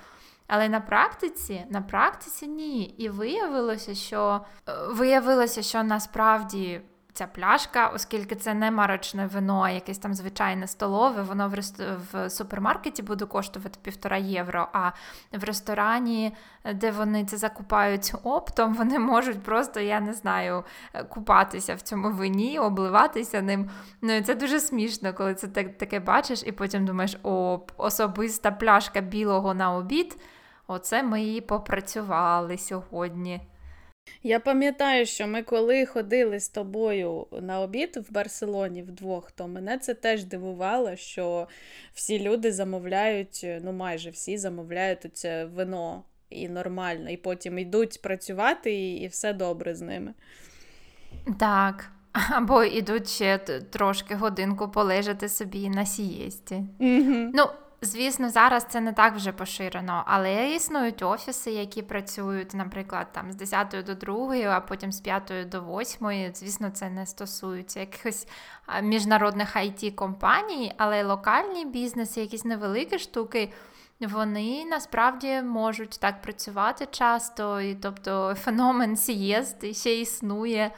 Але 0.48 0.70
на 0.70 0.82
практиці, 0.82 1.66
на 1.70 1.82
практиці 1.82 2.48
ні. 2.48 2.84
І 2.84 3.10
виявилося, 3.10 3.96
що 3.96 4.42
е, 4.70 4.74
виявилося, 4.90 5.62
що 5.62 5.84
насправді 5.84 6.82
ця 7.14 7.28
пляшка, 7.28 7.88
оскільки 7.88 8.36
це 8.36 8.54
не 8.54 8.72
марочне 8.72 9.28
вино, 9.28 9.62
а 9.62 9.70
якесь 9.70 9.98
там 9.98 10.14
звичайне 10.14 10.68
столове, 10.68 11.22
воно 11.22 11.50
в 11.50 11.54
рест... 11.54 11.84
в 12.12 12.30
супермаркеті 12.30 13.04
буде 13.04 13.26
коштувати 13.26 13.80
півтора 13.82 14.18
євро. 14.18 14.68
А 14.74 14.92
в 15.32 15.44
ресторані, 15.44 16.36
де 16.74 16.92
вони 16.92 17.26
це 17.26 17.38
закупають 17.38 18.14
оптом, 18.24 18.74
вони 18.74 19.00
можуть 19.00 19.44
просто, 19.44 19.80
я 19.80 20.00
не 20.00 20.14
знаю, 20.14 20.64
купатися 21.10 21.76
в 21.76 21.82
цьому 21.82 22.12
вині, 22.12 22.60
обливатися 22.60 23.42
ним. 23.42 23.70
Ну 24.02 24.14
і 24.14 24.22
це 24.22 24.36
дуже 24.36 24.60
смішно, 24.60 25.14
коли 25.14 25.36
це 25.36 25.48
так, 25.48 25.78
таке 25.78 26.00
бачиш, 26.00 26.44
і 26.46 26.52
потім 26.52 26.86
думаєш, 26.86 27.18
о, 27.24 27.60
особиста 27.78 28.52
пляшка 28.52 29.02
білого 29.02 29.54
на 29.54 29.74
обід. 29.74 30.18
Оце 30.68 31.04
ми 31.04 31.24
і 31.24 31.42
попрацювали 31.42 32.58
сьогодні. 32.58 33.42
Я 34.24 34.40
пам'ятаю, 34.40 35.06
що 35.06 35.28
ми 35.28 35.44
коли 35.44 35.86
ходили 35.86 36.40
з 36.40 36.50
тобою 36.50 37.28
на 37.42 37.62
обід 37.62 37.98
в 38.10 38.14
Барселоні 38.14 38.84
вдвох, 38.84 39.32
то 39.32 39.48
мене 39.48 39.78
це 39.78 39.94
теж 39.94 40.24
дивувало, 40.24 40.96
що 40.96 41.48
всі 41.94 42.20
люди 42.20 42.52
замовляють, 42.52 43.46
ну 43.64 43.74
майже 43.74 44.10
всі 44.10 44.38
замовляють 44.38 45.18
це 45.18 45.46
вино 45.46 46.04
і 46.30 46.50
нормально, 46.50 47.10
і 47.10 47.18
потім 47.18 47.60
йдуть 47.60 48.02
працювати, 48.02 48.74
і, 48.74 48.96
і 48.96 49.08
все 49.08 49.34
добре 49.34 49.76
з 49.76 49.82
ними. 49.82 50.14
Так. 51.40 51.92
Або 52.32 52.64
йдуть 52.64 53.10
ще 53.10 53.38
трошки 53.70 54.16
годинку 54.16 54.72
полежати 54.72 55.30
собі 55.30 55.70
на 55.70 55.86
сієсті. 55.86 56.56
Mm-hmm. 56.80 57.30
Ну, 57.34 57.46
Звісно, 57.84 58.30
зараз 58.30 58.66
це 58.70 58.82
не 58.82 58.94
так 58.94 59.16
вже 59.16 59.32
поширено, 59.32 60.04
але 60.08 60.52
існують 60.52 61.04
офіси, 61.04 61.52
які 61.52 61.82
працюють, 61.82 62.54
наприклад, 62.54 63.08
там 63.12 63.32
з 63.32 63.36
10 63.36 63.76
до 63.86 63.96
2, 63.96 64.36
а 64.36 64.60
потім 64.60 64.92
з 64.92 65.00
5 65.00 65.50
до 65.50 65.62
8. 65.62 66.32
Звісно, 66.34 66.70
це 66.70 66.90
не 66.90 67.06
стосується 67.06 67.80
якихось 67.80 68.28
міжнародних 68.82 69.56
it 69.56 69.92
компаній 69.96 70.74
але 70.78 71.04
локальні 71.04 71.66
бізнеси, 71.66 72.22
якісь 72.22 72.46
невеликі 72.46 73.00
штуки, 73.00 73.54
вони 74.00 74.66
насправді 74.66 75.42
можуть 75.42 76.00
так 76.00 76.22
працювати 76.22 76.88
часто, 76.92 77.62
і 77.62 77.76
тобто 77.76 78.36
феномен 78.36 78.98
сієст 78.98 79.76
ще 79.76 80.00
існує. 80.00 80.72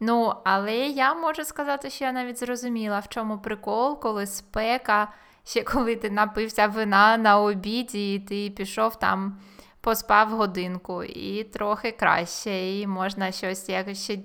Ну, 0.00 0.34
але 0.44 0.76
я 0.76 1.14
можу 1.14 1.44
сказати, 1.44 1.90
що 1.90 2.04
я 2.04 2.12
навіть 2.12 2.38
зрозуміла, 2.38 2.98
в 2.98 3.08
чому 3.08 3.38
прикол, 3.38 4.00
коли 4.00 4.26
спека, 4.26 5.08
ще 5.48 5.62
коли 5.62 5.96
ти 5.96 6.10
напився 6.10 6.66
вина 6.66 7.16
на 7.16 7.40
обіді, 7.40 8.14
і 8.14 8.18
ти 8.18 8.50
пішов 8.50 8.98
там, 8.98 9.40
поспав 9.80 10.28
годинку, 10.28 11.04
і 11.04 11.44
трохи 11.44 11.92
краще, 11.92 12.78
і 12.78 12.86
можна 12.86 13.32
щось 13.32 13.68
якось 13.68 14.04
ще 14.04 14.18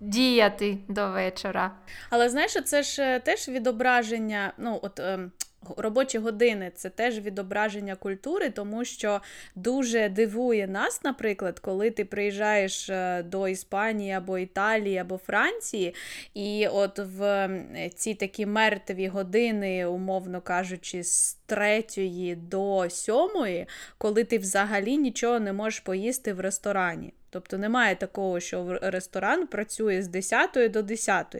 діяти 0.00 0.78
до 0.88 1.10
вечора. 1.10 1.70
Але 2.10 2.28
знаєш, 2.28 2.64
це 2.64 2.82
ж 2.82 3.02
е, 3.02 3.20
теж 3.20 3.48
відображення, 3.48 4.52
ну, 4.58 4.78
от. 4.82 5.00
Ем... 5.00 5.32
Робочі 5.76 6.18
години 6.18 6.72
це 6.74 6.90
теж 6.90 7.18
відображення 7.20 7.94
культури, 7.94 8.50
тому 8.50 8.84
що 8.84 9.20
дуже 9.54 10.08
дивує 10.08 10.66
нас, 10.66 11.00
наприклад, 11.04 11.58
коли 11.58 11.90
ти 11.90 12.04
приїжджаєш 12.04 12.90
е, 12.90 13.22
до 13.22 13.48
Іспанії 13.48 14.12
або 14.12 14.38
Італії 14.38 14.98
або 14.98 15.16
Франції, 15.18 15.94
і 16.34 16.66
от 16.66 16.98
в 16.98 17.48
ці 17.94 18.14
такі 18.14 18.46
мертві 18.46 19.08
години, 19.08 19.86
умовно 19.86 20.40
кажучи, 20.40 21.04
з 21.04 21.34
третьої 21.52 22.34
до 22.34 22.90
сьомої, 22.90 23.66
коли 23.98 24.24
ти 24.24 24.38
взагалі 24.38 24.96
нічого 24.96 25.40
не 25.40 25.52
можеш 25.52 25.80
поїсти 25.80 26.32
в 26.32 26.40
ресторані. 26.40 27.12
Тобто 27.30 27.58
немає 27.58 27.96
такого, 27.96 28.40
що 28.40 28.78
ресторан 28.82 29.46
працює 29.46 30.02
з 30.02 30.08
10 30.08 30.70
до 30.72 30.82
10. 30.82 31.36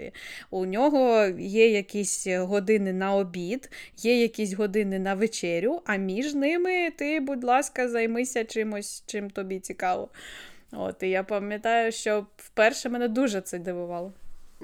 У 0.51 0.67
нього 0.67 1.25
є 1.39 1.71
якісь 1.71 2.27
години 2.27 2.93
на 2.93 3.15
обід, 3.15 3.71
є 3.97 4.23
якісь 4.23 4.53
години 4.53 4.99
на 4.99 5.15
вечерю, 5.15 5.81
а 5.87 5.97
між 5.97 6.35
ними 6.35 6.91
ти, 6.91 7.21
будь 7.21 7.45
ласка, 7.45 7.89
займися 7.89 8.45
чимось, 8.45 9.05
чим 9.07 9.31
тобі 9.31 9.61
цікаво. 9.61 10.09
От, 10.73 11.03
І 11.03 11.09
я 11.09 11.23
пам'ятаю, 11.23 11.93
що 11.93 12.27
вперше 12.37 12.89
мене 12.89 13.09
дуже 13.09 13.41
це 13.41 13.59
дивувало. 13.59 14.13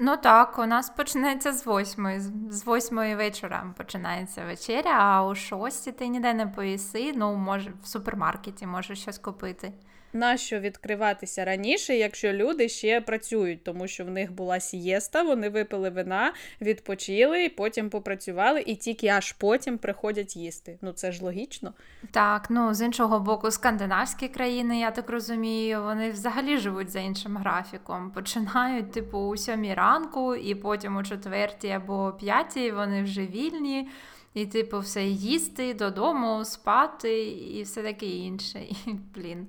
Ну 0.01 0.17
так, 0.17 0.59
у 0.59 0.65
нас 0.65 0.89
починається 0.89 1.53
з 1.53 1.65
восьмої. 1.65 2.19
З 2.49 2.65
восьмої 2.65 3.15
вечора 3.15 3.73
починається 3.77 4.45
вечеря, 4.45 4.91
а 4.99 5.27
у 5.27 5.35
шостій 5.35 5.91
ти 5.91 6.07
ніде 6.07 6.33
не 6.33 6.47
поїси, 6.47 7.13
ну, 7.15 7.35
може, 7.35 7.73
в 7.83 7.87
супермаркеті 7.87 8.65
можеш 8.65 9.01
щось 9.01 9.17
купити 9.17 9.73
нащо 10.13 10.59
відкриватися 10.59 11.45
раніше, 11.45 11.95
якщо 11.95 12.33
люди 12.33 12.69
ще 12.69 13.01
працюють, 13.01 13.63
тому 13.63 13.87
що 13.87 14.05
в 14.05 14.09
них 14.09 14.31
була 14.31 14.59
сієста, 14.59 15.23
вони 15.23 15.49
випили 15.49 15.89
вина, 15.89 16.33
відпочили, 16.61 17.49
потім 17.49 17.89
попрацювали, 17.89 18.63
і 18.65 18.75
тільки 18.75 19.07
аж 19.07 19.31
потім 19.31 19.77
приходять 19.77 20.35
їсти. 20.35 20.77
Ну 20.81 20.91
це 20.91 21.11
ж 21.11 21.23
логічно. 21.23 21.73
Так, 22.11 22.47
ну 22.49 22.73
з 22.73 22.81
іншого 22.81 23.19
боку, 23.19 23.51
скандинавські 23.51 24.27
країни, 24.27 24.79
я 24.79 24.91
так 24.91 25.09
розумію, 25.09 25.83
вони 25.83 26.11
взагалі 26.11 26.57
живуть 26.57 26.89
за 26.89 26.99
іншим 26.99 27.37
графіком. 27.37 28.11
Починають, 28.11 28.91
типу, 28.91 29.19
у 29.19 29.37
сьомій 29.37 29.73
ранку, 29.73 30.35
і 30.35 30.55
потім 30.55 30.97
у 30.97 31.03
четвертій 31.03 31.69
або 31.69 32.13
п'ятій 32.19 32.71
вони 32.71 33.03
вже 33.03 33.21
вільні. 33.21 33.89
І, 34.33 34.45
типу, 34.45 34.79
все 34.79 35.03
їсти 35.03 35.73
додому, 35.73 36.45
спати 36.45 37.23
і 37.29 37.63
все 37.63 37.83
таке 37.83 38.05
інше. 38.05 38.59
І, 38.85 38.93
блін. 39.15 39.47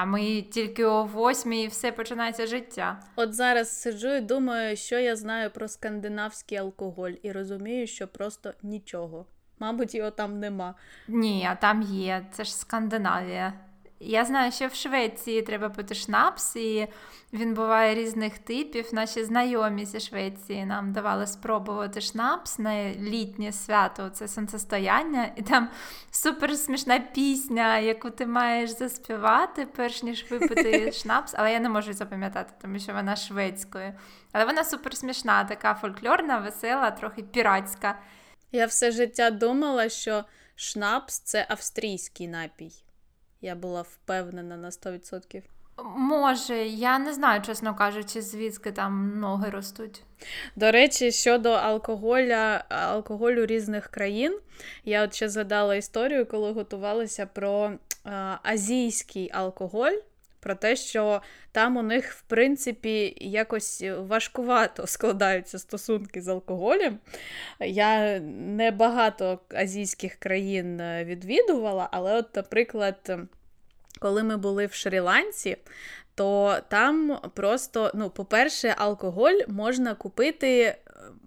А 0.00 0.04
ми 0.04 0.42
тільки 0.42 0.84
о 0.84 1.04
восьмій 1.04 1.62
і 1.62 1.66
все 1.66 1.92
починається 1.92 2.46
життя. 2.46 3.00
От 3.16 3.34
зараз 3.34 3.80
сиджу 3.80 4.08
і 4.08 4.20
думаю, 4.20 4.76
що 4.76 4.98
я 4.98 5.16
знаю 5.16 5.50
про 5.50 5.68
скандинавський 5.68 6.58
алкоголь, 6.58 7.10
і 7.22 7.32
розумію, 7.32 7.86
що 7.86 8.08
просто 8.08 8.52
нічого. 8.62 9.26
Мабуть, 9.58 9.94
його 9.94 10.10
там 10.10 10.40
нема. 10.40 10.74
Ні, 11.08 11.48
а 11.50 11.54
там 11.54 11.82
є. 11.82 12.26
Це 12.32 12.44
ж 12.44 12.56
Скандинавія. 12.56 13.52
Я 14.00 14.24
знаю, 14.24 14.52
що 14.52 14.66
в 14.66 14.74
Швеції 14.74 15.42
треба 15.42 15.68
пити 15.68 15.94
шнапс, 15.94 16.56
і 16.56 16.88
він 17.32 17.54
буває 17.54 17.94
різних 17.94 18.38
типів. 18.38 18.88
Наші 18.92 19.24
знайомі 19.24 19.84
зі 19.84 20.00
Швеції 20.00 20.64
нам 20.64 20.92
давали 20.92 21.26
спробувати 21.26 22.00
шнапс 22.00 22.58
на 22.58 22.92
літнє 22.94 23.52
свято, 23.52 24.10
це 24.10 24.28
сонцестояння, 24.28 25.32
і 25.36 25.42
там 25.42 25.68
супер 26.10 26.56
смішна 26.56 26.98
пісня, 26.98 27.78
яку 27.78 28.10
ти 28.10 28.26
маєш 28.26 28.70
заспівати, 28.70 29.66
перш 29.76 30.02
ніж 30.02 30.30
випити 30.30 30.92
шнапс, 31.02 31.34
але 31.36 31.52
я 31.52 31.60
не 31.60 31.68
можу 31.68 31.92
запам'ятати, 31.92 32.52
тому 32.62 32.78
що 32.78 32.92
вона 32.92 33.16
шведською. 33.16 33.92
Але 34.32 34.44
вона 34.44 34.64
супер 34.64 34.96
смішна, 34.96 35.44
така 35.44 35.74
фольклорна, 35.74 36.38
весела, 36.38 36.90
трохи 36.90 37.22
піратська. 37.22 37.98
Я 38.52 38.66
все 38.66 38.90
життя 38.90 39.30
думала, 39.30 39.88
що 39.88 40.24
шнапс 40.56 41.18
це 41.18 41.46
австрійський 41.48 42.28
напій. 42.28 42.87
Я 43.40 43.54
була 43.54 43.82
впевнена 43.82 44.56
на 44.56 44.70
100%. 44.70 45.42
Може, 45.96 46.66
я 46.66 46.98
не 46.98 47.12
знаю, 47.12 47.42
чесно 47.42 47.74
кажучи, 47.74 48.22
звідки 48.22 48.72
там 48.72 49.20
ноги 49.20 49.50
ростуть. 49.50 50.02
До 50.56 50.70
речі, 50.70 51.12
щодо 51.12 51.50
алкоголя, 51.50 52.64
алкоголю 52.68 53.46
різних 53.46 53.88
країн, 53.88 54.38
я 54.84 55.04
от 55.04 55.14
ще 55.14 55.28
згадала 55.28 55.74
історію, 55.74 56.26
коли 56.26 56.52
готувалася 56.52 57.26
про 57.26 57.72
а, 58.04 58.36
азійський 58.42 59.30
алкоголь 59.32 59.96
про 60.48 60.54
те, 60.54 60.76
що 60.76 61.22
там 61.52 61.76
у 61.76 61.82
них, 61.82 62.12
в 62.12 62.22
принципі, 62.22 63.16
якось 63.20 63.84
важкувато 63.98 64.86
складаються 64.86 65.58
стосунки 65.58 66.22
з 66.22 66.28
алкоголем. 66.28 66.98
Я 67.60 68.20
не 68.20 68.70
багато 68.70 69.40
азійських 69.54 70.14
країн 70.14 70.80
е, 70.80 71.04
відвідувала, 71.04 71.88
але, 71.92 72.14
от, 72.14 72.36
наприклад, 72.36 73.18
коли 73.98 74.22
ми 74.22 74.36
були 74.36 74.66
в 74.66 74.70
Шрі-Ланці, 74.70 75.56
то 76.14 76.58
там 76.68 77.18
просто, 77.34 77.90
ну, 77.94 78.10
по-перше, 78.10 78.74
алкоголь 78.78 79.40
можна 79.48 79.94
купити 79.94 80.76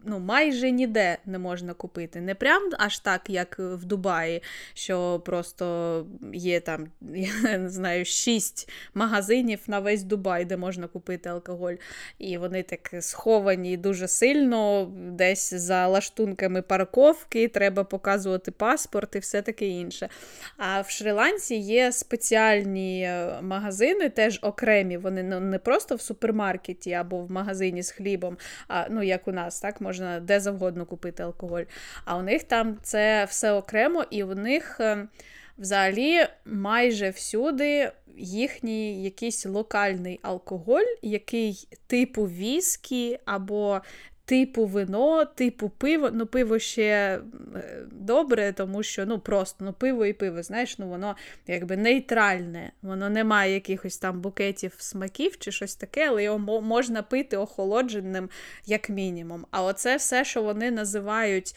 ну, 0.05 0.19
майже 0.19 0.72
ніде 0.72 1.17
не 1.26 1.39
можна 1.39 1.74
купити. 1.74 2.22
Не 2.22 2.36
прям 2.36 2.69
аж 2.80 2.99
так, 2.99 3.30
як 3.30 3.59
в 3.59 3.86
Дубаї, 3.86 4.41
що 4.74 5.22
просто 5.26 6.05
є 6.34 6.59
там, 6.59 6.88
я 7.45 7.57
не 7.57 7.69
знаю, 7.69 8.05
шість 8.05 8.69
магазинів 8.93 9.59
на 9.67 9.80
весь 9.80 10.03
Дубай, 10.03 10.45
де 10.45 10.57
можна 10.57 10.88
купити 10.88 11.30
алкоголь. 11.30 11.76
І 12.19 12.38
вони 12.38 12.63
так 12.63 12.95
сховані 12.99 13.78
дуже 13.78 14.07
сильно, 14.07 14.91
десь 14.95 15.53
за 15.53 15.88
лаштунками 15.88 16.61
парковки, 16.61 17.47
треба 17.47 17.84
показувати 17.84 18.51
паспорт 18.51 19.15
і 19.15 19.19
все 19.19 19.41
таке 19.41 19.67
інше. 19.67 20.09
А 20.57 20.82
в 20.82 20.86
Шрі-Ланці 20.86 21.53
є 21.53 21.91
спеціальні 21.91 23.03
е, 23.03 23.41
магазини, 23.41 24.09
теж 24.09 24.39
окремі. 24.41 24.97
Вони 24.97 25.24
ну, 25.24 25.39
не 25.39 25.59
просто 25.59 25.95
в 25.95 26.01
супермаркеті 26.01 26.93
або 26.93 27.17
в 27.17 27.32
магазині 27.32 27.84
з 27.84 27.91
хлібом, 27.91 28.38
а 28.67 28.86
ну, 28.89 29.03
як 29.03 29.28
у 29.28 29.32
нас, 29.32 29.61
так, 29.62 29.82
можна 29.82 30.20
де 30.20 30.39
завгодно 30.39 30.86
купити 30.86 31.24
алкоголь. 31.24 31.64
А 32.05 32.18
у 32.18 32.22
них 32.22 32.43
там 32.43 32.78
це 32.84 33.26
все 33.26 33.51
окремо, 33.51 34.05
і 34.09 34.24
у 34.24 34.36
них 34.36 34.78
е, 34.80 35.07
взагалі 35.57 36.28
майже 36.45 37.09
всюди 37.09 37.91
їхній 38.18 39.03
якийсь 39.03 39.45
локальний 39.45 40.20
алкоголь, 40.24 40.95
який 41.01 41.68
типу 41.88 42.24
віскі 42.24 43.20
або 43.26 43.82
типу 44.32 44.65
вино, 44.65 45.25
типу 45.25 45.69
пиво. 45.69 46.09
Ну, 46.13 46.25
пиво 46.25 46.59
ще 46.59 47.19
е, 47.55 47.86
добре, 47.91 48.53
тому 48.53 48.84
що 48.84 49.05
ну 49.05 49.19
просто 49.19 49.65
ну, 49.65 49.73
пиво 49.73 50.05
і 50.05 50.13
пиво, 50.13 50.43
знаєш, 50.43 50.79
ну 50.79 50.88
воно 50.88 51.15
якби 51.47 51.77
нейтральне, 51.77 52.71
воно 52.82 53.09
не 53.09 53.23
має 53.23 53.53
якихось 53.53 53.97
там 53.97 54.21
букетів 54.21 54.73
смаків 54.77 55.39
чи 55.39 55.51
щось 55.51 55.75
таке, 55.75 56.07
але 56.09 56.23
його 56.23 56.61
можна 56.61 57.03
пити 57.03 57.38
охолодженим, 57.38 58.29
як 58.65 58.89
мінімум. 58.89 59.45
А 59.51 59.63
оце 59.63 59.95
все, 59.95 60.25
що 60.25 60.43
вони 60.43 60.71
називають. 60.71 61.55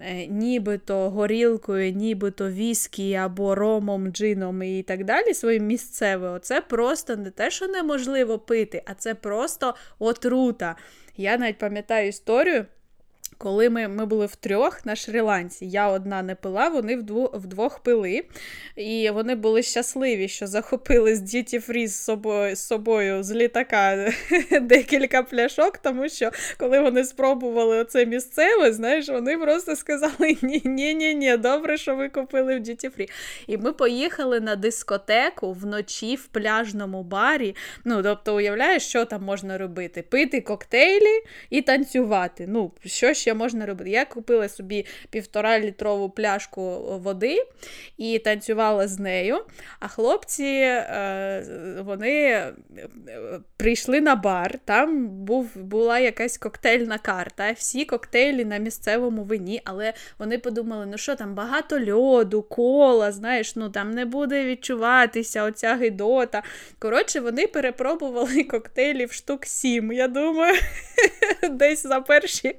Е, 0.00 0.26
нібито 0.26 1.10
горілкою, 1.10 1.92
нібито 1.92 2.50
віскі 2.50 3.14
або 3.14 3.54
ромом, 3.54 4.08
джином 4.08 4.62
і 4.62 4.82
так 4.82 5.04
далі, 5.04 5.34
своїм 5.34 5.66
місцевим, 5.66 6.38
це 6.42 6.60
просто 6.60 7.16
не 7.16 7.30
те, 7.30 7.50
що 7.50 7.68
неможливо 7.68 8.38
пити, 8.38 8.82
а 8.86 8.94
це 8.94 9.14
просто 9.14 9.74
отрута. 9.98 10.76
Я 11.16 11.36
навіть 11.36 11.58
пам'ятаю 11.58 12.08
історію. 12.08 12.66
Коли 13.38 13.70
ми 13.70 13.88
ми 13.88 14.06
були 14.06 14.26
втрьох 14.26 14.86
на 14.86 14.94
Шрі-Ланці, 14.94 15.64
я 15.64 15.88
одна 15.88 16.22
не 16.22 16.34
пила, 16.34 16.68
вони 16.68 16.96
вдвох, 16.96 17.34
вдвох 17.34 17.78
пили. 17.78 18.22
І 18.76 19.10
вони 19.10 19.34
були 19.34 19.62
щасливі, 19.62 20.28
що 20.28 20.46
захопили 20.46 21.16
з 21.16 21.20
Діті 21.20 21.60
Фрі 21.60 21.86
з 21.86 22.10
собою 22.54 23.22
з 23.22 23.32
літака 23.32 24.12
декілька 24.60 25.22
пляшок, 25.22 25.78
тому 25.78 26.08
що 26.08 26.30
коли 26.58 26.80
вони 26.80 27.04
спробували 27.04 27.78
оце 27.78 28.06
місцеве, 28.06 28.72
знаєш, 28.72 29.08
вони 29.08 29.38
просто 29.38 29.76
сказали: 29.76 30.36
ні-ні, 30.42 31.14
ні 31.14 31.36
добре, 31.36 31.76
що 31.76 31.96
ви 31.96 32.08
купили 32.08 32.56
в 32.56 32.60
Діті 32.60 32.88
Фрі. 32.88 33.08
І 33.46 33.56
ми 33.56 33.72
поїхали 33.72 34.40
на 34.40 34.56
дискотеку 34.56 35.52
вночі 35.52 36.16
в 36.16 36.26
пляжному 36.26 37.02
барі. 37.02 37.54
Ну, 37.84 38.02
тобто, 38.02 38.36
уявляєш, 38.36 38.82
що 38.82 39.04
там 39.04 39.22
можна 39.22 39.58
робити? 39.58 40.02
Пити 40.02 40.40
коктейлі 40.40 41.22
і 41.50 41.62
танцювати. 41.62 42.46
Ну, 42.48 42.72
що 42.84 43.14
ще 43.24 43.34
можна 43.34 43.66
робити? 43.66 43.90
Я 43.90 44.04
купила 44.04 44.48
собі 44.48 44.86
півтора 45.10 45.60
літрову 45.60 46.10
пляшку 46.10 46.98
води 46.98 47.38
і 47.96 48.18
танцювала 48.18 48.88
з 48.88 48.98
нею. 48.98 49.36
А 49.80 49.88
хлопці 49.88 50.44
е, 50.44 51.44
вони 51.84 52.20
е, 52.20 52.52
прийшли 53.56 54.00
на 54.00 54.16
бар, 54.16 54.58
там 54.64 55.08
був, 55.08 55.56
була 55.56 55.98
якась 55.98 56.38
коктейльна 56.38 56.98
карта, 56.98 57.52
всі 57.52 57.84
коктейлі 57.84 58.44
на 58.44 58.58
місцевому 58.58 59.22
вині, 59.22 59.62
але 59.64 59.92
вони 60.18 60.38
подумали, 60.38 60.86
ну 60.86 60.98
що 60.98 61.14
там 61.16 61.34
багато 61.34 61.80
льоду, 61.90 62.42
кола, 62.42 63.12
знаєш, 63.12 63.56
ну 63.56 63.70
там 63.70 63.90
не 63.90 64.04
буде 64.04 64.44
відчуватися 64.44 65.44
оця 65.44 65.74
гидота. 65.74 66.42
Коротше, 66.78 67.20
вони 67.20 67.46
перепробували 67.46 68.44
коктейлів 68.50 69.12
штук 69.12 69.46
сім. 69.46 69.92
Я 69.92 70.08
думаю, 70.08 70.54
десь 71.50 71.82
за 71.82 72.00
перші 72.00 72.56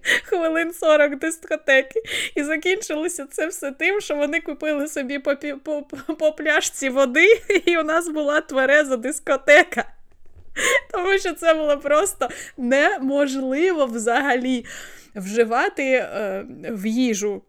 хвилин 0.55 0.73
40 0.73 1.19
дискотеки. 1.19 2.01
І 2.35 2.43
закінчилося 2.43 3.25
це 3.31 3.47
все 3.47 3.71
тим, 3.71 4.01
що 4.01 4.15
вони 4.15 4.41
купили 4.41 4.87
собі 4.87 5.19
по, 5.19 5.35
по, 5.63 5.83
по 6.15 6.31
пляшці 6.31 6.89
води, 6.89 7.41
і 7.65 7.77
у 7.77 7.83
нас 7.83 8.09
була 8.09 8.41
твереза 8.41 8.97
дискотека. 8.97 9.85
Тому 10.91 11.17
що 11.17 11.33
це 11.33 11.53
було 11.53 11.77
просто 11.77 12.29
неможливо 12.57 13.85
взагалі 13.85 14.65
вживати 15.15 15.83
е, 15.83 16.45
в 16.69 16.85
їжу 16.85 17.41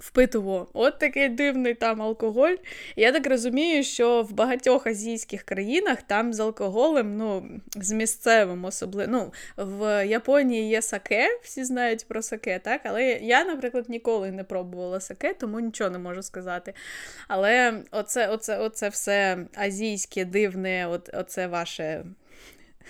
впитував. 0.00 0.68
От 0.72 0.98
такий 0.98 1.28
дивний 1.28 1.74
там 1.74 2.02
алкоголь. 2.02 2.54
Я 2.96 3.12
так 3.12 3.26
розумію, 3.26 3.82
що 3.84 4.22
в 4.22 4.32
багатьох 4.32 4.86
азійських 4.86 5.42
країнах 5.42 6.02
там 6.02 6.32
з 6.32 6.40
алкоголем, 6.40 7.16
ну, 7.16 7.60
з 7.76 7.92
місцевим 7.92 8.64
особливо. 8.64 9.10
Ну, 9.12 9.32
В 9.56 10.06
Японії 10.06 10.68
є 10.68 10.82
саке, 10.82 11.40
всі 11.42 11.64
знають 11.64 12.06
про 12.08 12.22
саке, 12.22 12.58
так? 12.58 12.80
Але 12.84 13.04
я, 13.12 13.44
наприклад, 13.44 13.84
ніколи 13.88 14.30
не 14.30 14.44
пробувала 14.44 15.00
саке, 15.00 15.34
тому 15.34 15.60
нічого 15.60 15.90
не 15.90 15.98
можу 15.98 16.22
сказати. 16.22 16.74
Але 17.28 17.82
оце, 17.90 18.28
оце, 18.28 18.58
оце 18.58 18.88
все 18.88 19.38
азійське, 19.54 20.24
дивне, 20.24 20.86
от, 20.86 21.10
оце 21.14 21.46
ваше. 21.46 22.04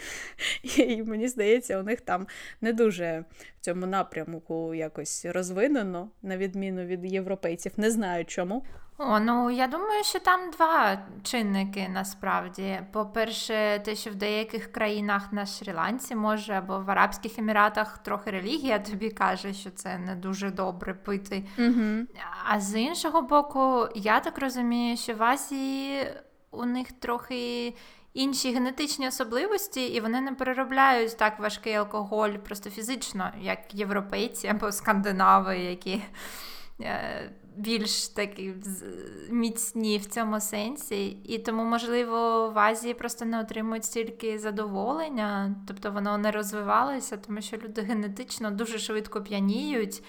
І 0.63 1.03
мені 1.03 1.29
здається, 1.29 1.79
у 1.79 1.83
них 1.83 2.01
там 2.01 2.27
не 2.61 2.73
дуже 2.73 3.25
в 3.61 3.65
цьому 3.65 3.87
напрямку 3.87 4.75
якось 4.75 5.25
розвинено, 5.25 6.11
на 6.23 6.37
відміну 6.37 6.85
від 6.85 7.05
європейців. 7.05 7.73
Не 7.77 7.91
знаю 7.91 8.25
чому. 8.25 8.65
О, 9.01 9.21
ну 9.21 9.51
я 9.51 9.67
думаю, 9.67 10.05
що 10.05 10.19
там 10.19 10.51
два 10.51 10.99
чинники 11.23 11.89
насправді. 11.89 12.81
По-перше, 12.93 13.83
те, 13.85 13.95
що 13.95 14.11
в 14.11 14.15
деяких 14.15 14.73
країнах 14.73 15.33
на 15.33 15.45
Шрі-Ланці 15.45 16.15
може 16.15 16.53
або 16.53 16.81
в 16.81 16.91
Арабських 16.91 17.39
Еміратах 17.39 17.99
трохи 17.99 18.31
релігія 18.31 18.79
тобі 18.79 19.11
каже, 19.11 19.53
що 19.53 19.71
це 19.71 19.99
не 19.99 20.15
дуже 20.15 20.51
добре 20.51 20.95
пити. 20.95 21.45
Угу. 21.59 22.07
А 22.45 22.61
з 22.61 22.81
іншого 22.81 23.23
боку, 23.23 23.89
я 23.95 24.21
так 24.21 24.39
розумію, 24.39 24.97
що 24.97 25.15
в 25.15 25.23
Азії 25.23 26.07
у 26.51 26.65
них 26.65 26.93
трохи 26.93 27.75
інші 28.15 28.53
генетичні 28.53 29.09
особливості, 29.09 29.87
і 29.87 30.01
вони 30.01 30.21
не 30.21 30.33
переробляють 30.33 31.17
так 31.17 31.41
важкий 31.41 31.75
алкоголь 31.75 32.31
просто 32.31 32.71
фізично, 32.71 33.31
як 33.41 33.75
європейці 33.75 34.49
або 34.49 34.73
скандинави, 34.73 35.59
які 35.59 36.03
е, 36.81 37.31
більш 37.57 38.09
такі 38.09 38.55
міцні 39.31 39.99
в 39.99 40.07
цьому 40.07 40.41
сенсі. 40.41 41.07
І 41.09 41.39
тому, 41.39 41.65
можливо, 41.65 42.51
в 42.51 42.59
Азії 42.59 42.95
просто 42.95 43.25
не 43.25 43.41
отримують 43.41 43.85
стільки 43.85 44.39
задоволення, 44.39 45.55
тобто 45.69 45.91
воно 45.91 46.19
не 46.19 46.31
розвивалося, 46.31 47.17
тому 47.17 47.41
що 47.41 47.57
люди 47.57 47.81
генетично 47.81 48.51
дуже 48.51 48.79
швидко 48.79 49.23
п'яніють 49.23 50.03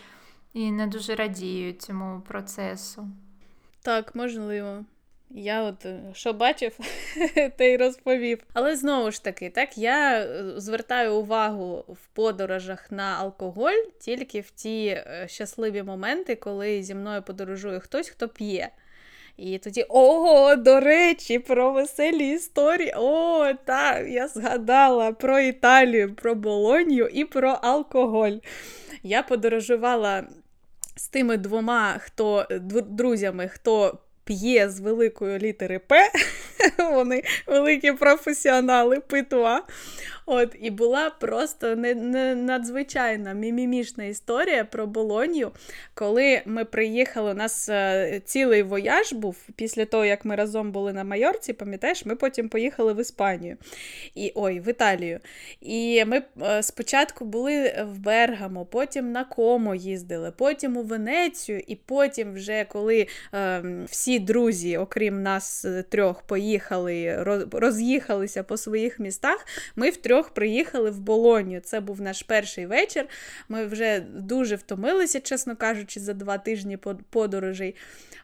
і 0.54 0.72
не 0.72 0.88
дуже 0.88 1.16
радіють 1.16 1.82
цьому 1.82 2.22
процесу. 2.22 3.08
Так, 3.82 4.16
можливо. 4.16 4.86
Я 5.32 5.63
от 5.63 5.86
е, 5.86 5.99
що 6.13 6.34
бачив, 6.34 6.77
те 7.57 7.73
й 7.73 7.77
розповів. 7.77 8.43
Але 8.53 8.75
знову 8.75 9.11
ж 9.11 9.23
таки, 9.23 9.49
так 9.49 9.77
я 9.77 10.19
е, 10.19 10.53
звертаю 10.57 11.15
увагу 11.15 11.86
в 11.88 12.07
подорожах 12.13 12.91
на 12.91 13.15
алкоголь 13.19 13.84
тільки 13.99 14.41
в 14.41 14.49
ті 14.49 14.86
е, 14.88 15.25
щасливі 15.30 15.84
моменти, 15.84 16.36
коли 16.36 16.84
зі 16.84 16.95
мною 16.95 17.21
подорожує 17.21 17.80
хтось, 17.80 18.09
хто 18.09 18.30
п'є. 18.30 18.69
І 19.38 19.57
тоді, 19.57 19.86
ого, 19.89 20.55
до 20.55 20.80
речі, 20.80 21.39
про 21.39 21.71
веселі 21.71 22.30
історії. 22.30 22.93
О, 22.97 23.53
так, 23.65 24.07
я 24.07 24.27
згадала 24.27 25.11
про 25.11 25.39
Італію, 25.39 26.15
про 26.15 26.36
Болонью 26.36 27.07
і 27.07 27.25
про 27.25 27.49
алкоголь. 27.49 28.38
Я 29.03 29.23
подорожувала 29.23 30.23
з 30.95 31.07
тими 31.07 31.38
двома 31.38 31.97
хто 31.99 32.47
друзями, 32.89 33.47
хто 33.47 33.99
п'є 34.30 34.69
з 34.69 34.80
великої 34.80 35.39
літери 35.39 35.80
П, 35.80 36.11
вони 36.93 37.23
великі 37.47 37.91
професіонали 37.91 38.99
питва. 38.99 39.63
От, 40.32 40.55
І 40.61 40.69
була 40.69 41.09
просто 41.09 41.75
не, 41.75 41.95
не 41.95 42.36
надзвичайна 42.36 43.34
мімімішна 43.34 44.03
історія 44.03 44.65
про 44.65 44.88
Болонью. 44.88 45.51
Коли 45.93 46.41
ми 46.45 46.65
приїхали, 46.65 47.32
у 47.32 47.34
нас 47.34 47.69
е, 47.69 48.21
цілий 48.25 48.63
вояж 48.63 49.13
був 49.13 49.36
після 49.55 49.86
того, 49.86 50.05
як 50.05 50.25
ми 50.25 50.36
разом 50.36 50.71
були 50.71 50.93
на 50.93 51.03
Майорці, 51.03 51.53
пам'ятаєш, 51.53 52.05
ми 52.05 52.15
потім 52.15 52.49
поїхали 52.49 52.93
в 52.93 53.01
Іспанію. 53.01 53.57
І, 54.15 54.32
Ой, 54.36 54.59
в 54.59 54.69
Італію. 54.69 55.19
І 55.61 56.05
ми 56.05 56.21
е, 56.41 56.63
спочатку 56.63 57.25
були 57.25 57.86
в 57.93 57.99
Бергамо, 57.99 58.65
потім 58.65 59.11
на 59.11 59.23
Комо 59.23 59.75
їздили, 59.75 60.32
потім 60.38 60.77
у 60.77 60.84
Венецію, 60.84 61.61
і 61.67 61.75
потім, 61.75 62.34
вже 62.34 62.65
коли 62.69 63.07
е, 63.34 63.63
всі 63.86 64.19
друзі, 64.19 64.77
окрім 64.77 65.23
нас 65.23 65.65
е, 65.65 65.84
трьох, 65.89 66.21
поїхали, 66.21 67.23
роз'їхалися 67.51 68.43
по 68.43 68.57
своїх 68.57 68.99
містах, 68.99 69.45
ми 69.75 69.89
втрьох 69.89 70.18
трьох 70.20 70.30
приїхали 70.30 70.91
в 70.91 70.99
Болонію. 70.99 71.61
Це 71.61 71.80
був 71.80 72.01
наш 72.01 72.24
перший 72.24 72.65
вечір. 72.65 73.05
Ми 73.49 73.65
вже 73.65 73.99
дуже 73.99 74.55
втомилися, 74.55 75.20
чесно 75.20 75.55
кажучи, 75.55 75.99
за 75.99 76.13
два 76.13 76.38
тижні 76.38 76.78
подорожей. 77.09 77.76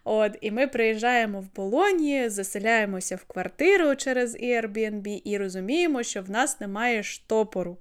От, 0.03 0.37
І 0.41 0.51
ми 0.51 0.67
приїжджаємо 0.67 1.41
в 1.41 1.55
Болоні, 1.55 2.29
заселяємося 2.29 3.15
в 3.15 3.23
квартиру 3.23 3.95
через 3.95 4.35
Airbnb 4.35 5.21
і 5.23 5.37
розуміємо, 5.37 6.03
що 6.03 6.21
в 6.21 6.29
нас 6.29 6.59
немає 6.59 7.03
штопору. 7.03 7.77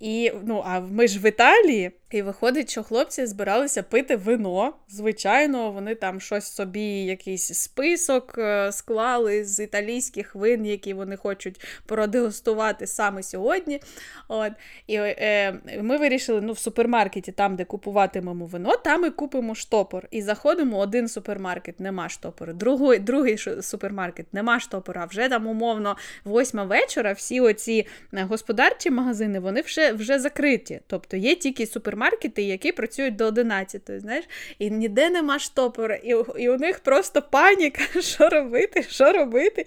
І, 0.00 0.32
ну, 0.44 0.62
А 0.66 0.80
ми 0.80 1.08
ж 1.08 1.18
в 1.18 1.28
Італії, 1.28 1.92
і 2.14 2.22
виходить, 2.22 2.70
що 2.70 2.82
хлопці 2.82 3.26
збиралися 3.26 3.82
пити 3.82 4.16
вино. 4.16 4.72
Звичайно, 4.88 5.70
вони 5.70 5.94
там 5.94 6.20
щось 6.20 6.44
собі, 6.44 7.04
якийсь 7.04 7.52
список 7.54 8.34
е, 8.38 8.72
склали 8.72 9.44
з 9.44 9.64
італійських 9.64 10.34
вин, 10.34 10.66
які 10.66 10.94
вони 10.94 11.16
хочуть 11.16 11.60
продегустувати 11.86 12.86
саме 12.86 13.22
сьогодні. 13.22 13.80
От. 14.28 14.52
І 14.86 14.96
е, 14.96 15.54
ми 15.82 15.96
вирішили 15.96 16.40
ну, 16.40 16.52
в 16.52 16.58
супермаркеті, 16.58 17.32
там, 17.32 17.56
де 17.56 17.64
купуватимемо 17.64 18.46
вино, 18.46 18.76
там 18.76 19.04
і 19.04 19.10
купимо 19.10 19.54
штопор. 19.54 20.08
І 20.10 20.22
заходимо, 20.22 20.78
один 20.78 21.08
супермаркет 21.08 21.80
нема 21.80 22.08
штопору, 22.08 22.52
другий 22.52 22.98
другий 22.98 23.38
супермаркет 23.62 24.34
нема 24.34 24.60
штопора. 24.60 25.04
Вже 25.04 25.28
там, 25.28 25.46
умовно, 25.46 25.96
восьма 26.24 26.64
вечора 26.64 27.12
всі 27.12 27.40
оці 27.40 27.86
е, 28.14 28.22
господарчі 28.22 28.90
магазини 28.90 29.33
вони 29.40 29.60
вже 29.60 29.92
вже 29.92 30.18
закриті. 30.18 30.80
Тобто 30.86 31.16
є 31.16 31.34
тільки 31.34 31.66
супермаркети, 31.66 32.42
які 32.42 32.72
працюють 32.72 33.16
до 33.16 33.24
11, 33.24 33.90
знаєш, 33.96 34.24
і 34.58 34.70
ніде 34.70 35.10
нема 35.10 35.38
штопора, 35.38 35.94
і, 35.94 36.14
і 36.38 36.48
у 36.48 36.58
них 36.58 36.80
просто 36.80 37.22
паніка, 37.22 37.82
що 38.00 38.28
робити, 38.28 38.82
що 38.82 39.12
робити. 39.12 39.64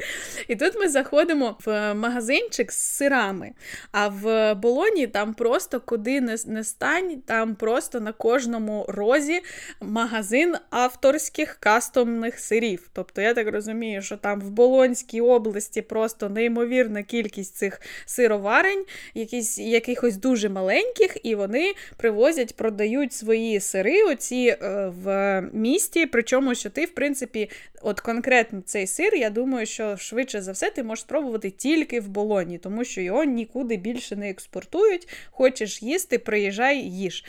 І 0.47 0.55
тут 0.55 0.75
ми 0.79 0.87
заходимо 0.87 1.57
в 1.65 1.93
магазинчик 1.93 2.71
з 2.71 2.77
сирами. 2.77 3.51
А 3.91 4.07
в 4.07 4.53
Болоні 4.53 5.07
там 5.07 5.33
просто 5.33 5.79
куди 5.79 6.21
не, 6.21 6.37
не 6.45 6.63
стань, 6.63 7.21
там 7.25 7.55
просто 7.55 7.99
на 7.99 8.11
кожному 8.11 8.85
розі 8.87 9.41
магазин 9.81 10.55
авторських 10.69 11.57
кастомних 11.59 12.39
сирів. 12.39 12.89
Тобто, 12.93 13.21
я 13.21 13.33
так 13.33 13.47
розумію, 13.47 14.01
що 14.01 14.17
там 14.17 14.41
в 14.41 14.49
Болонській 14.49 15.21
області 15.21 15.81
просто 15.81 16.29
неймовірна 16.29 17.03
кількість 17.03 17.55
цих 17.55 17.81
сироварень, 18.05 18.85
якісь 19.13 19.56
якихось 19.59 20.17
дуже 20.17 20.49
маленьких, 20.49 21.17
і 21.23 21.35
вони 21.35 21.73
привозять, 21.97 22.55
продають 22.55 23.13
свої 23.13 23.59
сири 23.59 24.03
оці 24.03 24.57
е, 24.61 24.91
в 25.03 25.41
місті. 25.53 26.05
Причому, 26.05 26.55
що 26.55 26.69
ти, 26.69 26.85
в 26.85 26.91
принципі, 26.91 27.49
от 27.81 27.99
конкретно 27.99 28.61
цей 28.65 28.87
сир, 28.87 29.15
я 29.15 29.29
думаю, 29.29 29.65
що 29.65 29.97
швидше 29.97 30.41
за 30.41 30.51
все 30.51 30.69
ти 30.69 30.83
можеш 30.83 31.01
спробувати 31.01 31.49
тільки 31.49 31.99
в 31.99 32.07
болоні, 32.07 32.57
тому 32.57 32.83
що 32.83 33.01
його 33.01 33.23
нікуди 33.23 33.77
більше 33.77 34.15
не 34.15 34.29
експортують. 34.29 35.07
Хочеш 35.31 35.83
їсти, 35.83 36.19
приїжджай, 36.19 36.79
їж. 36.79 37.25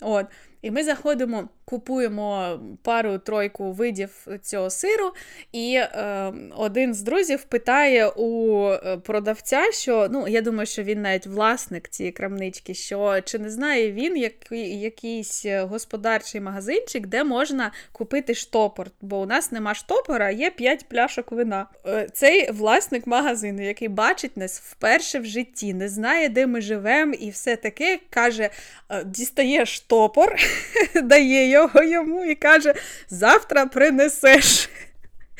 От. 0.00 0.26
І 0.62 0.70
ми 0.70 0.84
заходимо, 0.84 1.48
купуємо 1.64 2.60
пару-тройку 2.82 3.72
видів 3.72 4.26
цього 4.42 4.70
сиру, 4.70 5.12
і 5.52 5.74
е, 5.74 6.32
один 6.56 6.94
з 6.94 7.02
друзів 7.02 7.42
питає 7.42 8.08
у 8.08 8.68
е, 8.68 8.96
продавця, 8.96 9.72
що 9.72 10.08
ну, 10.10 10.28
я 10.28 10.40
думаю, 10.40 10.66
що 10.66 10.82
він 10.82 11.02
навіть 11.02 11.26
власник 11.26 11.88
цієї 11.88 12.12
крамнички, 12.12 12.74
що 12.74 13.20
чи 13.24 13.38
не 13.38 13.50
знає 13.50 13.92
він 13.92 14.16
який, 14.16 14.80
якийсь 14.80 15.46
господарчий 15.46 16.40
магазинчик, 16.40 17.06
де 17.06 17.24
можна 17.24 17.72
купити 17.92 18.34
штопор, 18.34 18.86
бо 19.00 19.20
у 19.20 19.26
нас 19.26 19.52
нема 19.52 19.74
штопора, 19.74 20.30
є 20.30 20.50
5 20.50 20.88
пляшок 20.88 21.32
вина. 21.32 21.66
Е, 21.86 22.08
цей 22.12 22.50
власник 22.50 23.06
магазину, 23.06 23.62
який 23.62 23.88
бачить 23.88 24.36
нас 24.36 24.60
вперше 24.60 25.18
в 25.18 25.24
житті, 25.24 25.74
не 25.74 25.88
знає, 25.88 26.28
де 26.28 26.46
ми 26.46 26.60
живемо, 26.60 27.14
і 27.14 27.30
все 27.30 27.56
таке 27.56 27.98
каже: 28.10 28.50
«Е, 28.90 29.04
дістає 29.04 29.66
штопор. 29.66 30.36
дає 31.02 31.48
його 31.48 31.82
йому 31.82 32.24
і 32.24 32.34
каже: 32.34 32.74
завтра 33.08 33.66
принесеш. 33.66 34.68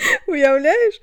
Уявляєш? 0.29 1.01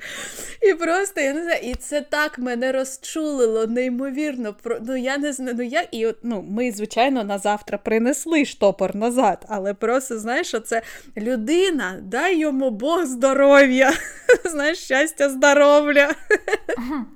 І 0.61 0.73
просто 0.73 1.21
я 1.21 1.33
не 1.33 1.43
знаю, 1.43 1.59
і 1.63 1.75
це 1.75 2.01
так 2.01 2.39
мене 2.39 2.71
розчулило, 2.71 3.67
неймовірно. 3.67 4.55
Ну 4.81 4.95
я 4.95 5.17
не 5.17 5.33
знаю, 5.33 5.55
ну 5.57 5.63
я 5.63 5.81
і 5.91 6.07
от, 6.07 6.17
ну, 6.23 6.45
ми, 6.49 6.71
звичайно, 6.71 7.23
на 7.23 7.37
завтра 7.37 7.77
принесли 7.77 8.45
штопор 8.45 8.95
назад, 8.95 9.45
але 9.49 9.73
просто 9.73 10.19
знаєш, 10.19 10.55
це 10.65 10.81
людина, 11.17 11.99
дай 12.01 12.37
йому 12.37 12.69
Бог 12.69 13.05
здоров'я, 13.05 13.93
знаєш, 14.45 14.77
щастя, 14.77 15.29
здоров'я. 15.29 16.15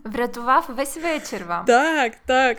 Врятував 0.03 0.69
весь 0.77 0.97
вечір 0.97 1.45
вам. 1.47 1.65
Так, 1.65 2.13
так. 2.25 2.57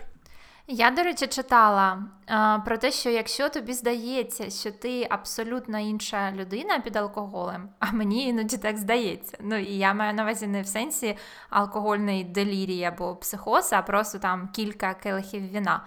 Я, 0.67 0.91
до 0.91 1.03
речі, 1.03 1.27
читала 1.27 2.03
а, 2.27 2.59
про 2.59 2.77
те, 2.77 2.91
що 2.91 3.09
якщо 3.09 3.49
тобі 3.49 3.73
здається, 3.73 4.49
що 4.49 4.71
ти 4.71 5.07
абсолютно 5.09 5.79
інша 5.79 6.31
людина 6.31 6.79
під 6.79 6.95
алкоголем, 6.95 7.69
а 7.79 7.91
мені 7.91 8.27
іноді 8.27 8.57
так 8.57 8.77
здається. 8.77 9.37
Ну 9.41 9.55
і 9.55 9.77
я 9.77 9.93
маю 9.93 10.13
на 10.13 10.23
увазі 10.23 10.47
не 10.47 10.61
в 10.61 10.67
сенсі 10.67 11.17
алкогольної 11.49 12.23
делірії 12.23 12.83
або 12.83 13.15
психоз, 13.15 13.73
а 13.73 13.81
просто 13.81 14.19
там 14.19 14.49
кілька 14.53 14.93
келихів 14.93 15.51
вина. 15.51 15.83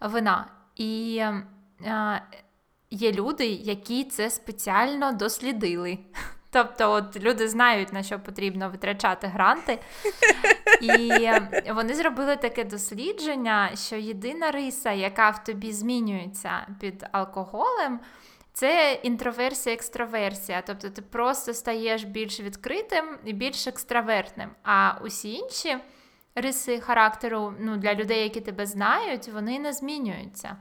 вина. 0.00 0.46
І 0.76 1.22
а, 1.86 2.18
є 2.90 3.12
люди, 3.12 3.46
які 3.46 4.04
це 4.04 4.30
спеціально 4.30 5.12
дослідили. 5.12 5.98
Тобто, 6.52 6.92
от 6.92 7.16
люди 7.20 7.48
знають, 7.48 7.92
на 7.92 8.02
що 8.02 8.20
потрібно 8.20 8.70
витрачати 8.70 9.26
гранти, 9.26 9.78
і 10.82 11.30
вони 11.72 11.94
зробили 11.94 12.36
таке 12.36 12.64
дослідження, 12.64 13.70
що 13.74 13.96
єдина 13.96 14.50
риса, 14.50 14.92
яка 14.92 15.30
в 15.30 15.44
тобі 15.44 15.72
змінюється 15.72 16.66
під 16.80 17.06
алкоголем, 17.12 18.00
це 18.52 19.00
інтроверсія, 19.02 19.74
екстраверсія. 19.74 20.62
Тобто 20.66 20.90
ти 20.90 21.02
просто 21.02 21.54
стаєш 21.54 22.04
більш 22.04 22.40
відкритим 22.40 23.18
і 23.24 23.32
більш 23.32 23.66
екстравертним. 23.66 24.50
А 24.62 24.92
усі 25.04 25.32
інші 25.32 25.76
риси 26.34 26.80
характеру 26.80 27.54
ну, 27.60 27.76
для 27.76 27.94
людей, 27.94 28.22
які 28.22 28.40
тебе 28.40 28.66
знають, 28.66 29.28
вони 29.28 29.58
не 29.58 29.72
змінюються. 29.72 30.56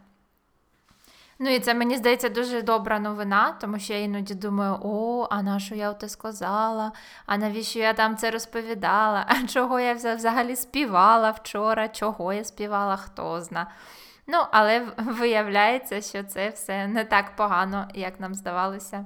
Ну 1.41 1.55
і 1.55 1.59
це 1.59 1.73
мені 1.73 1.97
здається 1.97 2.29
дуже 2.29 2.61
добра 2.61 2.99
новина, 2.99 3.57
тому 3.61 3.79
що 3.79 3.93
я 3.93 3.99
іноді 3.99 4.33
думаю, 4.33 4.79
о, 4.81 5.27
а 5.31 5.43
на 5.43 5.59
що 5.59 5.75
я 5.75 5.93
те 5.93 6.09
сказала? 6.09 6.91
А 7.25 7.37
навіщо 7.37 7.79
я 7.79 7.93
там 7.93 8.17
це 8.17 8.31
розповідала? 8.31 9.25
А 9.27 9.47
чого 9.47 9.79
я 9.79 9.93
взагалі 9.93 10.55
співала 10.55 11.31
вчора? 11.31 11.87
Чого 11.87 12.33
я 12.33 12.43
співала, 12.43 12.97
хто 12.97 13.41
зна. 13.41 13.71
Ну, 14.27 14.37
але 14.51 14.87
виявляється, 14.97 16.01
що 16.01 16.23
це 16.23 16.49
все 16.49 16.87
не 16.87 17.05
так 17.05 17.35
погано, 17.35 17.87
як 17.93 18.19
нам 18.19 18.35
здавалося. 18.35 19.05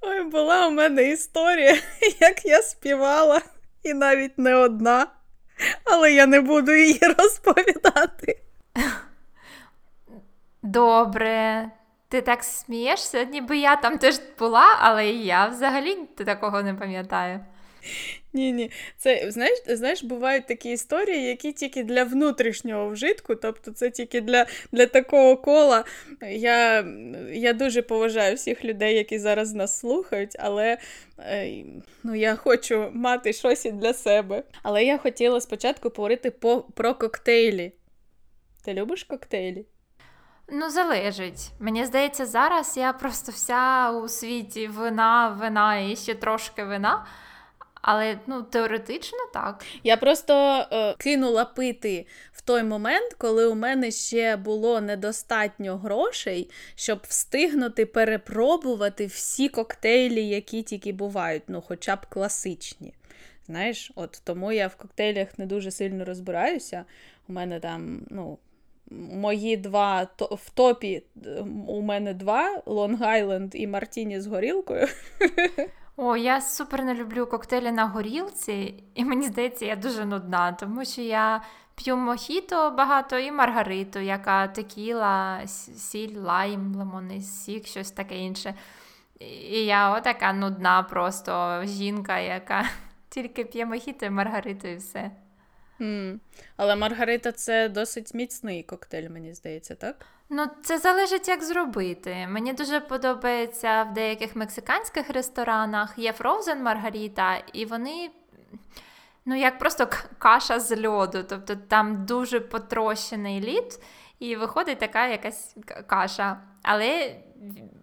Ой, 0.00 0.24
була 0.24 0.66
у 0.66 0.70
мене 0.70 1.08
історія, 1.08 1.78
як 2.20 2.44
я 2.44 2.62
співала, 2.62 3.40
і 3.82 3.94
навіть 3.94 4.38
не 4.38 4.54
одна, 4.54 5.06
але 5.84 6.12
я 6.12 6.26
не 6.26 6.40
буду 6.40 6.72
її 6.72 7.00
розповідати. 7.18 8.38
Добре. 10.62 11.70
Ти 12.08 12.22
так 12.22 12.44
смієшся, 12.44 13.24
ніби 13.24 13.58
я 13.58 13.76
там 13.76 13.98
теж 13.98 14.20
була, 14.38 14.76
але 14.80 15.10
і 15.10 15.24
я 15.24 15.46
взагалі 15.46 15.96
такого 16.16 16.62
не 16.62 16.74
пам'ятаю. 16.74 17.40
Ні, 18.32 18.52
ні. 18.52 18.70
Це 18.96 19.30
знаєш, 19.30 19.58
знаєш, 19.68 20.04
бувають 20.04 20.46
такі 20.46 20.70
історії, 20.70 21.24
які 21.24 21.52
тільки 21.52 21.84
для 21.84 22.04
внутрішнього 22.04 22.88
вжитку, 22.88 23.34
тобто 23.34 23.70
це 23.70 23.90
тільки 23.90 24.20
для 24.20 24.46
для 24.72 24.86
такого 24.86 25.36
кола. 25.36 25.84
Я 26.30 26.86
я 27.32 27.52
дуже 27.52 27.82
поважаю 27.82 28.36
всіх 28.36 28.64
людей, 28.64 28.96
які 28.96 29.18
зараз 29.18 29.54
нас 29.54 29.78
слухають, 29.78 30.36
але 30.38 30.78
е, 31.18 31.64
ну, 32.02 32.14
я 32.14 32.36
хочу 32.36 32.90
мати 32.92 33.32
щось 33.32 33.64
і 33.66 33.72
для 33.72 33.94
себе. 33.94 34.42
Але 34.62 34.84
я 34.84 34.98
хотіла 34.98 35.40
спочатку 35.40 35.90
поговорити 35.90 36.30
по, 36.30 36.60
про 36.60 36.94
коктейлі. 36.94 37.72
Ти 38.64 38.74
любиш 38.74 39.04
коктейлі? 39.04 39.66
Ну, 40.48 40.70
залежить. 40.70 41.50
Мені 41.58 41.84
здається, 41.84 42.26
зараз 42.26 42.76
я 42.76 42.92
просто 42.92 43.32
вся 43.32 43.90
у 43.90 44.08
світі 44.08 44.68
вина, 44.68 45.28
вина 45.28 45.78
і 45.78 45.96
ще 45.96 46.14
трошки 46.14 46.64
вина. 46.64 47.06
Але 47.82 48.18
ну, 48.26 48.42
теоретично 48.42 49.18
так. 49.32 49.64
Я 49.84 49.96
просто 49.96 50.66
е, 50.72 50.94
кинула 50.98 51.44
пити 51.44 52.06
в 52.32 52.40
той 52.40 52.62
момент, 52.62 53.14
коли 53.18 53.46
у 53.46 53.54
мене 53.54 53.90
ще 53.90 54.36
було 54.36 54.80
недостатньо 54.80 55.76
грошей, 55.76 56.50
щоб 56.74 57.00
встигнути 57.08 57.86
перепробувати 57.86 59.06
всі 59.06 59.48
коктейлі, 59.48 60.28
які 60.28 60.62
тільки 60.62 60.92
бувають, 60.92 61.42
ну, 61.48 61.60
хоча 61.68 61.96
б 61.96 62.06
класичні. 62.06 62.94
Знаєш, 63.46 63.92
от 63.94 64.22
тому 64.24 64.52
я 64.52 64.66
в 64.66 64.76
коктейлях 64.76 65.38
не 65.38 65.46
дуже 65.46 65.70
сильно 65.70 66.04
розбираюся. 66.04 66.84
У 67.28 67.32
мене 67.32 67.60
там, 67.60 68.00
ну 68.10 68.38
мої 69.12 69.56
два 69.56 70.08
в 70.20 70.50
топі 70.50 71.02
у 71.66 71.82
мене 71.82 72.14
два: 72.14 72.62
Long 72.66 72.98
Island 72.98 73.54
і 73.54 73.66
Мартіні 73.66 74.20
з 74.20 74.26
горілкою. 74.26 74.86
О, 75.96 76.16
я 76.16 76.40
супер 76.40 76.84
не 76.84 76.94
люблю 76.94 77.26
коктейлі 77.26 77.72
на 77.72 77.86
горілці, 77.86 78.84
і 78.94 79.04
мені 79.04 79.26
здається, 79.26 79.64
я 79.64 79.76
дуже 79.76 80.04
нудна, 80.04 80.52
тому 80.52 80.84
що 80.84 81.02
я 81.02 81.42
п'ю 81.74 81.96
мохіто 81.96 82.70
багато 82.70 83.18
і 83.18 83.32
маргариту, 83.32 83.98
яка 83.98 84.48
текіла, 84.48 85.46
сіль, 85.46 86.18
лайм, 86.18 86.74
лимонний 86.74 87.20
сік, 87.20 87.66
щось 87.66 87.90
таке 87.90 88.18
інше. 88.18 88.54
І 89.50 89.64
я 89.64 89.96
отака 89.96 90.32
нудна, 90.32 90.82
просто 90.82 91.62
жінка, 91.64 92.18
яка 92.18 92.64
тільки 93.08 93.44
п'є 93.44 93.66
мохіто 93.66 94.06
і 94.06 94.10
маргариту, 94.10 94.68
і 94.68 94.76
все. 94.76 95.10
Mm. 95.82 96.18
Але 96.56 96.76
Маргарита 96.76 97.32
це 97.32 97.68
досить 97.68 98.14
міцний 98.14 98.62
коктейль, 98.62 99.08
мені 99.08 99.34
здається, 99.34 99.74
так? 99.74 99.96
Ну, 100.30 100.46
це 100.62 100.78
залежить, 100.78 101.28
як 101.28 101.42
зробити. 101.42 102.26
Мені 102.28 102.52
дуже 102.52 102.80
подобається 102.80 103.82
в 103.82 103.92
деяких 103.92 104.36
мексиканських 104.36 105.10
ресторанах 105.10 105.94
є 105.96 106.12
фроузен 106.12 106.62
Маргарита, 106.62 107.36
і 107.52 107.64
вони. 107.64 108.10
Ну, 109.24 109.36
як 109.36 109.58
просто 109.58 109.88
каша 110.18 110.60
з 110.60 110.86
льоду, 110.86 111.24
тобто 111.28 111.56
там 111.56 112.06
дуже 112.06 112.40
потрощений 112.40 113.40
лід, 113.40 113.78
і 114.18 114.36
виходить 114.36 114.78
така 114.78 115.06
якась 115.06 115.56
каша. 115.86 116.40
Але 116.62 117.16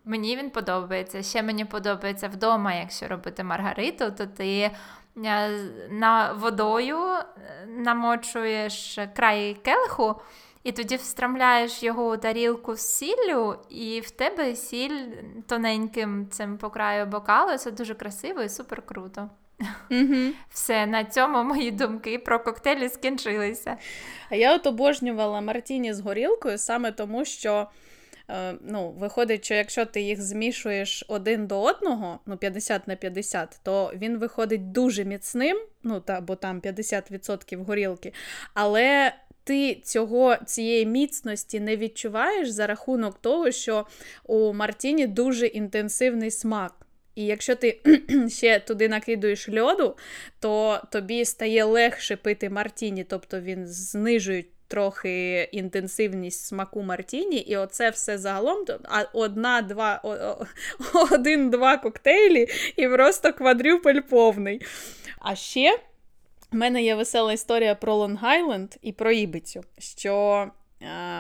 мені 0.06 0.38
він 0.38 0.50
подобається. 0.50 1.24
Ще 1.24 1.43
мені 1.43 1.66
подобається 1.66 2.28
вдома, 2.28 2.74
якщо 2.74 3.08
робити 3.08 3.43
маргариту, 3.43 4.12
то 4.12 4.26
ти 4.26 4.72
на 5.89 6.34
водою 6.34 6.97
е, 6.97 7.65
намочуєш 7.67 8.99
край 9.15 9.57
келиху, 9.63 10.15
і 10.63 10.72
тоді 10.72 10.95
встромляєш 10.95 11.84
його 11.84 12.09
у 12.09 12.17
тарілку 12.17 12.76
з 12.76 12.82
сіллю, 12.82 13.55
і 13.70 13.99
в 13.99 14.11
тебе 14.11 14.55
сіль 14.55 15.07
тоненьким 15.47 16.28
цим 16.30 16.57
по 16.57 16.70
краю 16.70 17.05
бокалу. 17.05 17.57
Це 17.57 17.72
дуже 17.72 17.95
красиво 17.95 18.41
і 18.41 18.49
супер 18.49 18.82
круто. 18.82 19.30
Mm-hmm. 19.89 20.32
Все, 20.49 20.86
на 20.86 21.03
цьому 21.03 21.43
мої 21.43 21.72
думки 21.72 22.20
про 22.20 22.39
коктейлі 22.39 22.89
скінчилися. 22.89 23.78
А 24.30 24.36
я 24.36 24.55
от 24.55 24.67
обожнювала 24.67 25.41
Мартіні 25.41 25.93
з 25.93 25.99
горілкою 25.99 26.57
саме 26.57 26.91
тому, 26.91 27.26
що. 27.26 27.67
Е, 28.30 28.55
ну, 28.61 28.91
Виходить, 28.91 29.45
що 29.45 29.53
якщо 29.53 29.86
ти 29.86 30.01
їх 30.01 30.21
змішуєш 30.21 31.05
один 31.07 31.47
до 31.47 31.61
одного, 31.61 32.19
ну 32.25 32.38
50 32.38 32.88
на 32.88 32.95
50, 32.95 33.59
то 33.63 33.93
він 33.95 34.17
виходить 34.17 34.71
дуже 34.71 35.05
міцним, 35.05 35.57
ну, 35.84 35.99
та, 35.99 36.21
бо 36.21 36.36
там 36.36 36.61
50% 36.61 37.63
горілки, 37.63 38.13
але 38.53 39.13
ти 39.43 39.75
цього, 39.75 40.36
цієї 40.45 40.86
міцності 40.86 41.59
не 41.59 41.77
відчуваєш 41.77 42.49
за 42.49 42.67
рахунок 42.67 43.21
того, 43.21 43.51
що 43.51 43.86
у 44.23 44.53
Мартіні 44.53 45.07
дуже 45.07 45.47
інтенсивний 45.47 46.32
смак. 46.32 46.86
І 47.15 47.25
якщо 47.25 47.55
ти 47.55 47.82
ще 48.30 48.59
туди 48.59 48.89
накидуєш 48.89 49.49
льоду, 49.49 49.97
то 50.39 50.82
тобі 50.91 51.25
стає 51.25 51.63
легше 51.63 52.15
пити 52.15 52.49
Мартіні, 52.49 53.03
тобто 53.03 53.41
він 53.41 53.67
знижує 53.67 54.43
трохи 54.70 55.41
інтенсивність 55.51 56.45
смаку 56.45 56.82
Мартіні, 56.82 57.38
і 57.38 57.57
оце 57.57 57.89
все 57.89 58.17
загалом 58.17 58.65
одна-два, 59.13 60.01
один-два 61.11 61.78
коктейлі 61.84 62.47
і 62.76 62.88
просто 62.88 63.34
квадрюпель 63.34 64.01
повний. 64.01 64.61
А 65.20 65.36
ще 65.36 65.80
в 66.51 66.55
мене 66.55 66.84
є 66.84 66.95
весела 66.95 67.34
історія 67.34 67.76
про 67.76 67.95
Лонг-Айленд 67.95 68.78
і 68.82 68.91
про 68.91 69.11
Ібицю. 69.11 69.63
що 69.80 70.45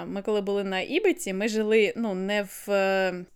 ми, 0.05 0.21
коли 0.21 0.41
були 0.41 0.63
на 0.63 0.81
Ібиці, 0.81 1.33
ми 1.33 1.47
жили 1.47 1.93
ну, 1.95 2.13
не 2.13 2.43
в 2.43 2.67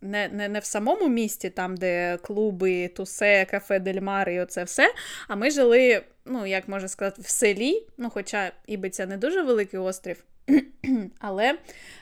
не, 0.02 0.30
не, 0.30 0.50
не 0.50 0.60
в 0.60 0.66
самому 0.66 1.08
місті, 1.08 1.50
там, 1.50 1.78
де 1.78 2.18
клуби, 2.18 2.88
тусе, 2.88 3.46
кафе 3.46 3.80
Дельмар 3.80 4.30
і 4.30 4.40
оце 4.40 4.64
все. 4.64 4.94
А 5.28 5.36
ми 5.36 5.52
жили, 5.52 6.02
ну, 6.26 6.46
як 6.46 6.68
можна 6.68 6.88
сказати, 6.88 7.22
в 7.22 7.30
селі. 7.30 7.88
Ну, 7.98 8.10
Хоча 8.10 8.52
Ібиця 8.68 9.06
не 9.06 9.18
дуже 9.18 9.42
великий 9.42 9.80
острів. 9.80 10.24
Але 11.20 11.58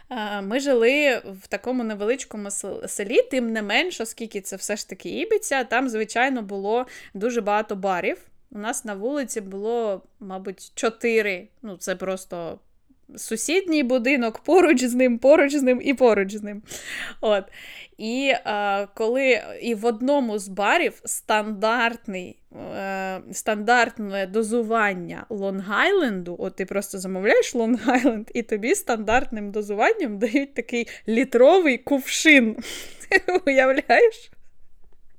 е, 0.09 0.41
ми 0.41 0.59
жили 0.59 1.22
в 1.41 1.47
такому 1.47 1.84
невеличкому 1.84 2.51
селі, 2.88 3.22
тим 3.22 3.51
не 3.51 3.61
менш, 3.61 4.01
оскільки 4.01 4.41
це 4.41 4.55
все 4.55 4.76
ж 4.76 4.89
таки 4.89 5.09
Ібиця, 5.09 5.63
там, 5.63 5.89
звичайно, 5.89 6.41
було 6.41 6.86
дуже 7.13 7.41
багато 7.41 7.76
барів. 7.76 8.17
У 8.51 8.57
нас 8.57 8.86
на 8.86 8.93
вулиці 8.93 9.41
було, 9.41 10.01
мабуть, 10.19 10.72
чотири. 10.76 11.47
Ну, 11.61 11.78
це 11.78 11.95
просто 11.95 12.59
сусідній 13.16 13.84
будинок, 13.84 14.39
поруч 14.39 14.84
з 14.84 14.93
ним, 14.93 15.18
поруч 15.18 15.55
з 15.55 15.64
ним 15.64 15.82
і 15.84 15.93
поруч 15.93 16.36
з 16.36 16.43
ним. 16.43 16.62
От. 17.22 17.43
І 17.97 18.34
е, 18.45 18.88
коли 18.93 19.41
і 19.62 19.76
в 19.76 19.86
одному 19.86 20.39
з 20.39 20.47
барів 20.47 21.01
стандартний, 21.05 22.38
е, 22.78 23.22
стандартне 23.32 24.28
дозування 24.28 25.26
Лонг-Айленду, 25.30 26.36
от 26.39 26.55
ти 26.55 26.66
просто 26.66 26.99
замовляєш 26.99 27.55
Лонг-Айленд, 27.55 28.32
і 28.34 28.43
тобі 28.43 28.76
стандартним 28.76 29.51
дозуванням 29.51 30.18
дають 30.18 30.53
такий 30.53 30.88
літровий 31.07 31.78
кувшин. 31.78 32.55
Уявляєш? 33.47 34.32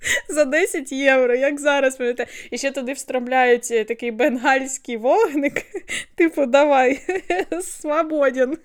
За 0.28 0.44
10 0.44 0.92
євро, 0.92 1.34
як 1.34 1.60
зараз 1.60 1.96
пам'ятаєте. 1.96 2.32
І 2.50 2.58
ще 2.58 2.70
туди 2.70 2.92
встромляють 2.92 3.68
е, 3.70 3.84
такий 3.84 4.10
бенгальський 4.10 4.96
вогник. 4.96 5.54
Типу, 6.14 6.46
давай, 6.46 7.00
свободен. 7.62 8.58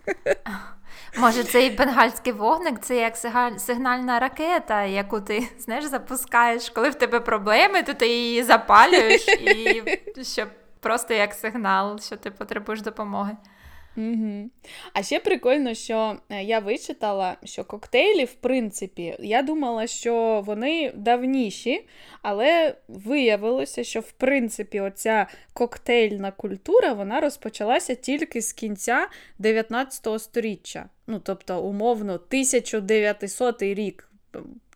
Може, 1.17 1.43
цей 1.43 1.69
бенгальський 1.69 2.33
вогник 2.33 2.79
це 2.81 2.95
як 2.95 3.17
сигнальна 3.57 4.19
ракета, 4.19 4.83
яку 4.83 5.21
ти 5.21 5.47
знаєш, 5.59 5.85
запускаєш. 5.85 6.69
Коли 6.69 6.89
в 6.89 6.95
тебе 6.95 7.19
проблеми, 7.19 7.83
то 7.83 7.93
ти 7.93 8.07
її 8.07 8.43
запалюєш, 8.43 9.27
і 9.27 9.83
щоб 10.23 10.49
просто 10.79 11.13
як 11.13 11.33
сигнал, 11.33 11.99
що 11.99 12.15
ти 12.15 12.31
потребуєш 12.31 12.81
допомоги. 12.81 13.38
Угу. 13.98 14.50
А 14.93 15.04
ще 15.04 15.20
прикольно, 15.20 15.74
що 15.74 16.18
е, 16.30 16.43
я 16.43 16.60
вичитала, 16.60 17.38
що 17.43 17.64
коктейлі, 17.64 18.26
в 18.26 18.34
принципі, 18.34 19.16
я 19.20 19.41
думала, 19.41 19.88
що 19.88 20.43
вони 20.45 20.91
давніші, 20.95 21.88
але 22.22 22.76
виявилося, 22.88 23.84
що 23.84 24.00
в 24.00 24.12
принципі 24.12 24.80
оця 24.80 25.28
коктейльна 25.54 26.32
культура 26.32 26.93
вона 26.93 27.20
розпочалася 27.20 27.95
тільки 27.95 28.41
з 28.41 28.54
кінця 28.54 29.08
19 29.39 30.22
століття. 30.22 30.89
Ну, 31.08 31.20
тобто, 31.24 31.64
умовно, 31.64 32.14
1900 32.14 33.62
рік 33.62 34.10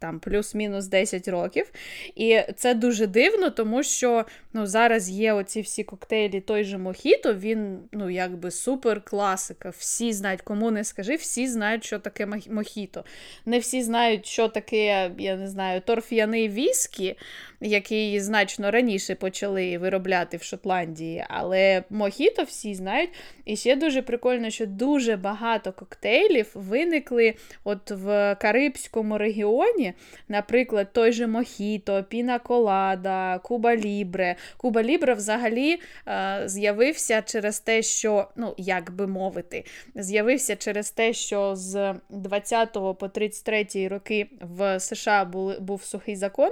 там 0.02 0.20
плюс-мінус 0.20 0.88
10 0.88 1.28
років. 1.28 1.72
І 2.16 2.40
це 2.56 2.74
дуже 2.74 3.08
дивно, 3.08 3.50
тому 3.50 3.84
що 3.84 4.26
ну, 4.54 4.66
зараз 4.66 5.10
є 5.10 5.34
оці 5.34 5.62
всі 5.62 5.84
коктейлі, 5.84 6.42
той 6.42 6.64
же 6.64 6.78
Мохіто, 6.78 7.34
він 7.34 7.80
ну, 7.92 8.10
якби 8.10 8.52
супер 8.52 9.02
класика. 9.02 9.70
Всі 9.70 10.14
знають, 10.14 10.42
кому 10.42 10.72
не 10.72 10.84
скажи, 10.84 11.16
всі 11.16 11.48
знають, 11.48 11.84
що 11.84 12.00
таке 12.00 12.28
Мохіто. 12.50 13.04
Не 13.46 13.60
всі 13.60 13.84
знають, 13.84 14.26
що 14.26 14.48
таке, 14.48 15.12
я 15.18 15.36
не 15.36 15.48
знаю, 15.48 15.82
торф'яний 15.82 16.50
віскі, 16.50 17.16
який 17.62 18.20
значно 18.20 18.72
раніше 18.72 19.16
почали 19.16 19.78
виробляти 19.78 20.38
в 20.38 20.44
Шотландії. 20.44 21.26
Але 21.30 21.84
Мохіто 21.90 22.44
всі 22.44 22.76
знають. 22.76 23.10
І 23.46 23.56
ще 23.56 23.76
дуже 23.76 24.02
прикольно, 24.02 24.50
що 24.50 24.66
дуже 24.66 25.16
багато 25.16 25.72
коктейлів 25.72 26.52
виникли 26.54 27.34
от 27.64 27.92
в 27.92 28.36
Карибському 28.42 29.18
регіоні. 29.18 29.94
Наприклад, 30.28 30.94
той 30.94 31.12
же 31.12 31.28
Мохіто, 31.28 32.06
Піна 32.10 32.40
Колада, 32.40 33.40
Куба 33.44 33.76
Лібре. 33.76 34.36
Куба 34.58 34.84
Лібре 34.84 35.14
взагалі 35.14 35.80
е, 36.08 36.42
з'явився 36.46 37.22
через 37.22 37.60
те, 37.60 37.82
що, 37.82 38.28
ну, 38.36 38.54
як 38.58 38.92
би 38.92 39.08
мовити, 39.08 39.66
з'явився 39.96 40.56
через 40.56 40.92
те, 40.92 41.14
що 41.14 41.56
з 41.56 41.96
20 42.10 42.74
по 42.74 43.10
33 43.14 43.88
роки 43.88 44.28
в 44.42 44.80
США 44.80 45.26
був, 45.26 45.60
був 45.60 45.84
сухий 45.84 46.16
закон. 46.16 46.52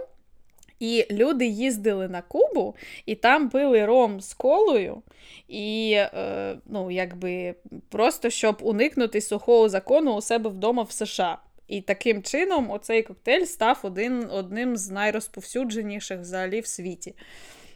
І 0.80 1.06
люди 1.12 1.46
їздили 1.46 2.08
на 2.08 2.22
Кубу, 2.22 2.76
і 3.06 3.16
там 3.16 3.50
пили 3.50 3.86
ром 3.86 4.22
з 4.22 4.34
колою, 4.34 5.02
і 5.48 5.92
е, 5.96 6.58
ну, 6.66 6.92
якби 6.92 7.56
просто 7.90 8.30
щоб 8.30 8.58
уникнути 8.62 9.22
сухого 9.22 9.70
закону 9.70 10.16
у 10.16 10.22
себе 10.22 10.50
вдома 10.50 10.84
в 10.84 10.92
США. 10.92 11.38
І 11.68 11.82
таким 11.82 12.24
чином 12.24 12.72
оцей 12.72 13.04
коктейль 13.04 13.46
став 13.46 13.80
один, 13.84 14.30
одним 14.32 14.78
з 14.78 14.90
найрозповсюдженіших 14.90 16.20
взагалі 16.20 16.60
в 16.60 16.68
світі. 16.68 17.16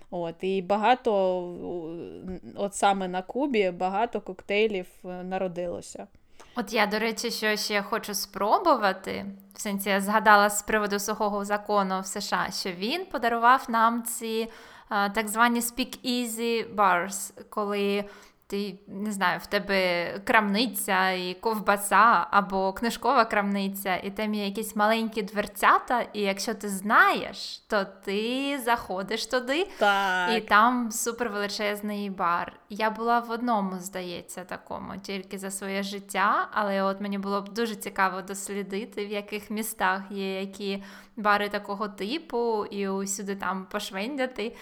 От, 0.09 0.35
І 0.41 0.61
багато, 0.61 1.13
от 2.55 2.75
саме 2.75 3.07
на 3.07 3.21
Кубі, 3.21 3.71
багато 3.71 4.21
коктейлів 4.21 4.85
е, 5.05 5.07
народилося. 5.07 6.07
От 6.55 6.73
я, 6.73 6.85
до 6.85 6.99
речі, 6.99 7.31
що 7.31 7.55
ще 7.55 7.81
хочу 7.81 8.13
спробувати. 8.13 9.25
В 9.55 9.61
сенсі 9.61 9.89
я 9.89 10.01
згадала 10.01 10.49
з 10.49 10.61
приводу 10.61 10.99
сухого 10.99 11.45
закону 11.45 12.01
в 12.01 12.05
США, 12.05 12.47
що 12.51 12.71
він 12.71 13.05
подарував 13.05 13.65
нам 13.69 14.03
ці 14.03 14.51
так 14.89 15.27
звані 15.27 15.59
speak-easy 15.59 16.75
bars, 16.75 17.31
коли 17.49 18.05
ти 18.47 18.79
не 18.87 19.11
знаю, 19.11 19.39
в 19.43 19.45
тебе 19.45 20.09
крамниця 20.19 21.11
і 21.11 21.33
ковбаса 21.33 22.27
або 22.31 22.73
книжкова 22.73 23.25
крамниця, 23.25 23.95
і 23.95 24.11
там 24.11 24.33
є 24.33 24.45
якісь 24.45 24.75
маленькі 24.75 25.21
дверцята, 25.21 26.01
і 26.13 26.21
якщо 26.21 26.53
ти 26.53 26.69
знаєш, 26.69 27.57
то 27.57 27.85
ти 27.85 28.59
заходиш 28.65 29.25
туди, 29.25 29.67
так. 29.77 30.37
і 30.37 30.41
там 30.41 30.91
супервеличезний 30.91 32.09
бар. 32.09 32.53
Я 32.69 32.89
була 32.89 33.19
в 33.19 33.31
одному, 33.31 33.79
здається, 33.79 34.43
такому, 34.43 34.93
тільки 35.01 35.37
за 35.37 35.51
своє 35.51 35.83
життя, 35.83 36.47
але 36.51 36.83
от 36.83 37.01
мені 37.01 37.17
було 37.17 37.41
б 37.41 37.49
дуже 37.49 37.75
цікаво 37.75 38.21
дослідити, 38.21 39.05
в 39.05 39.09
яких 39.09 39.51
містах 39.51 40.01
є 40.11 40.39
які 40.39 40.83
бари 41.15 41.49
такого 41.49 41.87
типу, 41.87 42.65
і 42.65 42.87
усюди 42.87 43.35
там 43.35 43.65
пошвендяти. 43.71 44.55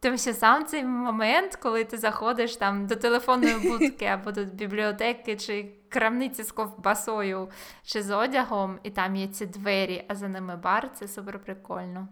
Тому 0.00 0.18
що 0.18 0.34
сам 0.34 0.66
цей 0.66 0.84
момент, 0.84 1.56
коли 1.56 1.84
ти 1.84 1.98
заходиш 1.98 2.56
там 2.56 2.86
до 2.86 2.96
телефонної 2.96 3.54
будки 3.68 4.04
або 4.04 4.32
до 4.32 4.44
бібліотеки, 4.44 5.36
чи 5.36 5.66
крамниці 5.88 6.42
з 6.42 6.52
ковбасою, 6.52 7.48
чи 7.84 8.02
з 8.02 8.16
одягом, 8.16 8.78
і 8.82 8.90
там 8.90 9.16
є 9.16 9.26
ці 9.26 9.46
двері, 9.46 10.04
а 10.08 10.14
за 10.14 10.28
ними 10.28 10.56
бар, 10.56 10.90
це 10.94 11.08
супер 11.08 11.38
прикольно. 11.38 12.08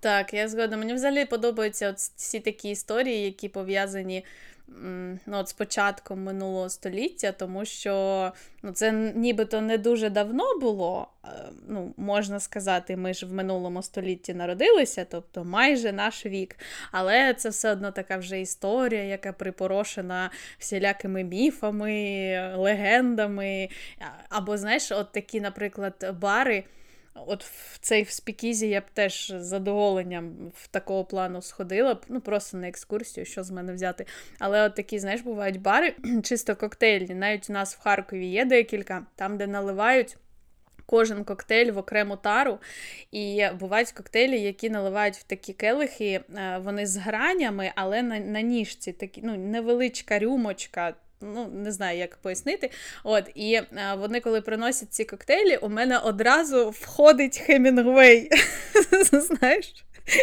Так, 0.00 0.34
я 0.34 0.48
згодна. 0.48 0.76
Мені 0.76 0.94
взагалі 0.94 1.24
подобаються 1.24 1.90
от 1.90 1.96
всі 1.96 2.40
такі 2.40 2.70
історії, 2.70 3.24
які 3.24 3.48
пов'язані 3.48 4.24
ну, 5.26 5.38
от 5.38 5.48
з 5.48 5.52
початком 5.52 6.22
минулого 6.22 6.68
століття, 6.68 7.32
тому 7.32 7.64
що 7.64 8.32
ну, 8.62 8.72
це 8.72 8.92
нібито 8.92 9.60
не 9.60 9.78
дуже 9.78 10.10
давно 10.10 10.58
було. 10.58 11.08
ну, 11.68 11.94
Можна 11.96 12.40
сказати, 12.40 12.96
ми 12.96 13.14
ж 13.14 13.26
в 13.26 13.32
минулому 13.32 13.82
столітті 13.82 14.34
народилися, 14.34 15.06
тобто 15.10 15.44
майже 15.44 15.92
наш 15.92 16.26
вік. 16.26 16.56
Але 16.92 17.34
це 17.34 17.48
все 17.48 17.72
одно 17.72 17.90
така 17.90 18.16
вже 18.16 18.40
історія, 18.40 19.04
яка 19.04 19.32
припорошена 19.32 20.30
всілякими 20.58 21.24
міфами, 21.24 21.92
легендами. 22.56 23.68
Або, 24.28 24.58
знаєш, 24.58 24.92
от 24.92 25.12
такі, 25.12 25.40
наприклад, 25.40 26.16
бари. 26.20 26.64
От 27.14 27.44
в 27.44 27.78
цей 27.78 28.02
в 28.02 28.10
спікізі 28.10 28.68
я 28.68 28.80
б 28.80 28.84
теж 28.94 29.32
з 29.36 29.44
задоволенням 29.44 30.52
в 30.54 30.68
такого 30.68 31.04
плану 31.04 31.42
сходила 31.42 31.94
б, 31.94 32.04
ну 32.08 32.20
просто 32.20 32.56
на 32.56 32.68
екскурсію, 32.68 33.26
що 33.26 33.42
з 33.42 33.50
мене 33.50 33.72
взяти. 33.72 34.06
Але 34.38 34.66
от 34.66 34.74
такі, 34.74 34.98
знаєш, 34.98 35.20
бувають 35.20 35.60
бари, 35.60 35.94
чисто 36.22 36.56
коктейльні. 36.56 37.14
Навіть 37.14 37.50
у 37.50 37.52
нас 37.52 37.76
в 37.76 37.80
Харкові 37.80 38.26
є 38.26 38.44
декілька, 38.44 39.06
там, 39.16 39.36
де 39.36 39.46
наливають. 39.46 40.16
Кожен 40.86 41.24
коктейль 41.24 41.72
в 41.72 41.78
окрему 41.78 42.16
тару. 42.16 42.58
І 43.12 43.46
бувають 43.60 43.92
коктейлі, 43.92 44.40
які 44.40 44.70
наливають 44.70 45.16
в 45.16 45.22
такі 45.22 45.52
келихи, 45.52 46.20
е, 46.36 46.60
вони 46.64 46.86
з 46.86 46.96
гранями, 46.96 47.72
але 47.74 48.02
на 48.02 48.18
на 48.18 48.40
ніжці 48.40 48.92
такі, 48.92 49.20
ну, 49.24 49.36
невеличка 49.36 50.18
рюмочка, 50.18 50.94
ну, 51.20 51.48
не 51.52 51.72
знаю, 51.72 51.98
як 51.98 52.16
пояснити. 52.16 52.70
От, 53.04 53.24
І 53.34 53.60
а, 53.76 53.94
вони, 53.94 54.20
коли 54.20 54.40
приносять 54.40 54.92
ці 54.92 55.04
коктейлі, 55.04 55.56
у 55.56 55.68
мене 55.68 55.98
одразу 55.98 56.70
входить 56.70 57.38
Хемінгвей. 57.38 58.30
Знаєш? 59.12 59.74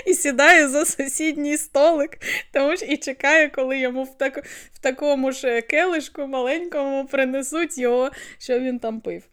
І 0.05 0.13
сідає 0.13 0.67
за 0.67 0.85
сусідній 0.85 1.57
столик, 1.57 2.17
тому 2.51 2.75
ж 2.75 2.85
і 2.85 2.97
чекає, 2.97 3.49
коли 3.49 3.79
йому 3.79 4.03
в 4.03 4.17
так, 4.17 4.45
в 4.73 4.79
такому 4.79 5.31
ж 5.31 5.61
келишку 5.61 6.27
маленькому 6.27 7.05
принесуть 7.05 7.77
його, 7.77 8.11
що 8.39 8.59
він 8.59 8.79
там 8.79 9.01
пив. 9.01 9.23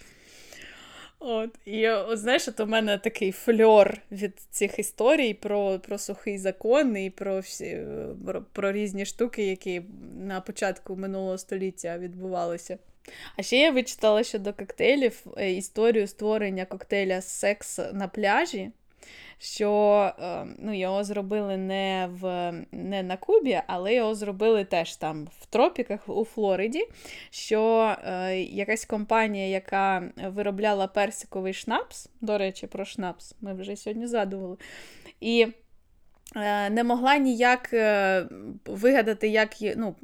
От, 1.26 1.50
І 1.64 1.88
знаєш, 2.12 2.48
от 2.48 2.60
у 2.60 2.66
мене 2.66 2.98
такий 2.98 3.32
фльор 3.32 3.98
від 4.12 4.40
цих 4.50 4.78
історій 4.78 5.34
про 5.34 5.78
про 5.78 5.98
сухий 5.98 6.38
закон 6.38 6.96
і 6.96 7.10
про 7.10 7.40
всі, 7.40 7.86
про, 8.26 8.42
про 8.52 8.72
різні 8.72 9.06
штуки, 9.06 9.46
які 9.46 9.82
на 10.20 10.40
початку 10.40 10.96
минулого 10.96 11.38
століття 11.38 11.98
відбувалися. 11.98 12.78
А 13.36 13.42
ще 13.42 13.56
я 13.56 13.70
вичитала 13.70 14.24
щодо 14.24 14.52
коктейлів 14.52 15.26
е, 15.36 15.52
історію 15.52 16.06
створення 16.06 16.64
коктейля 16.64 17.20
секс 17.20 17.80
на 17.92 18.08
пляжі 18.08 18.70
що 19.38 20.12
е, 20.18 20.46
ну, 20.58 20.78
його 20.78 21.04
зробили 21.04 21.56
не 21.56 22.08
в, 22.20 22.52
не 22.72 23.02
на 23.02 23.16
Кубі, 23.16 23.60
але 23.66 23.94
його 23.94 24.14
зробили 24.14 24.64
теж 24.64 24.96
там 24.96 25.28
в 25.40 25.46
тропіках 25.46 26.08
у 26.08 26.24
Флориді. 26.24 26.88
Що 27.30 27.94
е, 28.04 28.36
якась 28.40 28.84
компанія, 28.84 29.48
яка 29.48 30.02
виробляла 30.16 30.86
персиковий 30.86 31.52
шнапс, 31.52 32.08
до 32.20 32.38
речі, 32.38 32.66
про 32.66 32.84
шнапс, 32.84 33.34
ми 33.40 33.54
вже 33.54 33.76
сьогодні 33.76 34.06
згадували. 34.06 34.56
І 35.20 35.46
е, 36.36 36.70
не 36.70 36.84
могла 36.84 37.16
ніяк 37.16 37.70
е, 37.72 38.26
вигадати, 38.66 39.28
як 39.28 39.50
ну, 39.76 39.94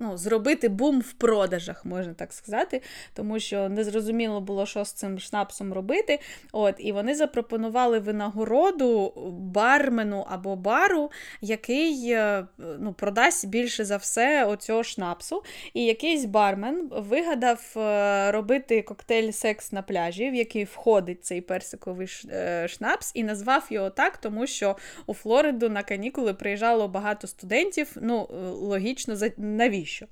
ну, 0.00 0.16
зробити 0.16 0.68
бум 0.68 1.00
в 1.00 1.12
продажах, 1.12 1.84
можна 1.84 2.14
так 2.14 2.32
сказати, 2.32 2.82
тому 3.14 3.40
що 3.40 3.68
не 3.68 3.84
зрозуміло 3.84 4.40
було, 4.40 4.66
що 4.66 4.84
з 4.84 4.92
цим 4.92 5.18
шнапсом 5.18 5.72
робити. 5.72 6.18
От, 6.52 6.74
І 6.78 6.92
вони 6.92 7.14
запропонували 7.14 7.98
винагороду 7.98 9.12
бармену 9.40 10.26
або 10.30 10.56
бару, 10.56 11.10
який 11.40 12.10
е, 12.10 12.46
ну, 12.58 12.92
продасть 12.92 13.48
більше 13.48 13.84
за 13.84 13.96
все 13.96 14.44
оцього 14.44 14.82
шнапсу. 14.82 15.42
І 15.74 15.84
якийсь 15.84 16.24
бармен 16.24 16.88
вигадав 16.92 17.74
е, 17.76 18.32
робити 18.32 18.82
коктейль 18.82 19.30
секс 19.30 19.72
на 19.72 19.82
пляжі, 19.82 20.30
в 20.30 20.34
який 20.34 20.64
входить 20.64 21.24
цей 21.24 21.40
персиковий 21.40 22.08
е, 22.30 22.68
шнапс, 22.68 23.12
і 23.14 23.24
назвав 23.24 23.66
його 23.70 23.90
так, 23.90 24.16
тому 24.16 24.46
що 24.46 24.76
у 25.06 25.14
Флориду 25.14 25.68
на 25.68 25.82
канікули 25.82 26.34
приїжджало 26.34 26.88
багато 26.88 27.26
студентів. 27.26 27.96
Ну, 28.00 28.28
логічно, 28.60 29.16
навіщо? 29.36 29.87
Навіщо. 29.88 30.06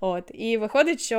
От. 0.00 0.30
І 0.34 0.56
виходить, 0.56 1.00
що 1.00 1.18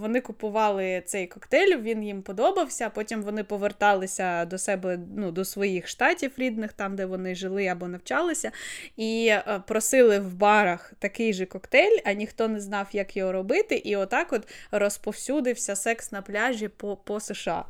вони 0.00 0.20
купували 0.20 1.02
цей 1.06 1.26
коктейль, 1.26 1.76
він 1.76 2.02
їм 2.02 2.22
подобався. 2.22 2.90
Потім 2.90 3.22
вони 3.22 3.44
поверталися 3.44 4.44
до 4.44 4.58
себе 4.58 4.98
ну, 5.16 5.30
до 5.30 5.44
своїх 5.44 5.88
штатів 5.88 6.32
рідних, 6.36 6.72
там, 6.72 6.96
де 6.96 7.06
вони 7.06 7.34
жили 7.34 7.66
або 7.66 7.88
навчалися, 7.88 8.50
і 8.96 9.26
е, 9.30 9.62
просили 9.66 10.18
в 10.18 10.34
барах 10.34 10.92
такий 10.98 11.32
же 11.32 11.46
коктейль, 11.46 11.98
а 12.04 12.12
ніхто 12.12 12.48
не 12.48 12.60
знав, 12.60 12.88
як 12.92 13.16
його 13.16 13.32
робити. 13.32 13.76
І 13.76 13.96
отак 13.96 14.32
от 14.32 14.48
розповсюдився 14.70 15.76
секс 15.76 16.12
на 16.12 16.22
пляжі 16.22 16.68
по, 16.68 16.96
по 16.96 17.20
США. 17.20 17.64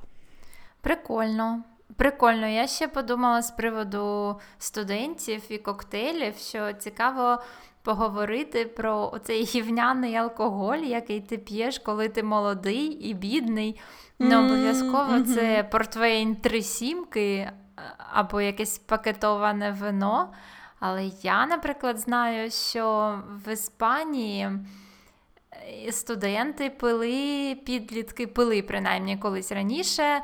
Прикольно. 0.81 1.65
Прикольно, 1.97 2.47
я 2.47 2.67
ще 2.67 2.89
подумала 2.89 3.43
з 3.43 3.51
приводу 3.51 4.37
студентів 4.59 5.43
і 5.49 5.59
коктейлів, 5.59 6.37
що 6.37 6.73
цікаво 6.73 7.43
поговорити 7.83 8.65
про 8.65 9.11
оцей 9.13 9.45
гівняний 9.45 10.17
алкоголь, 10.17 10.79
який 10.79 11.21
ти 11.21 11.39
п'єш, 11.39 11.79
коли 11.79 12.09
ти 12.09 12.23
молодий 12.23 12.87
і 12.87 13.15
бідний. 13.15 13.81
Не 14.19 14.39
обов'язково 14.39 15.21
це 15.21 15.69
портвейн 15.71 16.37
три 16.37 16.63
сімки 16.63 17.51
або 18.13 18.41
якесь 18.41 18.79
пакетоване 18.79 19.71
вино. 19.71 20.33
Але 20.81 21.11
я, 21.23 21.47
наприклад, 21.47 21.99
знаю, 21.99 22.51
що 22.51 23.15
в 23.47 23.53
Іспанії 23.53 24.51
е, 25.87 25.93
студенти 25.93 26.71
пили, 26.71 27.57
підлітки 27.67 28.27
пили, 28.27 28.63
принаймні 28.63 29.17
колись 29.17 29.53
раніше. 29.53 30.23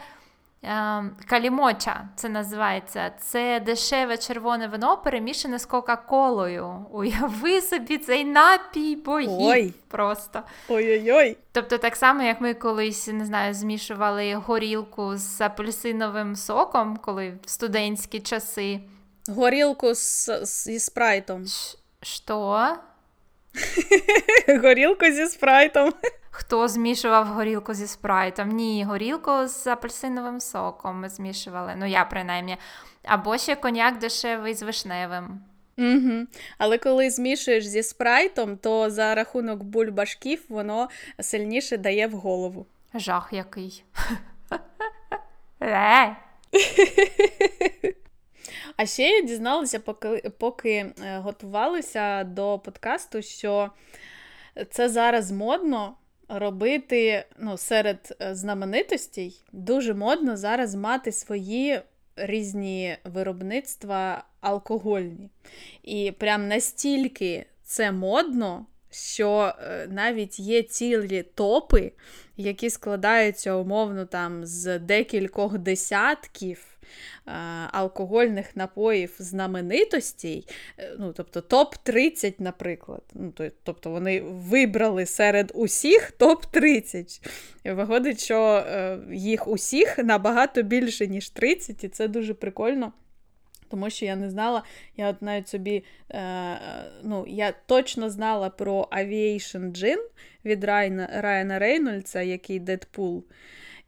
Ем, 0.67 1.11
калімоча 1.27 2.09
це 2.17 2.29
називається. 2.29 3.13
Це 3.21 3.61
дешеве 3.61 4.19
червоне 4.19 4.67
вино 4.67 4.97
перемішане 4.97 5.59
з 5.59 5.67
Кока-Колою. 5.67 6.87
Уяви 6.91 7.61
собі 7.61 7.99
цей 7.99 8.25
напій 8.25 8.97
богів 8.97 9.75
просто. 9.89 10.43
Ой-ой-ой. 10.69 11.37
Тобто, 11.53 11.79
так 11.79 11.97
само, 11.97 12.23
як 12.23 12.41
ми 12.41 12.55
колись 12.55 13.07
не 13.07 13.25
знаю, 13.27 13.55
змішували 13.55 14.35
горілку 14.35 15.17
з 15.17 15.41
апельсиновим 15.41 16.37
соком, 16.37 16.97
коли 16.97 17.39
в 17.45 17.51
студентські 17.51 18.21
часи. 18.21 18.81
Горілку 19.29 19.95
з, 19.95 20.31
зі 20.43 20.79
спрайтом. 20.79 21.45
Що? 22.03 22.69
Горілку 24.63 25.05
зі 25.07 25.27
спрайтом. 25.27 25.93
Хто 26.37 26.69
змішував 26.69 27.27
горілку 27.27 27.75
зі 27.75 27.87
спрайтом? 27.87 28.49
Ні, 28.49 28.85
горілку 28.85 29.47
з 29.47 29.67
апельсиновим 29.67 30.41
соком 30.41 31.01
ми 31.01 31.09
змішували. 31.09 31.75
Ну, 31.77 31.87
я 31.87 32.05
принаймні. 32.05 32.57
Або 33.05 33.39
ще 33.39 33.57
коньяк 33.57 33.99
дешевий 33.99 34.55
з 34.55 34.63
вишневим. 34.63 35.41
Угу. 35.79 36.27
Але 36.59 36.79
коли 36.79 37.11
змішуєш 37.11 37.67
зі 37.67 37.83
спрайтом, 37.83 38.57
то 38.57 38.91
за 38.91 39.15
рахунок 39.15 39.63
бульбашків 39.63 40.45
воно 40.49 40.89
сильніше 41.21 41.77
дає 41.77 42.07
в 42.07 42.13
голову. 42.13 42.67
Жах 42.95 43.29
який. 43.33 43.85
Е! 45.63 46.17
А 48.77 48.87
ще 48.87 49.03
я 49.03 49.23
дізналася, 49.23 49.81
поки 49.81 50.33
поки 50.39 50.71
е, 50.71 50.95
готувалися 51.19 52.25
до 52.25 52.59
подкасту, 52.59 53.23
що 53.23 53.71
це 54.71 54.89
зараз 54.89 55.33
модно 55.33 55.95
робити 56.29 57.25
ну, 57.39 57.57
серед 57.57 58.17
е, 58.21 58.35
знаменитостей 58.35 59.43
дуже 59.53 59.95
модно 59.95 60.37
зараз 60.37 60.75
мати 60.75 61.13
свої 61.13 61.81
різні 62.17 62.97
виробництва 63.05 64.25
алкогольні. 64.41 65.31
І 65.83 66.13
прям 66.19 66.49
настільки 66.49 67.47
це 67.63 67.93
модно, 67.93 68.67
що 68.91 69.55
е, 69.59 69.87
навіть 69.91 70.39
є 70.39 70.63
цілі 70.63 71.23
топи, 71.23 71.93
які 72.37 72.71
складаються 72.71 73.55
умовно 73.55 74.07
там 74.07 74.47
з 74.47 74.79
декількох 74.79 75.59
десятків. 75.59 76.74
Е, 77.27 77.31
алкогольних 77.73 78.57
напоїв 78.57 79.15
знаменитостей, 79.19 80.49
е, 80.79 80.97
ну, 80.99 81.13
тобто 81.13 81.41
топ-30, 81.41 82.35
наприклад. 82.39 83.03
Ну, 83.15 83.33
Тобто 83.63 83.91
вони 83.91 84.21
вибрали 84.21 85.07
серед 85.07 85.53
усіх 85.55 86.13
топ-30. 86.19 87.27
Виходить, 87.65 88.25
що 88.25 88.41
е, 88.41 88.99
їх 89.13 89.49
усіх 89.49 89.99
набагато 89.99 90.63
більше, 90.63 91.07
ніж 91.07 91.31
30, 91.31 91.85
і 91.85 91.89
це 91.89 92.09
дуже 92.09 92.35
прикольно. 92.35 92.93
Тому 93.69 93.91
що 93.91 94.05
я 94.05 94.17
не 94.17 94.31
знала, 94.31 94.63
я 94.97 95.09
от 95.09 95.23
навіть 95.23 95.49
собі, 95.49 95.85
е, 96.11 96.59
ну, 97.03 97.25
я 97.29 97.55
точно 97.67 98.11
знала 98.11 98.51
про 98.51 98.89
Aviation 98.93 99.73
Gin 99.73 99.99
від 100.45 100.65
Райана, 100.65 101.09
Райана 101.13 101.59
Рейнольдса, 101.59 102.23
який 102.23 102.59
Дедпул. 102.59 103.25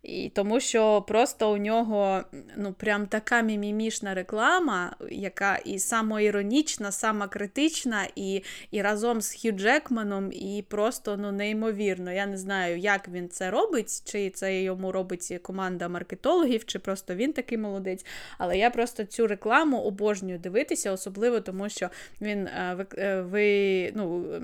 І 0.06 0.30
Тому 0.34 0.60
що 0.60 1.02
просто 1.02 1.52
у 1.52 1.56
нього 1.56 2.22
ну, 2.56 2.72
прям 2.72 3.06
така 3.06 3.40
мімімішна 3.40 4.14
реклама, 4.14 4.96
яка 5.10 5.56
і 5.56 5.78
самоіронічна, 5.78 6.92
самокритична, 6.92 8.08
і 8.16 8.42
і 8.70 8.82
разом 8.82 9.20
з 9.20 9.34
Хью 9.34 9.52
Джекманом, 9.52 10.32
і 10.32 10.64
просто 10.68 11.16
ну, 11.16 11.32
неймовірно. 11.32 12.12
Я 12.12 12.26
не 12.26 12.36
знаю, 12.36 12.78
як 12.78 13.08
він 13.08 13.28
це 13.28 13.50
робить, 13.50 14.02
чи 14.04 14.30
це 14.30 14.62
йому 14.62 14.92
робить 14.92 15.38
команда 15.42 15.88
маркетологів, 15.88 16.64
чи 16.64 16.78
просто 16.78 17.14
він 17.14 17.32
такий 17.32 17.58
молодець. 17.58 18.06
Але 18.38 18.58
я 18.58 18.70
просто 18.70 19.04
цю 19.04 19.26
рекламу 19.26 19.78
обожнюю 19.78 20.38
дивитися, 20.38 20.92
особливо 20.92 21.40
тому, 21.40 21.68
що 21.68 21.90
він 22.20 22.46
е, 22.46 22.86
е, 22.98 23.20
ви, 23.20 23.92
ну, 23.94 24.24
е, 24.34 24.40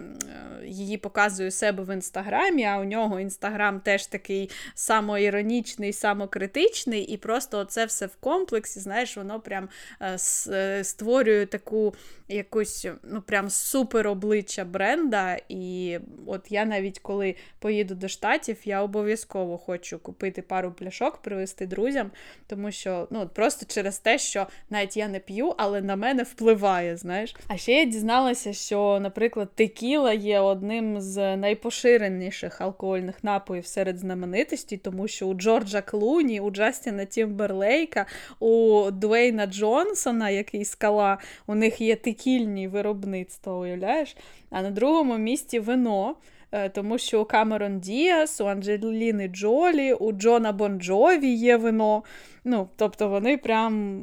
її 0.66 0.98
показує 0.98 1.50
себе 1.50 1.84
в 1.84 1.94
інстаграмі, 1.94 2.64
а 2.64 2.78
у 2.78 2.84
нього 2.84 3.20
інстаграм 3.20 3.80
теж 3.80 4.07
такий 4.07 4.50
самоіронічний 4.74 5.51
іронічний, 5.53 5.92
самокритичний, 5.92 7.03
і 7.03 7.16
просто 7.16 7.64
це 7.64 7.84
все 7.84 8.07
в 8.07 8.16
комплексі, 8.16 8.80
знаєш, 8.80 9.16
воно 9.16 9.40
прям 9.40 9.68
е, 10.00 10.18
е, 10.48 10.84
створює 10.84 11.46
таку 11.46 11.94
якусь 12.28 12.86
ну 13.03 13.22
прям 13.22 13.50
супер 13.50 14.09
обличчя 14.09 14.64
бренда. 14.64 15.38
І 15.48 15.98
от 16.26 16.40
я 16.48 16.64
навіть 16.64 16.98
коли 16.98 17.34
поїду 17.59 17.94
до 17.94 18.09
штатів, 18.09 18.57
я 18.64 18.83
обов'язково 18.83 19.58
хочу 19.58 19.99
купити 19.99 20.42
пару 20.42 20.72
пляшок, 20.72 21.16
привезти 21.16 21.66
друзям, 21.66 22.11
тому 22.46 22.72
що 22.72 23.08
ну 23.11 23.30
просто 23.34 23.66
через 23.68 23.99
те, 23.99 24.18
що 24.18 24.46
навіть 24.70 24.96
я 24.96 25.08
не 25.08 25.18
п'ю, 25.18 25.54
але 25.58 25.80
на 25.80 25.96
мене 25.96 26.22
впливає. 26.22 26.96
знаєш. 26.96 27.37
А 27.49 27.57
ще 27.57 27.72
я 27.72 27.84
дізналася, 27.84 28.53
що, 28.53 28.99
наприклад, 29.03 29.49
текіла 29.54 30.12
є 30.12 30.41
одним 30.41 31.00
з 31.00 31.37
найпоширеніших 31.37 32.61
алкогольних 32.61 33.24
напоїв 33.24 33.66
серед 33.66 33.99
знаменитостей, 33.99 34.79
тому 34.79 35.08
що 35.08 35.29
у 35.33 35.34
Джорджа 35.34 35.83
Клуні, 35.83 36.41
у 36.41 36.50
Джастіна 36.50 37.04
Тімберлейка, 37.04 38.07
у 38.41 38.84
Дуейна 38.91 39.46
Джонсона, 39.46 40.30
який 40.30 40.64
скала, 40.64 41.18
у 41.46 41.54
них 41.54 41.80
є 41.80 41.96
текільні 41.96 42.68
виробництва, 42.68 43.59
уявляєш? 43.59 44.17
А 44.50 44.63
на 44.63 44.71
другому 44.71 45.18
місці 45.18 45.59
вино. 45.59 46.14
Е, 46.54 46.68
тому 46.68 46.99
що 46.99 47.22
у 47.22 47.25
Камерон 47.25 47.80
Діас, 47.80 48.41
у 48.41 48.46
Анджеліни 48.46 49.29
Джолі, 49.29 49.92
у 49.92 50.13
Джона 50.13 50.53
Бонджові 50.53 51.34
є 51.34 51.57
вино. 51.57 52.03
Ну, 52.45 52.68
Тобто 52.76 53.09
вони 53.09 53.37
прям 53.38 54.03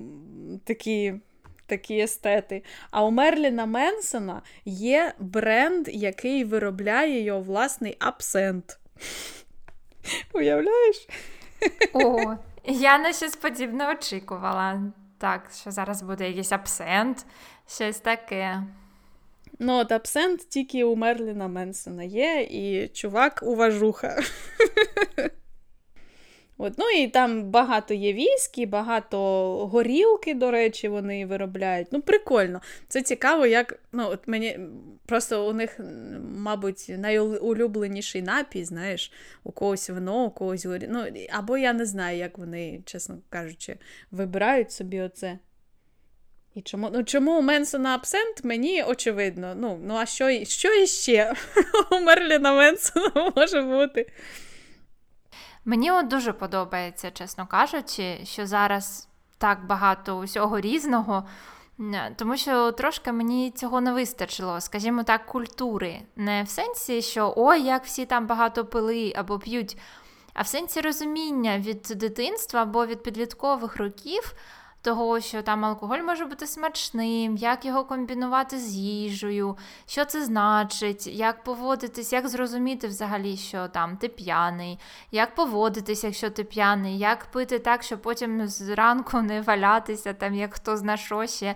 такі 0.64 1.14
такі 1.65 1.99
естети. 1.99 2.64
А 2.91 3.06
у 3.06 3.11
Мерліна 3.11 3.65
Менсона 3.65 4.41
є 4.65 5.14
бренд, 5.19 5.88
який 5.88 6.43
виробляє 6.43 7.23
його 7.23 7.41
власний 7.41 7.95
абсент. 7.99 8.80
Уявляєш? 10.34 11.07
О, 11.94 12.36
я 12.65 12.98
на 12.98 13.14
щось 13.14 13.36
подібне 13.36 13.91
очікувала. 13.91 14.81
Так, 15.18 15.49
що 15.61 15.72
зараз 15.72 16.02
буде 16.02 16.27
якийсь 16.27 16.52
абсент, 16.52 17.26
щось 17.68 17.99
таке. 17.99 18.64
Ну, 19.60 19.73
от 19.73 19.91
абсент 19.91 20.49
тільки 20.49 20.84
у 20.84 20.95
Мерліна 20.95 21.48
Менсона 21.48 22.03
є, 22.03 22.41
і 22.41 22.88
чувак 22.88 23.40
уважуха. 23.44 24.19
От, 26.61 26.73
Ну 26.77 26.90
і 26.90 27.07
там 27.07 27.44
багато 27.44 27.94
є 27.94 28.14
віскі, 28.14 28.65
багато 28.65 29.18
горілки, 29.68 30.34
до 30.34 30.52
речі, 30.52 30.88
вони 30.88 31.26
виробляють. 31.26 31.88
Ну, 31.91 32.02
прикольно. 32.02 32.61
Це 32.88 33.02
цікаво, 33.02 33.45
як 33.45 33.80
ну, 33.91 34.07
от 34.10 34.27
мені 34.27 34.60
просто 35.06 35.49
у 35.49 35.53
них, 35.53 35.80
мабуть, 36.38 36.86
найулюбленіший 36.98 38.22
напій, 38.22 38.65
знаєш, 38.65 39.11
у 39.44 39.52
когось 39.52 39.90
вино, 39.90 40.26
у 40.26 40.31
когось 40.31 40.65
горілка. 40.65 40.94
Ну, 40.94 41.26
Або 41.30 41.57
я 41.57 41.73
не 41.73 41.86
знаю, 41.86 42.18
як 42.18 42.38
вони, 42.38 42.81
чесно 42.86 43.18
кажучи, 43.30 43.77
вибирають 44.11 44.72
собі 44.72 45.02
оце. 45.02 45.40
І 46.56 46.61
чому 46.61 46.90
ну, 46.94 47.03
чому 47.03 47.40
у 47.40 47.41
Менсона 47.41 47.95
абсент, 47.95 48.44
мені 48.44 48.84
очевидно. 48.84 49.56
Ну, 49.57 49.80
ну 49.84 49.95
а 49.95 50.06
що 50.06 50.45
що 50.45 50.73
іще 50.73 51.34
у 51.91 51.99
Мерліна 51.99 52.53
Менсона 52.53 53.31
може 53.36 53.61
бути? 53.61 54.11
Мені 55.69 55.91
от 55.91 56.07
дуже 56.07 56.33
подобається, 56.33 57.11
чесно 57.11 57.47
кажучи, 57.47 58.19
що 58.23 58.47
зараз 58.47 59.07
так 59.37 59.65
багато 59.65 60.17
усього 60.17 60.59
різного, 60.59 61.23
тому 62.15 62.37
що 62.37 62.71
трошки 62.71 63.11
мені 63.11 63.51
цього 63.51 63.81
не 63.81 63.93
вистачило, 63.93 64.61
скажімо 64.61 65.03
так, 65.03 65.25
культури. 65.25 66.01
Не 66.15 66.43
в 66.43 66.49
сенсі, 66.49 67.01
що 67.01 67.33
ой, 67.37 67.61
як 67.63 67.85
всі 67.85 68.05
там 68.05 68.27
багато 68.27 68.65
пили 68.65 69.13
або 69.15 69.39
п'ють, 69.39 69.77
а 70.33 70.41
в 70.41 70.47
сенсі 70.47 70.81
розуміння 70.81 71.59
від 71.59 71.81
дитинства 71.81 72.61
або 72.61 72.85
від 72.85 73.03
підліткових 73.03 73.77
років 73.77 74.33
того, 74.81 75.19
що 75.19 75.41
там 75.41 75.65
алкоголь 75.65 75.99
може 75.99 76.26
бути 76.26 76.47
смачним, 76.47 77.38
як 77.38 77.65
його 77.65 77.85
комбінувати 77.85 78.60
з 78.60 78.76
їжею, 78.76 79.57
що 79.88 80.06
це 80.06 80.26
значить, 80.26 81.07
як 81.07 81.43
поводитись, 81.43 82.14
як 82.14 82.27
зрозуміти 82.27 82.88
взагалі, 82.88 83.38
що 83.38 83.68
там 83.68 83.97
ти 83.97 84.07
п'яний, 84.07 84.80
як 85.11 85.35
поводитись, 85.35 86.03
якщо 86.03 86.30
ти 86.30 86.43
п'яний, 86.43 86.97
як 86.97 87.26
пити 87.26 87.60
так, 87.60 87.84
щоб 87.84 88.01
потім 88.01 88.47
зранку 88.47 89.22
не 89.22 89.41
валятися, 89.41 90.14
там 90.14 90.35
як 90.35 90.53
хто 90.53 90.77
зна 90.77 90.97
що 90.97 91.27
ще 91.27 91.56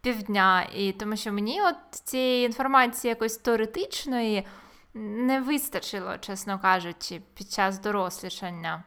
півдня. 0.00 0.66
І 0.76 0.92
тому 0.92 1.16
що 1.16 1.32
мені 1.32 1.62
от 1.62 1.76
цієї 1.90 2.46
інформації 2.46 3.08
якось 3.08 3.36
теоретичної 3.36 4.46
не 4.94 5.40
вистачило, 5.40 6.18
чесно 6.18 6.58
кажучи, 6.58 7.22
під 7.34 7.50
час 7.50 7.78
дорослішання. 7.78 8.84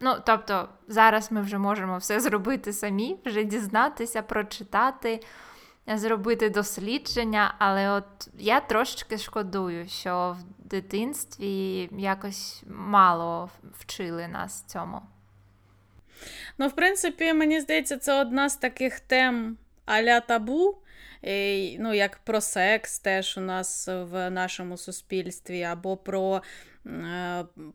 Ну, 0.00 0.16
тобто, 0.26 0.68
зараз 0.88 1.32
ми 1.32 1.40
вже 1.40 1.58
можемо 1.58 1.98
все 1.98 2.20
зробити 2.20 2.72
самі, 2.72 3.16
вже 3.24 3.44
дізнатися, 3.44 4.22
прочитати, 4.22 5.20
зробити 5.86 6.50
дослідження, 6.50 7.54
але 7.58 7.90
от 7.90 8.28
я 8.38 8.60
трошечки 8.60 9.18
шкодую, 9.18 9.88
що 9.88 10.36
в 10.40 10.68
дитинстві 10.68 11.88
якось 11.98 12.62
мало 12.66 13.50
вчили 13.78 14.28
нас 14.28 14.62
цьому. 14.62 15.02
Ну, 16.58 16.68
в 16.68 16.72
принципі, 16.72 17.32
мені 17.32 17.60
здається, 17.60 17.96
це 17.96 18.20
одна 18.20 18.48
з 18.48 18.56
таких 18.56 19.00
тем 19.00 19.56
аля 19.86 20.20
табу. 20.20 20.78
Ну, 21.78 21.94
як 21.94 22.18
про 22.18 22.40
секс 22.40 22.98
теж 22.98 23.38
у 23.38 23.40
нас 23.40 23.88
в 23.88 24.30
нашому 24.30 24.76
суспільстві, 24.76 25.62
або 25.62 25.96
про 25.96 26.42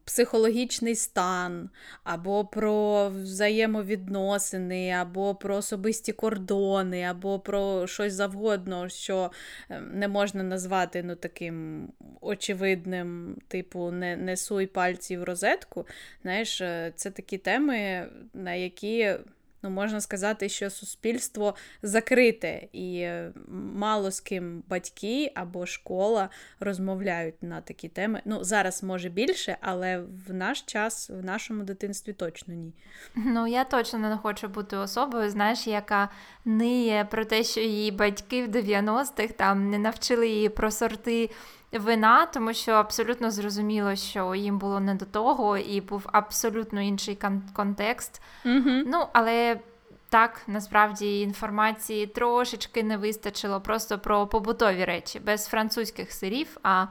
психологічний 0.05 0.95
стан, 0.95 1.69
або 2.03 2.45
про 2.45 3.09
взаємовідносини, 3.09 4.91
або 4.91 5.35
про 5.35 5.55
особисті 5.55 6.13
кордони, 6.13 7.03
або 7.03 7.39
про 7.39 7.87
щось 7.87 8.13
завгодно, 8.13 8.89
що 8.89 9.31
е, 9.69 9.81
не 9.81 10.07
можна 10.07 10.43
назвати 10.43 11.03
ну, 11.03 11.15
таким 11.15 11.87
очевидним, 12.21 13.37
типу, 13.47 13.91
не, 13.91 14.17
не 14.17 14.37
суй 14.37 14.67
пальці 14.67 15.17
в 15.17 15.23
розетку. 15.23 15.87
Знаєш, 16.21 16.61
е, 16.61 16.93
Це 16.95 17.11
такі 17.11 17.37
теми, 17.37 18.07
на 18.33 18.53
які 18.53 19.15
ну, 19.63 19.69
можна 19.69 20.01
сказати, 20.01 20.49
що 20.49 20.69
суспільство 20.69 21.55
закрите, 21.81 22.67
і 22.73 22.99
е, 22.99 23.33
мало 23.75 24.11
з 24.11 24.19
ким 24.19 24.63
батьки 24.69 25.31
або 25.35 25.65
школа 25.65 26.29
розмовляють 26.59 27.43
на 27.43 27.61
такі 27.61 27.87
теми. 27.87 28.21
Ну, 28.25 28.43
зараз 28.43 28.83
може 28.83 29.09
більше, 29.09 29.57
але 29.61 30.03
в 30.27 30.33
наш 30.33 30.61
час, 30.61 31.09
в 31.09 31.25
нашому 31.25 31.63
дитинстві 31.63 32.13
точно 32.13 32.53
ні. 32.53 32.73
Ну, 33.15 33.47
я 33.47 33.63
точно 33.63 33.99
не 33.99 34.17
хочу 34.17 34.47
бути 34.47 34.77
особою, 34.77 35.29
знаєш, 35.29 35.67
яка 35.67 36.09
ниє 36.45 37.07
про 37.11 37.25
те, 37.25 37.43
що 37.43 37.59
її 37.59 37.91
батьки 37.91 38.45
в 38.45 38.49
90-х 38.49 39.33
там 39.33 39.69
не 39.69 39.77
навчили 39.77 40.27
її 40.27 40.49
про 40.49 40.71
сорти 40.71 41.29
вина, 41.71 42.25
тому 42.25 42.53
що 42.53 42.71
абсолютно 42.71 43.31
зрозуміло, 43.31 43.95
що 43.95 44.35
їм 44.35 44.57
було 44.57 44.79
не 44.79 44.95
до 44.95 45.05
того, 45.05 45.57
і 45.57 45.81
був 45.81 46.05
абсолютно 46.11 46.81
інший 46.81 47.15
кон- 47.15 47.41
контекст. 47.53 48.21
Mm-hmm. 48.45 48.83
Ну, 48.85 49.07
але 49.13 49.59
так, 50.09 50.41
насправді 50.47 51.21
інформації 51.21 52.07
трошечки 52.07 52.83
не 52.83 52.97
вистачило 52.97 53.61
просто 53.61 53.99
про 53.99 54.27
побутові 54.27 54.85
речі, 54.85 55.19
без 55.19 55.45
французьких 55.45 56.11
сирів, 56.11 56.57
а 56.63 56.85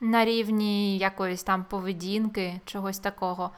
на 0.00 0.24
рівні 0.24 0.98
якоїсь 0.98 1.42
там 1.42 1.64
поведінки, 1.64 2.60
чогось 2.64 2.98
такого. 2.98 3.50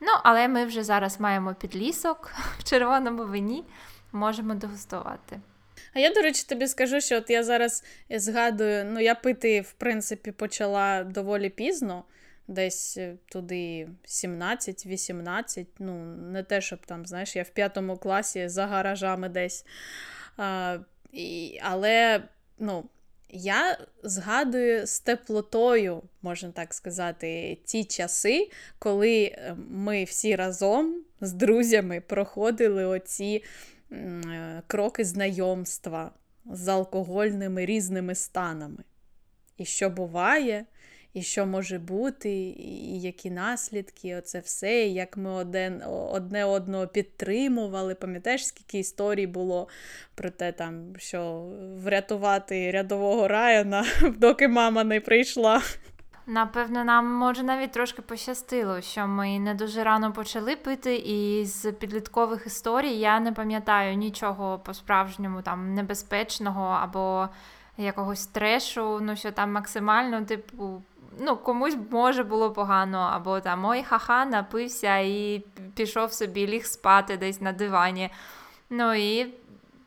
Ну, 0.00 0.12
але 0.22 0.48
ми 0.48 0.64
вже 0.64 0.84
зараз 0.84 1.20
маємо 1.20 1.54
підлісок 1.54 2.30
в 2.58 2.64
червоному 2.64 3.24
вині, 3.24 3.64
можемо 4.12 4.54
дегустувати. 4.54 5.40
А 5.92 5.98
я, 6.00 6.10
до 6.10 6.20
речі, 6.20 6.44
тобі 6.48 6.66
скажу, 6.68 7.00
що 7.00 7.16
от 7.16 7.30
я 7.30 7.44
зараз 7.44 7.84
згадую, 8.10 8.84
ну, 8.84 9.00
я 9.00 9.14
пити, 9.14 9.60
в 9.60 9.72
принципі, 9.72 10.32
почала 10.32 11.04
доволі 11.04 11.50
пізно, 11.50 12.04
десь 12.48 12.96
е, 12.96 13.14
туди 13.28 13.88
17-18. 14.06 15.66
Ну, 15.78 16.04
не 16.16 16.42
те, 16.42 16.60
щоб 16.60 16.86
там, 16.86 17.06
знаєш, 17.06 17.36
я 17.36 17.42
в 17.42 17.48
п'ятому 17.48 17.96
класі 17.96 18.48
за 18.48 18.66
гаражами 18.66 19.28
десь. 19.28 19.64
А, 20.36 20.78
і, 21.12 21.60
Але, 21.62 22.22
ну. 22.58 22.84
Я 23.30 23.78
згадую 24.02 24.86
з 24.86 25.00
теплотою, 25.00 26.02
можна 26.22 26.50
так 26.50 26.74
сказати, 26.74 27.58
ті 27.64 27.84
часи, 27.84 28.50
коли 28.78 29.22
е, 29.24 29.56
ми 29.70 30.04
всі 30.04 30.36
разом 30.36 31.02
з 31.20 31.32
друзями 31.32 32.02
проходили 32.06 32.84
оці 32.84 33.44
кроки 34.66 35.04
знайомства 35.04 36.10
з 36.46 36.68
алкогольними 36.68 37.66
різними 37.66 38.14
станами. 38.14 38.84
І 39.56 39.64
що 39.64 39.90
буває, 39.90 40.64
і 41.14 41.22
що 41.22 41.46
може 41.46 41.78
бути, 41.78 42.30
і 42.58 43.00
які 43.00 43.30
наслідки, 43.30 44.16
оце 44.16 44.40
все, 44.40 44.86
і 44.86 44.94
як 44.94 45.16
ми 45.16 45.30
один, 45.30 45.82
одне 45.86 46.44
одного 46.44 46.86
підтримували. 46.86 47.94
Пам'ятаєш, 47.94 48.46
скільки 48.46 48.78
історій 48.78 49.26
було 49.26 49.68
про 50.14 50.30
те, 50.30 50.52
там, 50.52 50.92
що 50.98 51.52
врятувати 51.84 52.70
рядового 52.70 53.28
Райана, 53.28 53.86
доки 54.18 54.48
мама 54.48 54.84
не 54.84 55.00
прийшла. 55.00 55.62
Напевно, 56.28 56.84
нам 56.84 57.06
може 57.06 57.42
навіть 57.42 57.72
трошки 57.72 58.02
пощастило, 58.02 58.80
що 58.80 59.06
ми 59.06 59.38
не 59.38 59.54
дуже 59.54 59.84
рано 59.84 60.12
почали 60.12 60.56
пити, 60.56 60.96
і 60.96 61.44
з 61.44 61.72
підліткових 61.72 62.46
історій 62.46 62.92
я 62.92 63.20
не 63.20 63.32
пам'ятаю 63.32 63.96
нічого 63.96 64.58
по-справжньому 64.58 65.42
там 65.42 65.74
небезпечного 65.74 66.64
або 66.82 67.28
якогось 67.76 68.26
трешу, 68.26 68.98
ну 69.02 69.16
що 69.16 69.32
там 69.32 69.52
максимально, 69.52 70.24
типу, 70.24 70.82
ну, 71.20 71.36
комусь 71.36 71.76
може 71.90 72.24
було 72.24 72.50
погано, 72.50 72.98
або 72.98 73.40
там 73.40 73.64
ой, 73.64 73.82
ха-ха, 73.82 74.24
напився 74.24 74.98
і 74.98 75.44
пішов 75.74 76.12
собі 76.12 76.46
ліг 76.46 76.64
спати 76.64 77.16
десь 77.16 77.40
на 77.40 77.52
дивані. 77.52 78.10
Ну 78.70 78.94
і 78.94 79.34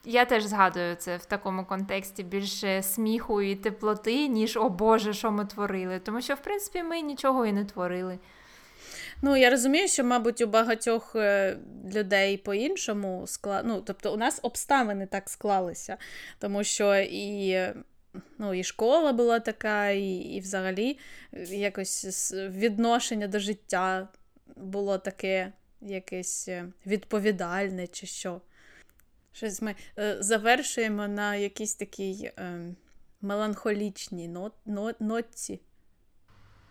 я 0.05 0.25
теж 0.25 0.43
згадую 0.43 0.95
це 0.95 1.17
в 1.17 1.25
такому 1.25 1.65
контексті 1.65 2.23
більше 2.23 2.83
сміху 2.83 3.41
і 3.41 3.55
теплоти, 3.55 4.27
ніж 4.27 4.57
о 4.57 4.69
Боже, 4.69 5.13
що 5.13 5.31
ми 5.31 5.45
творили. 5.45 5.99
Тому 5.99 6.21
що, 6.21 6.35
в 6.35 6.39
принципі, 6.39 6.83
ми 6.83 7.01
нічого 7.01 7.45
і 7.45 7.51
не 7.51 7.65
творили. 7.65 8.19
Ну, 9.21 9.37
я 9.37 9.49
розумію, 9.49 9.87
що, 9.87 10.03
мабуть, 10.03 10.41
у 10.41 10.47
багатьох 10.47 11.15
е, 11.15 11.57
людей 11.93 12.37
по-іншому 12.37 13.23
скла... 13.27 13.61
ну, 13.65 13.81
тобто 13.81 14.13
у 14.13 14.17
нас 14.17 14.39
обставини 14.41 15.05
так 15.05 15.29
склалися, 15.29 15.97
тому 16.39 16.63
що 16.63 16.95
і 16.95 17.59
ну, 18.37 18.53
і 18.53 18.63
школа 18.63 19.13
була 19.13 19.39
така, 19.39 19.89
і, 19.89 20.09
і 20.09 20.39
взагалі 20.39 20.97
якось 21.49 22.33
відношення 22.33 23.27
до 23.27 23.39
життя 23.39 24.07
було 24.55 24.97
таке 24.97 25.51
якесь 25.81 26.47
е, 26.47 26.65
відповідальне 26.85 27.87
чи 27.87 28.07
що. 28.07 28.41
Щось 29.33 29.61
ми 29.61 29.75
е, 29.99 30.17
завершуємо 30.19 31.07
на 31.07 31.35
якійсь 31.35 31.75
такій 31.75 32.31
е, 32.37 32.59
меланхолічній 33.21 34.27
нот, 34.27 34.53
нот, 34.65 35.01
нотці. 35.01 35.61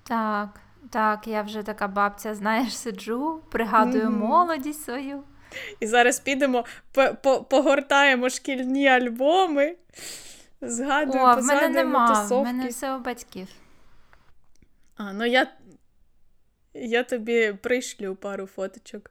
Так, 0.03 0.61
так, 0.91 1.27
я 1.27 1.43
вже 1.43 1.63
така 1.63 1.89
бабця, 1.89 2.35
знаєш, 2.35 2.77
сиджу, 2.77 3.43
пригадую 3.51 4.05
mm-hmm. 4.05 4.19
молодість 4.19 4.85
свою. 4.85 5.25
І 5.81 5.87
зараз 5.87 6.21
підемо, 6.21 6.65
погортаємо 7.23 8.29
шкільні 8.29 8.89
альбоми, 8.89 9.77
згадуємо, 10.61 11.33
О, 11.33 11.41
в 11.41 11.45
мене 11.45 11.69
нема, 11.69 12.27
в 12.31 12.43
мене 12.43 12.69
все 12.69 12.95
у 12.95 12.99
батьків. 12.99 13.49
А, 14.97 15.13
ну 15.13 15.25
я 15.25 15.47
я 16.75 17.03
тобі 17.03 17.53
пришлю 17.63 18.15
пару 18.15 18.47
фоточок. 18.47 19.11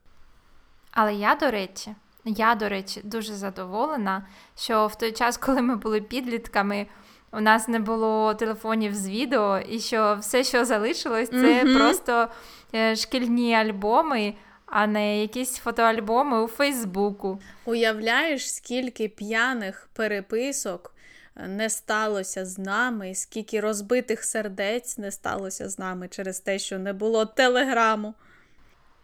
Але 0.92 1.14
я, 1.14 1.36
до 1.36 1.52
речі, 1.52 1.96
я, 2.26 2.56
до 2.56 2.70
речі, 2.70 3.02
дуже 3.04 3.34
задоволена, 3.34 4.28
що 4.58 4.88
в 4.88 4.96
той 4.96 5.12
час, 5.12 5.38
коли 5.38 5.62
ми 5.62 5.76
були 5.76 6.02
підлітками, 6.02 6.88
у 7.32 7.40
нас 7.40 7.68
не 7.68 7.80
було 7.80 8.34
телефонів 8.34 8.96
з 8.96 9.10
відео, 9.10 9.60
і 9.60 9.80
що 9.80 10.18
все, 10.22 10.44
що 10.44 10.66
залишилось, 10.66 11.30
це 11.30 11.64
mm-hmm. 11.64 11.78
просто 11.78 12.28
е, 12.76 12.96
шкільні 12.96 13.56
альбоми, 13.56 14.34
а 14.66 14.88
не 14.88 15.22
якісь 15.22 15.58
фотоальбоми 15.58 16.44
у 16.44 16.48
Фейсбуку. 16.48 17.40
Уявляєш, 17.66 18.54
скільки 18.54 19.08
п'яних 19.08 19.90
переписок 19.94 20.94
е, 21.36 21.48
не 21.48 21.70
сталося 21.70 22.46
з 22.46 22.58
нами, 22.58 23.16
скільки 23.16 23.60
розбитих 23.60 24.24
сердець 24.24 24.98
не 24.98 25.12
сталося 25.12 25.70
з 25.70 25.80
нами 25.80 26.08
через 26.08 26.40
те, 26.40 26.60
що 26.60 26.80
не 26.80 26.94
було 26.94 27.26
телеграму. 27.26 28.14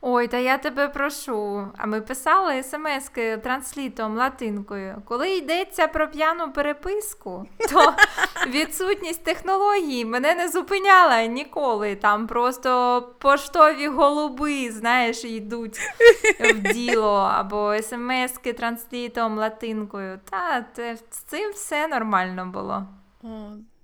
Ой, 0.07 0.27
та 0.27 0.37
я 0.37 0.57
тебе 0.57 0.87
прошу. 0.87 1.67
А 1.77 1.85
ми 1.85 2.01
писали 2.01 2.63
смски 2.63 3.37
транслітом 3.37 4.17
латинкою. 4.17 5.01
Коли 5.05 5.29
йдеться 5.29 5.87
про 5.87 6.07
п'яну 6.07 6.51
переписку, 6.51 7.45
то 7.69 7.93
відсутність 8.47 9.23
технології 9.23 10.05
мене 10.05 10.35
не 10.35 10.49
зупиняла 10.49 11.25
ніколи. 11.25 11.95
Там 11.95 12.27
просто 12.27 13.01
поштові 13.19 13.87
голуби, 13.87 14.71
знаєш, 14.71 15.23
йдуть 15.25 15.79
в 16.39 16.73
діло, 16.73 17.31
або 17.33 17.75
смски 17.81 18.53
транслітом 18.53 19.37
латинкою. 19.37 20.19
Та 20.29 20.65
це, 20.73 20.97
з 21.11 21.17
цим 21.17 21.51
все 21.51 21.87
нормально 21.87 22.45
було. 22.45 22.87
О, 23.23 23.27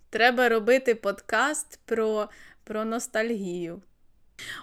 Треба 0.10 0.49
робити 0.49 0.95
подкаст 0.95 1.80
про, 1.85 2.30
про 2.64 2.85
ностальгію. 2.85 3.81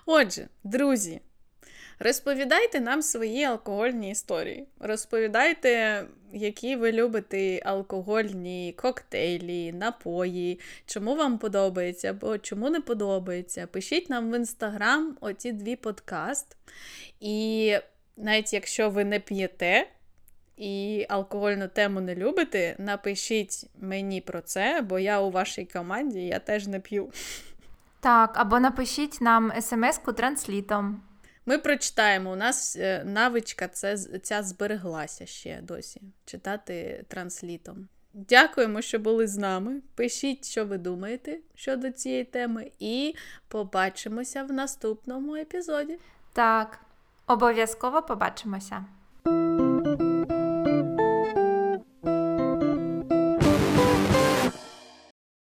Отже, 0.06 0.48
друзі. 0.64 1.20
Розповідайте 2.00 2.80
нам 2.80 3.02
свої 3.02 3.44
алкогольні 3.44 4.10
історії. 4.10 4.66
Розповідайте, 4.80 6.04
які 6.32 6.76
ви 6.76 6.92
любите 6.92 7.62
алкогольні 7.64 8.74
коктейлі, 8.76 9.72
напої, 9.72 10.60
чому 10.86 11.16
вам 11.16 11.38
подобається 11.38 12.10
або 12.10 12.38
чому 12.38 12.70
не 12.70 12.80
подобається. 12.80 13.66
Пишіть 13.66 14.10
нам 14.10 14.30
в 14.30 14.36
інстаграм 14.36 15.16
оці 15.20 15.52
дві 15.52 15.76
подкаст. 15.76 16.56
І 17.20 17.74
навіть 18.16 18.52
якщо 18.52 18.90
ви 18.90 19.04
не 19.04 19.20
п'єте 19.20 19.86
і 20.56 21.06
алкогольну 21.08 21.68
тему 21.68 22.00
не 22.00 22.14
любите, 22.14 22.76
напишіть 22.78 23.66
мені 23.80 24.20
про 24.20 24.40
це, 24.40 24.84
бо 24.88 24.98
я 24.98 25.20
у 25.20 25.30
вашій 25.30 25.64
команді 25.64 26.20
я 26.20 26.38
теж 26.38 26.66
не 26.66 26.80
п'ю. 26.80 27.12
Так, 28.00 28.32
або 28.34 28.60
напишіть 28.60 29.20
нам 29.20 29.52
смс-ку 29.60 30.12
транслітом. 30.12 31.07
Ми 31.48 31.58
прочитаємо. 31.58 32.32
У 32.32 32.36
нас 32.36 32.76
е, 32.76 33.02
навичка 33.04 33.68
це, 33.68 33.96
ця 33.96 34.42
збереглася 34.42 35.26
ще 35.26 35.60
досі 35.62 36.02
читати 36.24 37.04
транслітом. 37.08 37.88
Дякуємо, 38.14 38.82
що 38.82 38.98
були 38.98 39.26
з 39.26 39.36
нами. 39.36 39.80
Пишіть, 39.94 40.48
що 40.48 40.64
ви 40.64 40.78
думаєте 40.78 41.38
щодо 41.54 41.90
цієї 41.90 42.24
теми, 42.24 42.70
і 42.78 43.14
побачимося 43.48 44.42
в 44.42 44.52
наступному 44.52 45.34
епізоді. 45.34 45.98
Так, 46.32 46.80
обов'язково 47.26 48.02
побачимося. 48.02 48.84